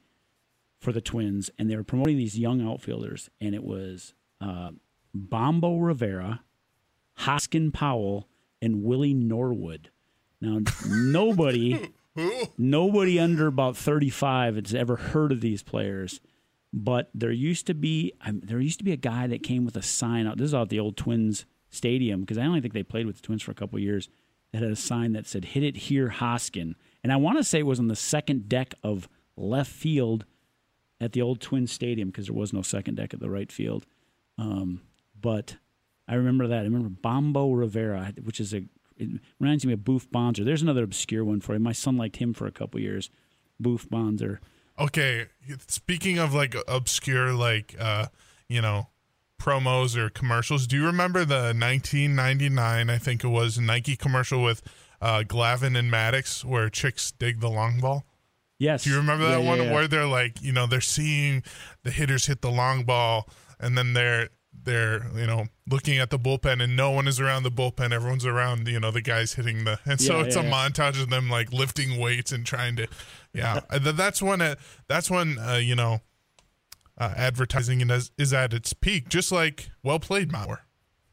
for 0.86 0.92
the 0.92 1.02
Twins, 1.02 1.50
and 1.58 1.68
they 1.68 1.76
were 1.76 1.84
promoting 1.84 2.16
these 2.16 2.38
young 2.38 2.62
outfielders, 2.62 3.32
and 3.42 3.56
it 3.56 3.64
was 3.64 4.14
uh, 4.40 4.70
Bombo 5.16 5.78
Rivera, 5.78 6.44
Hosken 7.22 7.74
Powell, 7.74 8.30
and 8.62 8.84
Willie 8.84 9.16
Norwood. 9.16 9.90
Now 10.40 10.60
nobody 10.88 11.90
nobody 12.58 13.20
under 13.20 13.48
about 13.48 13.76
thirty 13.76 14.12
five 14.12 14.56
has 14.58 14.76
ever 14.76 14.96
heard 14.96 15.32
of 15.32 15.42
these 15.42 15.64
players. 15.64 16.22
But 16.72 17.10
there 17.16 17.32
used 17.32 17.66
to 17.68 17.74
be 17.74 18.14
um, 18.22 18.42
there 18.44 18.60
used 18.60 18.78
to 18.78 18.86
be 18.86 18.92
a 18.92 18.98
guy 18.98 19.26
that 19.26 19.42
came 19.42 19.66
with 19.66 19.76
a 19.76 19.82
sign 19.82 20.28
out. 20.28 20.38
This 20.38 20.50
is 20.50 20.54
out 20.54 20.64
at 20.64 20.70
the 20.70 20.80
old 20.80 20.98
Twins 20.98 21.46
stadium 21.72 22.22
because 22.22 22.38
I 22.38 22.46
only 22.46 22.62
think 22.62 22.76
they 22.76 22.84
played 22.84 23.08
with 23.08 23.16
the 23.16 23.22
Twins 23.24 23.42
for 23.42 23.52
a 23.52 23.56
couple 23.56 23.78
of 23.78 23.84
years. 23.84 24.08
That 24.52 24.62
had 24.62 24.72
a 24.72 24.76
sign 24.76 25.14
that 25.14 25.26
said 25.26 25.46
"Hit 25.46 25.64
it 25.64 25.78
here, 25.78 26.10
Hosken," 26.10 26.76
and 27.04 27.12
I 27.12 27.16
want 27.16 27.40
to 27.40 27.44
say 27.44 27.60
it 27.60 27.66
was 27.66 27.80
on 27.80 27.88
the 27.88 27.96
second 27.96 28.48
deck 28.48 28.76
of 28.84 29.10
left 29.36 29.72
field 29.72 30.26
at 31.00 31.14
the 31.14 31.22
old 31.22 31.42
Twins 31.42 31.72
stadium 31.72 32.10
because 32.10 32.28
there 32.28 32.36
was 32.36 32.54
no 32.54 32.62
second 32.62 32.96
deck 32.96 33.14
at 33.14 33.20
the 33.20 33.30
right 33.30 33.52
field. 33.52 33.86
Um, 34.38 34.82
but 35.20 35.58
I 36.08 36.16
remember 36.16 36.48
that. 36.48 36.60
I 36.60 36.64
remember 36.64 36.90
Bombo 36.90 37.52
Rivera, 37.52 38.14
which 38.24 38.40
is 38.40 38.54
a 38.54 38.64
it 38.98 39.10
reminds 39.40 39.66
me 39.66 39.74
of 39.74 39.84
Boof 39.84 40.10
Bonser. 40.10 40.46
There's 40.46 40.62
another 40.62 40.84
obscure 40.84 41.26
one 41.26 41.42
for 41.42 41.54
you. 41.54 41.60
My 41.60 41.74
son 41.74 41.98
liked 41.98 42.18
him 42.18 42.34
for 42.34 42.48
a 42.48 42.52
couple 42.52 42.80
years. 42.80 43.10
Boof 43.60 43.90
Bonser. 43.90 44.40
Okay. 44.80 45.28
Speaking 45.68 46.18
of 46.18 46.34
like 46.34 46.56
obscure, 46.68 47.34
like 47.34 47.76
uh, 47.80 48.08
you 48.48 48.62
know, 48.62 48.88
promos 49.42 49.98
or 49.98 50.10
commercials, 50.10 50.68
do 50.68 50.78
you 50.78 50.86
remember 50.86 51.26
the 51.26 51.54
1999? 51.54 52.90
I 52.90 52.98
think 52.98 53.24
it 53.24 53.28
was 53.28 53.60
Nike 53.60 53.96
commercial 53.96 54.42
with 54.44 54.62
uh, 55.02 55.24
Glavine 55.26 55.78
and 55.78 55.92
Maddux 55.92 56.44
where 56.46 56.70
chicks 56.70 57.12
dig 57.12 57.40
the 57.40 57.50
long 57.50 57.80
ball. 57.80 58.06
Yes. 58.58 58.84
Do 58.84 58.90
you 58.92 58.98
remember 58.98 59.28
that 59.28 59.42
Yeah, 59.42 59.48
one 59.48 59.58
yeah, 59.60 59.64
yeah. 59.66 59.74
where 59.74 59.88
they're 59.88 60.06
like, 60.08 60.42
you 60.42 60.52
know, 60.54 60.66
they're 60.66 60.82
seeing 60.82 61.44
the 61.84 61.92
hitters 61.92 62.26
hit 62.28 62.42
the 62.42 62.50
long 62.52 62.84
ball, 62.84 63.30
and 63.60 63.78
then 63.78 63.94
they're 63.94 64.30
they're 64.64 65.06
you 65.16 65.28
know 65.28 65.46
looking 65.70 65.98
at 66.00 66.10
the 66.10 66.18
bullpen, 66.18 66.64
and 66.64 66.76
no 66.76 66.90
one 66.92 67.08
is 67.08 67.20
around 67.20 67.44
the 67.44 67.52
bullpen. 67.52 67.92
Everyone's 67.92 68.26
around, 68.26 68.68
you 68.68 68.80
know, 68.80 68.92
the 68.92 69.02
guys 69.02 69.34
hitting 69.34 69.66
the, 69.66 69.80
and 69.86 70.00
so 70.00 70.22
it's 70.22 70.36
a 70.38 70.44
montage 70.44 71.02
of 71.02 71.10
them 71.10 71.30
like 71.30 71.52
lifting 71.52 72.00
weights 72.00 72.32
and 72.32 72.46
trying 72.46 72.76
to, 72.78 72.88
yeah. 73.34 73.60
Uh, 73.70 73.80
that's 73.92 74.22
when 74.22 74.40
it, 74.42 74.58
that's 74.88 75.12
when 75.12 75.38
uh, 75.38 75.56
you 75.56 75.76
know, 75.76 76.00
uh, 76.98 77.14
advertising 77.18 77.82
is, 77.90 78.12
is 78.18 78.34
at 78.34 78.54
its 78.54 78.72
peak. 78.74 79.10
Just 79.10 79.32
like 79.32 79.70
well 79.84 80.00
played, 80.00 80.32
Mauer. 80.32 80.60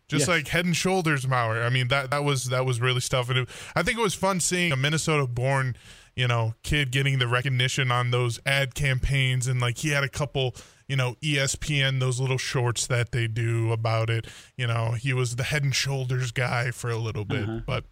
Just 0.09 0.23
Yes. 0.23 0.29
like 0.29 0.49
Head 0.49 0.65
and 0.67 0.77
Shoulders 0.77 1.27
Mauer. 1.27 1.65
I 1.65 1.71
mean 1.71 1.89
that 1.89 2.11
that 2.11 2.23
was 2.23 2.45
that 2.47 2.65
was 2.65 2.81
really 2.81 3.01
stuff, 3.01 3.29
and 3.31 3.41
it, 3.41 3.49
I 3.75 3.83
think 3.83 3.99
it 3.99 4.03
was 4.03 4.15
fun 4.15 4.41
seeing 4.41 4.71
a 4.71 4.77
Minnesota-born, 4.77 5.75
you 6.17 6.29
know, 6.29 6.55
kid 6.63 6.91
getting 6.91 7.19
the 7.19 7.27
recognition 7.29 7.91
on 7.91 8.11
those 8.11 8.39
ad 8.47 8.75
campaigns, 8.75 9.47
and 9.47 9.61
like 9.61 9.79
he 9.79 9.91
had 9.91 10.05
a 10.05 10.09
couple, 10.09 10.55
you 10.89 10.97
know, 10.97 11.17
ESPN 11.23 12.01
those 12.01 12.21
little 12.21 12.39
shorts 12.39 12.87
that 12.87 13.13
they 13.13 13.27
do 13.27 13.73
about 13.73 14.11
it. 14.11 14.27
You 14.57 14.67
know, 14.67 14.93
he 14.93 15.13
was 15.13 15.37
the 15.37 15.45
Head 15.45 15.63
and 15.65 15.75
Shoulders 15.75 16.31
guy 16.31 16.71
for 16.71 16.91
a 16.91 16.97
little 16.99 17.25
bit, 17.25 17.45
Uh-huh. 17.49 17.61
but. 17.67 17.85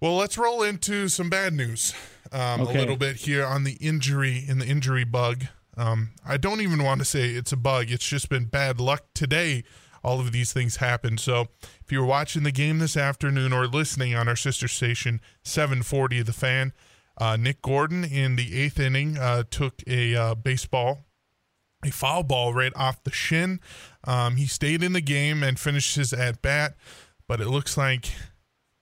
Well, 0.00 0.16
let's 0.16 0.36
roll 0.36 0.62
into 0.62 1.08
some 1.08 1.30
bad 1.30 1.54
news 1.54 1.94
um, 2.30 2.62
Okay. 2.62 2.76
a 2.76 2.80
little 2.80 2.96
bit 2.96 3.16
here 3.16 3.46
on 3.46 3.64
the 3.64 3.74
injury 3.80 4.44
in 4.46 4.58
the 4.58 4.66
injury 4.66 5.04
bug. 5.04 5.44
Um, 5.78 6.10
I 6.26 6.36
don't 6.36 6.60
even 6.60 6.82
want 6.82 6.98
to 7.00 7.06
say 7.06 7.30
it's 7.30 7.52
a 7.52 7.56
bug. 7.56 7.90
It's 7.90 8.06
just 8.06 8.28
been 8.28 8.44
bad 8.44 8.80
luck 8.80 9.04
today. 9.14 9.64
All 10.02 10.20
of 10.20 10.32
these 10.32 10.52
things 10.52 10.76
happened. 10.76 11.20
So 11.20 11.46
if 11.82 11.90
you 11.90 12.00
were 12.00 12.06
watching 12.06 12.42
the 12.42 12.52
game 12.52 12.80
this 12.80 12.98
afternoon 12.98 13.54
or 13.54 13.66
listening 13.66 14.14
on 14.14 14.28
our 14.28 14.36
sister 14.36 14.68
station 14.68 15.22
740 15.42 16.20
The 16.22 16.32
Fan, 16.34 16.72
uh, 17.18 17.36
Nick 17.36 17.62
Gordon 17.62 18.04
in 18.04 18.36
the 18.36 18.60
eighth 18.60 18.78
inning 18.80 19.16
uh, 19.18 19.44
took 19.50 19.82
a 19.86 20.14
uh, 20.14 20.34
baseball 20.34 21.04
a 21.84 21.90
foul 21.90 22.22
ball 22.22 22.54
right 22.54 22.72
off 22.74 23.02
the 23.04 23.12
shin. 23.12 23.60
Um, 24.04 24.36
he 24.36 24.46
stayed 24.46 24.82
in 24.82 24.92
the 24.92 25.00
game 25.00 25.42
and 25.42 25.58
finished 25.58 25.96
his 25.96 26.12
at 26.12 26.42
bat, 26.42 26.74
but 27.28 27.40
it 27.40 27.48
looks 27.48 27.76
like 27.76 28.12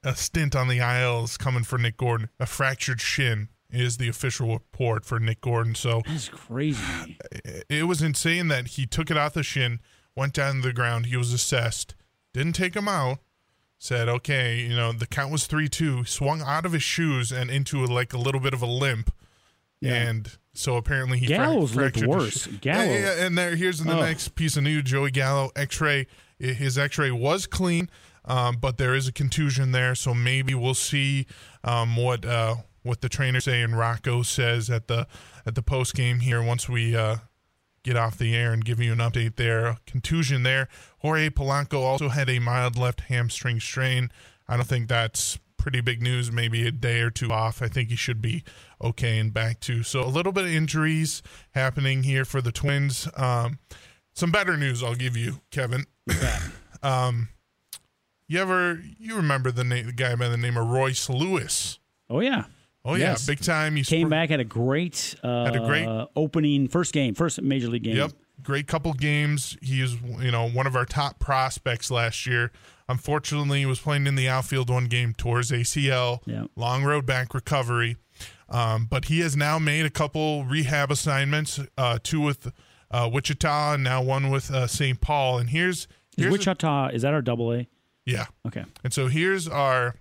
a 0.05 0.15
stint 0.15 0.55
on 0.57 0.69
the 0.69 0.79
IL 0.79 1.25
is 1.25 1.37
coming 1.37 1.65
for 1.65 1.79
Nick 1.79 1.97
Gordon. 1.97 2.29
A 2.41 2.47
fractured 2.47 3.01
shin 3.01 3.49
is 3.71 3.97
the 3.97 4.09
official 4.09 4.53
report 4.53 5.05
for 5.05 5.19
Nick 5.19 5.41
Gordon. 5.41 5.75
So 5.75 6.03
That's 6.07 6.29
crazy. 6.29 7.19
it 7.69 7.87
was 7.87 8.03
insane 8.03 8.49
that 8.49 8.69
he 8.69 8.87
took 8.87 9.11
it 9.11 9.17
off 9.17 9.35
the 9.35 9.43
shin, 9.43 9.81
went 10.17 10.35
down 10.35 10.57
to 10.57 10.63
the 10.63 10.73
ground. 10.73 11.07
He 11.07 11.17
was 11.17 11.33
assessed, 11.33 11.95
didn't 12.33 12.55
take 12.55 12.75
him 12.77 12.89
out. 12.89 13.19
Said, 13.85 14.09
okay, 14.09 14.61
you 14.61 14.77
know, 14.77 14.93
the 14.93 15.09
count 15.09 15.33
was 15.33 15.49
3 15.49 15.67
2, 15.69 16.05
swung 16.05 16.41
out 16.41 16.65
of 16.65 16.73
his 16.73 16.85
shoes 16.85 17.33
and 17.33 17.51
into 17.51 17.85
like 17.85 18.13
a 18.13 18.17
little 18.17 18.41
bit 18.41 18.55
of 18.55 18.63
a 18.63 18.67
limp. 18.67 19.13
Yeah. 19.81 19.95
And 19.95 20.31
so 20.55 20.77
apparently 20.77 21.19
he 21.19 21.27
fra- 21.35 21.51
looked 21.53 21.75
fractured 21.75 22.07
worse. 22.09 22.43
sh- 22.45 22.49
Gallo- 22.61 22.85
Yeah, 22.85 22.99
yeah, 23.17 23.27
and 23.27 23.37
there, 23.37 23.57
here's 23.57 23.81
the 23.81 23.93
Oh. 23.93 24.01
next 24.01 24.37
piece 24.37 24.57
of 24.57 24.63
news 24.63 24.85
Joey 24.85 25.11
Gallo, 25.11 25.51
x 25.57 25.81
ray. 25.81 26.07
His 26.39 26.79
x 26.79 26.97
ray 26.97 27.11
was 27.11 27.49
clean, 27.49 27.91
um, 28.25 28.59
but 28.61 28.79
there 28.79 28.95
is 28.95 29.09
a 29.09 29.13
contusion 29.13 29.73
there. 29.73 29.97
So 29.97 30.15
maybe 30.15 30.55
we'll 30.55 30.75
see 30.75 31.27
um, 31.65 31.97
what 31.97 32.25
uh, 32.25 32.55
what 32.83 33.01
the 33.01 33.09
trainers 33.09 33.47
say 33.47 33.63
and 33.63 33.77
Rocco 33.77 34.23
says 34.23 34.71
at 34.71 34.87
the 34.87 35.09
at 35.45 35.57
the 35.57 35.63
post 35.63 35.95
game 35.97 36.21
here 36.21 36.41
once 36.41 36.69
we 36.69 36.95
uh, 36.95 37.17
get 37.83 37.97
off 37.97 38.19
the 38.19 38.35
air 38.35 38.53
and 38.53 38.65
give 38.65 38.81
you 38.81 38.93
an 38.93 38.99
update 38.99 39.37
there. 39.37 39.77
Contusion 39.87 40.43
there. 40.43 40.69
Jorge 40.99 41.31
Polanco 41.31 41.81
also 41.81 42.09
had 42.09 42.29
a 42.31 42.39
mild 42.39 42.77
left 42.77 43.03
hamstring 43.03 43.61
strain. 43.61 44.11
I 44.49 44.57
don't 44.57 44.67
think 44.67 44.89
that's 44.89 45.39
pretty 45.57 45.81
big 45.81 46.03
news. 46.03 46.31
Maybe 46.31 46.67
a 46.67 46.73
day 46.73 47.01
or 47.01 47.11
two 47.11 47.31
off. 47.31 47.63
I 47.63 47.69
think 47.69 47.91
he 47.91 47.97
should 47.97 48.21
be 48.21 48.45
okay 48.83 49.19
and 49.19 49.33
back 49.33 49.61
to. 49.61 49.83
So 49.83 50.03
a 50.03 50.07
little 50.07 50.33
bit 50.33 50.45
of 50.45 50.51
injuries 50.51 51.23
happening 51.53 52.03
here 52.03 52.25
for 52.25 52.41
the 52.41 52.53
Twins. 52.53 53.09
Um, 53.17 53.59
some 54.13 54.31
better 54.31 54.57
news 54.57 54.83
I'll 54.83 54.95
give 54.95 55.17
you, 55.17 55.41
Kevin. 55.51 55.87
um, 56.83 57.29
you 58.27 58.41
ever 58.41 58.83
you 58.99 59.17
remember 59.17 59.51
the, 59.51 59.65
name, 59.65 59.87
the 59.87 59.93
guy 59.93 60.15
by 60.15 60.29
the 60.29 60.37
name 60.37 60.57
of 60.57 60.69
Royce 60.69 61.09
Lewis? 61.09 61.79
Oh 62.09 62.21
yeah. 62.21 62.45
Oh 62.85 62.95
Yes. 62.97 63.27
yeah, 63.29 63.33
big 63.35 63.45
time. 63.45 63.77
He's 63.77 63.89
Came 63.89 64.09
back 64.09 64.31
at 64.31 64.41
a 64.41 64.45
great 64.45 65.15
uh 65.23 65.45
Had 65.45 65.57
a 65.57 65.61
great- 65.61 65.89
opening 66.17 66.69
first 66.69 66.93
game, 66.93 67.15
first 67.15 67.41
major 67.43 67.69
league 67.69 67.85
game. 67.85 67.97
Yep. 67.97 68.13
Great 68.43 68.67
couple 68.67 68.93
games. 68.95 69.57
He 69.63 69.81
is, 69.81 69.97
you 70.21 70.33
know, 70.33 70.49
one 70.49 70.67
of 70.67 70.75
our 70.75 70.85
top 70.85 71.21
prospects 71.21 71.91
last 71.93 72.27
year. 72.27 72.51
Unfortunately, 72.89 73.61
he 73.61 73.67
was 73.67 73.79
playing 73.79 74.07
in 74.09 74.17
the 74.17 74.29
outfield 74.29 74.69
one 74.69 74.87
game 74.87 75.15
towards 75.15 75.53
ACL. 75.53 76.21
Yep. 76.27 76.51
Long 76.57 76.83
road 76.83 77.07
back 77.07 77.35
recovery. 77.35 77.97
Um, 78.49 78.87
but 78.91 79.05
he 79.07 79.21
has 79.21 79.37
now 79.37 79.59
made 79.61 79.87
a 79.87 79.91
couple 79.91 80.45
rehab 80.45 80.91
assignments, 80.91 81.61
uh, 81.79 81.99
two 82.03 82.21
with 82.21 82.53
uh, 82.91 83.09
Wichita 83.13 83.75
and 83.75 83.85
now 83.85 84.03
one 84.03 84.29
with 84.29 84.51
uh, 84.51 84.67
St. 84.67 85.01
Paul. 85.01 85.39
And 85.39 85.51
here's, 85.51 85.83
Is 85.83 85.89
here's 86.17 86.29
a- 86.29 86.33
Wichita 86.33 86.89
is 86.89 87.03
that 87.03 87.15
our 87.15 87.23
double 87.23 87.53
A? 87.53 87.69
yeah. 88.05 88.27
Okay. 88.47 88.65
And 88.83 88.93
so 88.93 89.07
here's 89.07 89.47
our 89.47 89.95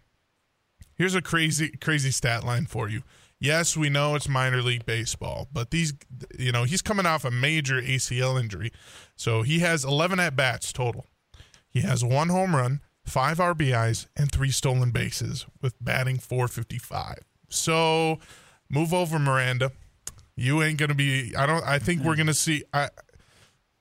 here's 0.95 1.15
a 1.15 1.21
crazy 1.21 1.69
crazy 1.69 2.11
stat 2.11 2.43
line 2.43 2.65
for 2.65 2.89
you. 2.89 3.03
Yes, 3.39 3.75
we 3.75 3.89
know 3.89 4.13
it's 4.13 4.29
minor 4.29 4.61
league 4.61 4.85
baseball, 4.85 5.47
but 5.51 5.71
these 5.71 5.93
you 6.37 6.51
know, 6.51 6.63
he's 6.63 6.81
coming 6.81 7.05
off 7.07 7.25
a 7.25 7.31
major 7.31 7.81
ACL 7.81 8.39
injury. 8.39 8.71
So 9.15 9.41
he 9.41 9.59
has 9.59 9.83
11 9.83 10.19
at 10.19 10.35
bats 10.35 10.71
total. 10.71 11.07
He 11.67 11.81
has 11.81 12.03
one 12.03 12.29
home 12.29 12.55
run, 12.55 12.81
5 13.05 13.39
RBIs 13.39 14.07
and 14.15 14.31
3 14.31 14.51
stolen 14.51 14.91
bases 14.91 15.47
with 15.61 15.73
batting 15.81 16.19
455. 16.19 17.19
So 17.49 18.19
move 18.69 18.93
over 18.93 19.17
Miranda. 19.17 19.71
You 20.35 20.61
ain't 20.61 20.77
going 20.77 20.89
to 20.89 20.95
be 20.95 21.35
I 21.35 21.45
don't 21.45 21.65
I 21.65 21.79
think 21.79 22.03
we're 22.03 22.15
going 22.15 22.27
to 22.27 22.33
see 22.33 22.63
I 22.73 22.89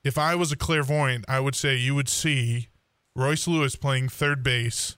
if 0.03 0.17
I 0.17 0.33
was 0.33 0.51
a 0.51 0.57
clairvoyant, 0.57 1.25
I 1.27 1.39
would 1.39 1.55
say 1.55 1.75
you 1.75 1.93
would 1.93 2.09
see 2.09 2.69
Royce 3.15 3.47
Lewis 3.47 3.75
playing 3.75 4.09
third 4.09 4.41
base 4.41 4.97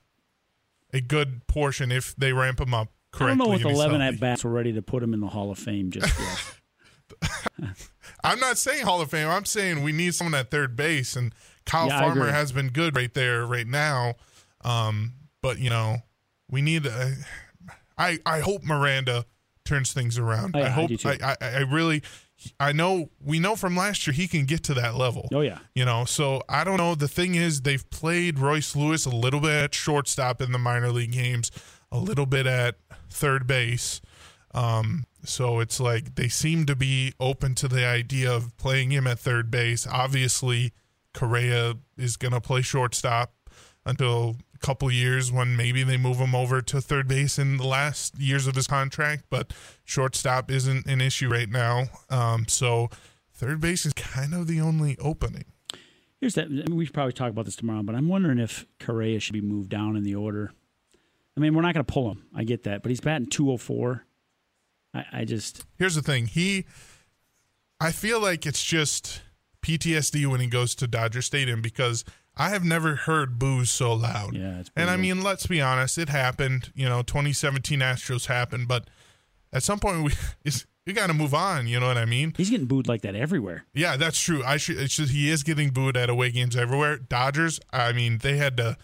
a 0.94 1.00
good 1.00 1.46
portion 1.46 1.92
if 1.92 2.14
they 2.16 2.32
ramp 2.32 2.60
him 2.60 2.72
up 2.72 2.88
I 3.12 3.16
correctly. 3.18 3.44
don't 3.44 3.62
know 3.62 3.68
if 3.70 3.74
11 3.74 4.00
at 4.00 4.20
bats 4.20 4.44
were 4.44 4.50
ready 4.50 4.72
to 4.72 4.82
put 4.82 5.02
him 5.02 5.12
in 5.12 5.20
the 5.20 5.26
Hall 5.28 5.50
of 5.50 5.58
Fame 5.58 5.90
just 5.90 6.12
yet. 6.18 7.28
I'm 8.24 8.40
not 8.40 8.56
saying 8.58 8.84
Hall 8.84 9.00
of 9.00 9.10
Fame. 9.10 9.28
I'm 9.28 9.44
saying 9.44 9.82
we 9.82 9.92
need 9.92 10.14
someone 10.14 10.34
at 10.34 10.50
third 10.50 10.76
base, 10.76 11.14
and 11.16 11.34
Kyle 11.66 11.88
Yeah, 11.88 12.00
Farmer 12.00 12.30
has 12.30 12.52
been 12.52 12.68
good 12.68 12.96
right 12.96 13.12
there, 13.12 13.44
right 13.46 13.66
now. 13.66 14.14
Um, 14.64 15.12
but 15.42 15.58
you 15.58 15.68
know, 15.70 15.98
we 16.50 16.62
need. 16.62 16.86
Uh, 16.86 17.10
I 17.98 18.18
I 18.24 18.40
hope 18.40 18.64
Miranda 18.64 19.26
turns 19.64 19.92
things 19.92 20.18
around. 20.18 20.56
Oh, 20.56 20.60
I 20.60 20.66
I 20.66 20.68
hope. 20.70 20.90
I, 21.04 21.18
I 21.22 21.36
I 21.40 21.58
really. 21.60 22.02
I 22.60 22.72
know 22.72 23.10
we 23.20 23.38
know 23.38 23.56
from 23.56 23.76
last 23.76 24.06
year 24.06 24.14
he 24.14 24.28
can 24.28 24.44
get 24.44 24.62
to 24.64 24.74
that 24.74 24.94
level. 24.96 25.28
oh 25.32 25.40
yeah. 25.40 25.58
You 25.74 25.84
know, 25.84 26.04
so 26.04 26.42
I 26.48 26.64
don't 26.64 26.76
know. 26.76 26.94
The 26.94 27.08
thing 27.08 27.34
is, 27.34 27.62
they've 27.62 27.88
played 27.90 28.38
Royce 28.38 28.74
Lewis 28.76 29.06
a 29.06 29.10
little 29.10 29.40
bit 29.40 29.50
at 29.64 29.74
shortstop 29.74 30.40
in 30.40 30.52
the 30.52 30.58
minor 30.58 30.90
league 30.90 31.12
games, 31.12 31.50
a 31.90 31.98
little 31.98 32.26
bit 32.26 32.46
at 32.46 32.76
third 33.10 33.46
base. 33.46 34.00
Um, 34.54 35.06
so 35.24 35.58
it's 35.60 35.80
like 35.80 36.14
they 36.14 36.28
seem 36.28 36.66
to 36.66 36.76
be 36.76 37.12
open 37.18 37.54
to 37.56 37.68
the 37.68 37.84
idea 37.86 38.32
of 38.32 38.56
playing 38.56 38.92
him 38.92 39.06
at 39.06 39.18
third 39.18 39.50
base. 39.50 39.86
Obviously, 39.86 40.72
Correa 41.12 41.74
is 41.96 42.16
going 42.16 42.32
to 42.32 42.40
play 42.40 42.62
shortstop 42.62 43.32
until 43.86 44.36
couple 44.64 44.90
years 44.90 45.30
when 45.30 45.56
maybe 45.56 45.82
they 45.82 45.98
move 45.98 46.16
him 46.16 46.34
over 46.34 46.62
to 46.62 46.80
third 46.80 47.06
base 47.06 47.38
in 47.38 47.58
the 47.58 47.66
last 47.66 48.18
years 48.18 48.46
of 48.46 48.54
his 48.54 48.66
contract. 48.66 49.24
But 49.28 49.52
shortstop 49.84 50.50
isn't 50.50 50.86
an 50.86 51.02
issue 51.02 51.28
right 51.28 51.50
now. 51.50 51.84
Um, 52.08 52.46
so 52.48 52.88
third 53.34 53.60
base 53.60 53.84
is 53.84 53.92
kind 53.92 54.32
of 54.32 54.46
the 54.46 54.62
only 54.62 54.96
opening. 54.98 55.44
Here's 56.18 56.34
that. 56.36 56.46
I 56.46 56.48
mean, 56.48 56.76
we 56.76 56.86
should 56.86 56.94
probably 56.94 57.12
talk 57.12 57.30
about 57.30 57.44
this 57.44 57.56
tomorrow, 57.56 57.82
but 57.82 57.94
I'm 57.94 58.08
wondering 58.08 58.38
if 58.38 58.64
Correa 58.80 59.20
should 59.20 59.34
be 59.34 59.42
moved 59.42 59.68
down 59.68 59.96
in 59.96 60.02
the 60.02 60.14
order. 60.14 60.50
I 61.36 61.40
mean, 61.40 61.54
we're 61.54 61.62
not 61.62 61.74
going 61.74 61.84
to 61.84 61.92
pull 61.92 62.10
him. 62.10 62.24
I 62.34 62.44
get 62.44 62.62
that, 62.62 62.82
but 62.82 62.88
he's 62.88 63.00
batting 63.00 63.26
204. 63.26 64.06
I, 64.94 65.04
I 65.12 65.24
just 65.24 65.64
here's 65.76 65.96
the 65.96 66.02
thing 66.02 66.26
he 66.26 66.66
i 67.80 67.90
feel 67.90 68.20
like 68.20 68.46
it's 68.46 68.64
just 68.64 69.22
ptsd 69.60 70.24
when 70.26 70.40
he 70.40 70.46
goes 70.46 70.74
to 70.76 70.86
dodger 70.86 71.20
stadium 71.20 71.60
because 71.60 72.04
i 72.36 72.48
have 72.48 72.64
never 72.64 72.96
heard 72.96 73.38
boos 73.38 73.70
so 73.70 73.92
loud. 73.92 74.34
Yeah, 74.34 74.60
it's 74.60 74.70
and 74.76 74.90
i 74.90 74.96
mean 74.96 75.22
let's 75.22 75.46
be 75.46 75.60
honest 75.60 75.98
it 75.98 76.08
happened 76.08 76.72
you 76.74 76.88
know 76.88 77.02
2017 77.02 77.80
astros 77.80 78.26
happened 78.26 78.68
but 78.68 78.88
at 79.52 79.62
some 79.62 79.78
point 79.78 80.02
we 80.04 80.12
we 80.86 80.92
got 80.92 81.06
to 81.06 81.14
move 81.14 81.32
on 81.34 81.66
you 81.66 81.78
know 81.80 81.86
what 81.86 81.96
i 81.96 82.04
mean? 82.04 82.34
He's 82.36 82.50
getting 82.50 82.66
booed 82.66 82.88
like 82.88 83.02
that 83.02 83.14
everywhere. 83.14 83.64
yeah 83.72 83.96
that's 83.96 84.20
true. 84.20 84.42
I 84.44 84.56
should 84.56 84.78
it's 84.78 84.96
just 84.96 85.12
he 85.12 85.30
is 85.30 85.42
getting 85.42 85.70
booed 85.70 85.96
at 85.96 86.10
away 86.10 86.30
games 86.30 86.56
everywhere. 86.56 86.98
Dodgers 86.98 87.60
i 87.72 87.92
mean 87.92 88.18
they 88.18 88.36
had 88.36 88.56
to 88.58 88.76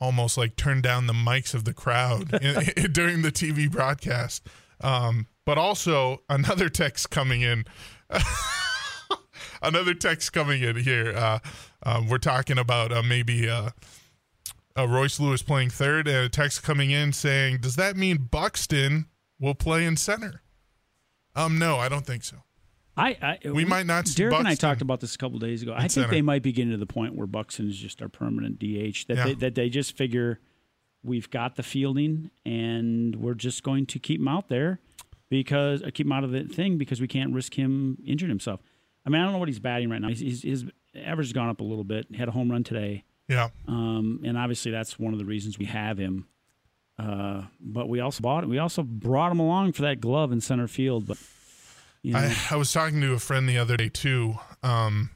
almost 0.00 0.36
like 0.36 0.56
turn 0.56 0.80
down 0.82 1.06
the 1.06 1.12
mics 1.12 1.54
of 1.54 1.64
the 1.64 1.72
crowd 1.72 2.34
in, 2.42 2.92
during 2.92 3.22
the 3.22 3.30
tv 3.32 3.70
broadcast. 3.70 4.46
Um, 4.80 5.28
but 5.44 5.58
also 5.58 6.22
another 6.28 6.68
text 6.68 7.10
coming 7.10 7.42
in 7.42 7.64
another 9.62 9.94
text 9.94 10.32
coming 10.32 10.62
in 10.62 10.76
here 10.76 11.12
uh, 11.16 11.38
um, 11.84 12.08
we're 12.08 12.18
talking 12.18 12.58
about 12.58 12.92
uh, 12.92 13.02
maybe 13.02 13.48
uh, 13.48 13.70
uh, 14.78 14.88
royce 14.88 15.18
lewis 15.20 15.42
playing 15.42 15.70
third 15.70 16.08
and 16.08 16.16
a 16.16 16.28
text 16.28 16.62
coming 16.62 16.90
in 16.90 17.12
saying 17.12 17.58
does 17.58 17.76
that 17.76 17.96
mean 17.96 18.28
buxton 18.30 19.06
will 19.40 19.54
play 19.54 19.84
in 19.84 19.96
center 19.96 20.42
um 21.34 21.58
no 21.58 21.78
i 21.78 21.88
don't 21.88 22.06
think 22.06 22.24
so 22.24 22.38
I, 22.94 23.38
I 23.44 23.48
We 23.48 23.64
might 23.64 23.86
not 23.86 24.04
Derek 24.14 24.34
and 24.34 24.46
I 24.46 24.54
talked 24.54 24.82
about 24.82 25.00
this 25.00 25.14
a 25.14 25.18
couple 25.18 25.38
days 25.38 25.62
ago. 25.62 25.72
I 25.74 25.80
think 25.80 25.92
center. 25.92 26.08
they 26.08 26.20
might 26.20 26.42
be 26.42 26.52
getting 26.52 26.72
to 26.72 26.76
the 26.76 26.84
point 26.84 27.14
where 27.14 27.26
Buxton 27.26 27.68
is 27.68 27.78
just 27.78 28.02
our 28.02 28.08
permanent 28.10 28.58
DH. 28.58 29.06
That 29.08 29.16
Yeah. 29.16 29.24
they, 29.24 29.34
that 29.34 29.54
they 29.54 29.70
just 29.70 29.96
figure 29.96 30.40
we've 31.02 31.30
got 31.30 31.56
the 31.56 31.62
fielding 31.62 32.30
and 32.44 33.16
we're 33.16 33.34
just 33.34 33.62
going 33.62 33.86
to 33.86 33.98
keep 33.98 34.20
him 34.20 34.28
out 34.28 34.48
there 34.48 34.78
because 35.30 35.82
uh, 35.82 35.90
keep 35.92 36.06
him 36.06 36.12
out 36.12 36.24
of 36.24 36.30
the 36.30 36.44
thing 36.44 36.76
because 36.76 37.00
we 37.00 37.08
can't 37.08 37.32
risk 37.32 37.54
him 37.54 37.96
injuring 38.04 38.30
himself. 38.30 38.60
I 39.04 39.10
mean, 39.10 39.20
I 39.20 39.24
don't 39.24 39.32
know 39.32 39.38
what 39.38 39.48
he's 39.48 39.58
batting 39.58 39.90
right 39.90 40.00
now. 40.00 40.08
He's, 40.08 40.20
he's, 40.20 40.42
his 40.42 40.64
average 40.94 41.28
has 41.28 41.32
gone 41.32 41.48
up 41.48 41.60
a 41.60 41.64
little 41.64 41.84
bit. 41.84 42.06
He 42.10 42.16
had 42.16 42.28
a 42.28 42.32
home 42.32 42.50
run 42.50 42.64
today, 42.64 43.04
yeah 43.28 43.48
um, 43.66 44.20
and 44.24 44.36
obviously 44.36 44.70
that's 44.72 44.98
one 44.98 45.12
of 45.12 45.18
the 45.18 45.24
reasons 45.24 45.58
we 45.58 45.64
have 45.66 45.98
him. 45.98 46.26
Uh, 46.98 47.42
but 47.60 47.88
we 47.88 48.00
also 48.00 48.20
bought 48.20 48.46
we 48.46 48.58
also 48.58 48.82
brought 48.82 49.32
him 49.32 49.40
along 49.40 49.72
for 49.72 49.82
that 49.82 50.00
glove 50.00 50.30
in 50.30 50.40
center 50.40 50.68
field. 50.68 51.06
But 51.06 51.18
you 52.02 52.12
know, 52.12 52.18
I, 52.18 52.36
I 52.50 52.56
was 52.56 52.72
talking 52.72 53.00
to 53.00 53.12
a 53.14 53.18
friend 53.18 53.48
the 53.48 53.58
other 53.58 53.76
day 53.76 53.88
too. 53.88 54.34
Um, 54.62 55.10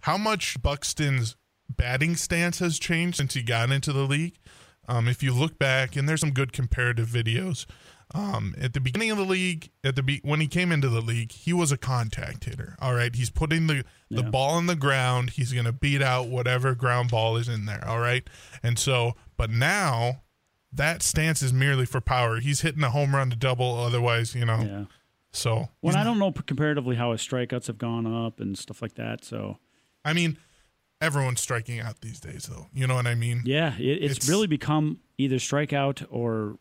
how 0.00 0.16
much 0.16 0.60
Buxton's 0.62 1.36
batting 1.68 2.16
stance 2.16 2.60
has 2.60 2.78
changed 2.78 3.18
since 3.18 3.34
he 3.34 3.42
got 3.42 3.70
into 3.70 3.92
the 3.92 4.04
league? 4.04 4.38
Um, 4.88 5.08
if 5.08 5.22
you 5.22 5.34
look 5.34 5.58
back, 5.58 5.96
and 5.96 6.08
there's 6.08 6.20
some 6.20 6.30
good 6.30 6.52
comparative 6.52 7.08
videos. 7.08 7.66
Um, 8.14 8.54
at 8.60 8.72
the 8.72 8.80
beginning 8.80 9.10
of 9.10 9.18
the 9.18 9.24
league, 9.24 9.70
at 9.82 9.96
the 9.96 10.02
be- 10.02 10.20
when 10.22 10.40
he 10.40 10.46
came 10.46 10.70
into 10.70 10.88
the 10.88 11.00
league, 11.00 11.32
he 11.32 11.52
was 11.52 11.72
a 11.72 11.76
contact 11.76 12.44
hitter. 12.44 12.76
All 12.80 12.94
right, 12.94 13.14
he's 13.14 13.30
putting 13.30 13.66
the 13.66 13.84
the 14.10 14.22
Yeah. 14.22 14.30
ball 14.30 14.50
on 14.54 14.66
the 14.66 14.76
ground. 14.76 15.30
He's 15.30 15.52
going 15.52 15.64
to 15.64 15.72
beat 15.72 16.00
out 16.00 16.28
whatever 16.28 16.74
ground 16.76 17.10
ball 17.10 17.36
is 17.36 17.48
in 17.48 17.66
there. 17.66 17.84
All 17.86 17.98
right, 17.98 18.22
and 18.62 18.78
so, 18.78 19.16
but 19.36 19.50
now 19.50 20.22
that 20.72 21.02
stance 21.02 21.42
is 21.42 21.52
merely 21.52 21.84
for 21.86 22.00
power. 22.00 22.38
He's 22.38 22.60
hitting 22.60 22.84
a 22.84 22.90
home 22.90 23.14
run 23.14 23.30
to 23.30 23.36
double. 23.36 23.74
Otherwise, 23.78 24.34
you 24.36 24.44
know, 24.44 24.60
yeah. 24.60 24.84
So 25.32 25.68
Well, 25.82 25.96
I 25.96 26.04
don't 26.04 26.18
know 26.20 26.30
comparatively 26.32 26.96
how 26.96 27.10
his 27.12 27.20
strikeouts 27.20 27.66
have 27.66 27.76
gone 27.78 28.06
up 28.06 28.38
and 28.40 28.56
stuff 28.56 28.80
like 28.80 28.94
that. 28.94 29.24
So 29.24 29.58
I 30.04 30.12
mean, 30.12 30.36
everyone's 31.00 31.40
striking 31.40 31.80
out 31.80 32.00
these 32.02 32.20
days, 32.20 32.44
though. 32.46 32.68
You 32.72 32.86
know 32.86 32.94
what 32.94 33.06
I 33.08 33.16
mean? 33.16 33.42
yeah, 33.44 33.76
it, 33.76 33.82
it's, 34.04 34.12
It's- 34.18 34.28
really 34.28 34.46
become 34.46 35.00
either 35.18 35.36
strikeout 35.36 36.06
or 36.08 36.58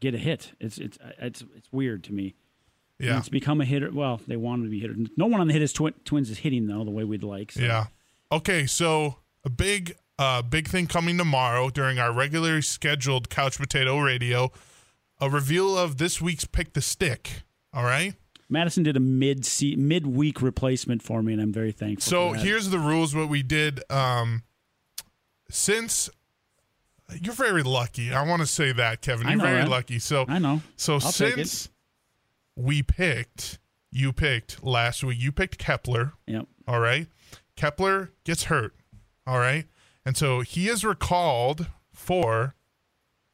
get 0.00 0.14
a 0.14 0.18
hit. 0.18 0.52
It's 0.60 0.78
it's 0.78 0.98
it's 1.18 1.44
it's 1.56 1.68
weird 1.72 2.04
to 2.04 2.12
me. 2.12 2.34
And 2.98 3.08
Yeah. 3.08 3.18
it's 3.18 3.28
become 3.30 3.60
a 3.60 3.64
hitter. 3.64 3.90
Well, 3.92 4.20
they 4.26 4.36
wanted 4.36 4.64
to 4.64 4.70
be 4.70 4.80
hitter. 4.80 4.94
No 5.16 5.26
one 5.26 5.40
on 5.40 5.46
the 5.46 5.52
hit 5.52 5.62
is 5.62 5.72
twi- 5.72 5.92
Twins 6.04 6.28
is 6.30 6.38
hitting 6.38 6.66
though 6.66 6.84
the 6.84 6.90
way 6.90 7.04
we'd 7.04 7.22
like. 7.22 7.52
So. 7.52 7.60
Yeah. 7.60 7.86
Okay, 8.32 8.66
so 8.66 9.16
a 9.44 9.50
big 9.50 9.96
uh 10.18 10.42
big 10.42 10.68
thing 10.68 10.86
coming 10.86 11.16
tomorrow 11.16 11.70
during 11.70 11.98
our 11.98 12.12
regularly 12.12 12.62
scheduled 12.62 13.30
Couch 13.30 13.58
Potato 13.58 13.98
Radio, 14.00 14.52
a 15.20 15.30
reveal 15.30 15.76
of 15.78 15.96
this 15.98 16.20
week's 16.20 16.44
Pick 16.44 16.74
the 16.74 16.82
Stick. 16.82 17.42
All 17.72 17.84
right? 17.84 18.14
Madison 18.52 18.82
did 18.82 18.96
a 18.96 19.00
mid 19.00 19.46
mid 19.78 20.06
week 20.06 20.42
replacement 20.42 21.02
for 21.02 21.22
me, 21.22 21.32
and 21.32 21.40
I'm 21.40 21.52
very 21.52 21.72
thankful. 21.72 22.02
So 22.10 22.32
here's 22.32 22.68
the 22.70 22.78
rules 22.80 23.14
what 23.14 23.28
we 23.28 23.42
did 23.42 23.80
um 23.90 24.42
since 25.48 26.10
you're 27.20 27.34
very 27.34 27.62
lucky. 27.62 28.12
I 28.12 28.26
want 28.26 28.40
to 28.40 28.46
say 28.46 28.72
that, 28.72 29.00
Kevin. 29.02 29.26
You're 29.28 29.36
know 29.36 29.44
very 29.44 29.60
that. 29.62 29.68
lucky. 29.68 29.98
So 29.98 30.24
I 30.28 30.38
know. 30.38 30.60
So 30.76 30.94
I'll 30.94 31.00
since 31.00 31.68
we 32.56 32.82
picked 32.82 33.58
you 33.92 34.12
picked 34.12 34.62
last 34.64 35.02
week, 35.02 35.18
you 35.20 35.32
picked 35.32 35.58
Kepler, 35.58 36.12
Yep. 36.26 36.46
all 36.68 36.78
right? 36.80 37.08
Kepler 37.56 38.10
gets 38.24 38.44
hurt, 38.44 38.74
all 39.26 39.38
right? 39.38 39.66
And 40.06 40.16
so 40.16 40.40
he 40.42 40.68
is 40.68 40.84
recalled 40.84 41.66
for 41.92 42.54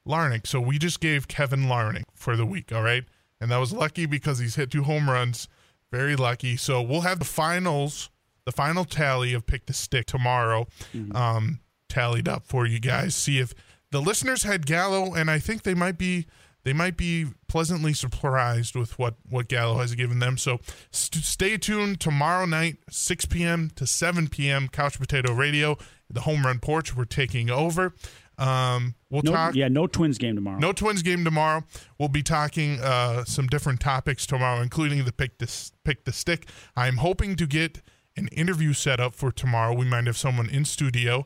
Larnach. 0.08 0.46
So 0.46 0.60
we 0.60 0.78
just 0.78 1.00
gave 1.00 1.28
Kevin 1.28 1.64
Larnach 1.64 2.04
for 2.14 2.36
the 2.36 2.46
week, 2.46 2.72
all 2.72 2.82
right? 2.82 3.04
And 3.40 3.50
that 3.50 3.58
was 3.58 3.72
lucky 3.72 4.06
because 4.06 4.38
he's 4.38 4.54
hit 4.54 4.70
two 4.70 4.84
home 4.84 5.10
runs. 5.10 5.48
Very 5.92 6.16
lucky. 6.16 6.56
So 6.56 6.80
we'll 6.80 7.02
have 7.02 7.18
the 7.18 7.24
finals, 7.26 8.08
the 8.46 8.52
final 8.52 8.84
tally 8.84 9.34
of 9.34 9.46
Pick 9.46 9.66
the 9.66 9.72
Stick 9.74 10.06
tomorrow, 10.06 10.66
um, 11.14 11.60
tallied 11.88 12.28
up 12.28 12.44
for 12.46 12.66
you 12.66 12.80
guys. 12.80 13.14
See 13.14 13.38
if 13.38 13.52
the 13.96 14.02
listeners 14.02 14.42
had 14.42 14.66
Gallo, 14.66 15.14
and 15.14 15.30
I 15.30 15.38
think 15.38 15.62
they 15.62 15.74
might 15.74 15.96
be 15.96 16.26
they 16.64 16.72
might 16.74 16.96
be 16.98 17.26
pleasantly 17.48 17.94
surprised 17.94 18.74
with 18.76 18.98
what 18.98 19.14
what 19.28 19.48
Gallo 19.48 19.78
has 19.78 19.94
given 19.94 20.18
them. 20.18 20.36
So 20.36 20.58
st- 20.90 21.24
stay 21.24 21.56
tuned 21.56 21.98
tomorrow 22.00 22.44
night, 22.44 22.76
6 22.90 23.24
p.m. 23.26 23.70
to 23.76 23.86
7 23.86 24.28
p.m. 24.28 24.68
Couch 24.68 24.98
Potato 24.98 25.32
Radio, 25.32 25.78
the 26.10 26.20
Home 26.22 26.44
Run 26.44 26.58
Porch. 26.58 26.94
We're 26.94 27.04
taking 27.06 27.48
over. 27.50 27.94
Um, 28.38 28.96
we'll 29.08 29.22
No, 29.22 29.32
talk. 29.32 29.54
yeah, 29.54 29.68
no 29.68 29.86
Twins 29.86 30.18
game 30.18 30.34
tomorrow. 30.34 30.58
No 30.58 30.72
Twins 30.72 31.00
game 31.02 31.24
tomorrow. 31.24 31.64
We'll 31.98 32.10
be 32.10 32.22
talking 32.22 32.80
uh, 32.82 33.24
some 33.24 33.46
different 33.46 33.80
topics 33.80 34.26
tomorrow, 34.26 34.60
including 34.60 35.06
the 35.06 35.12
pick 35.12 35.38
the 35.38 35.70
pick 35.84 36.04
the 36.04 36.12
stick. 36.12 36.46
I'm 36.76 36.98
hoping 36.98 37.36
to 37.36 37.46
get 37.46 37.80
an 38.14 38.28
interview 38.28 38.74
set 38.74 39.00
up 39.00 39.14
for 39.14 39.32
tomorrow. 39.32 39.72
We 39.74 39.86
might 39.86 40.06
have 40.06 40.18
someone 40.18 40.50
in 40.50 40.66
studio. 40.66 41.24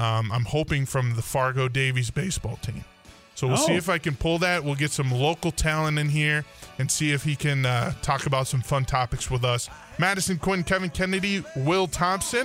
Um, 0.00 0.32
I'm 0.32 0.44
hoping 0.46 0.86
from 0.86 1.14
the 1.16 1.22
Fargo 1.22 1.68
Davies 1.68 2.10
baseball 2.10 2.56
team. 2.62 2.84
So 3.34 3.46
we'll 3.46 3.56
see 3.56 3.72
Oh. 3.74 3.76
if 3.76 3.88
I 3.88 3.98
can 3.98 4.16
pull 4.16 4.38
that. 4.38 4.64
We'll 4.64 4.74
get 4.74 4.90
some 4.90 5.10
local 5.10 5.50
talent 5.50 5.98
in 5.98 6.08
here 6.10 6.44
and 6.78 6.90
see 6.90 7.12
if 7.12 7.22
he 7.24 7.36
can 7.36 7.64
uh, 7.64 7.92
talk 8.02 8.26
about 8.26 8.46
some 8.46 8.60
fun 8.62 8.84
topics 8.84 9.30
with 9.30 9.44
us. 9.44 9.68
Madison 9.98 10.38
Quinn, 10.38 10.62
Kevin 10.62 10.90
Kennedy, 10.90 11.44
Will 11.56 11.86
Thompson. 11.86 12.38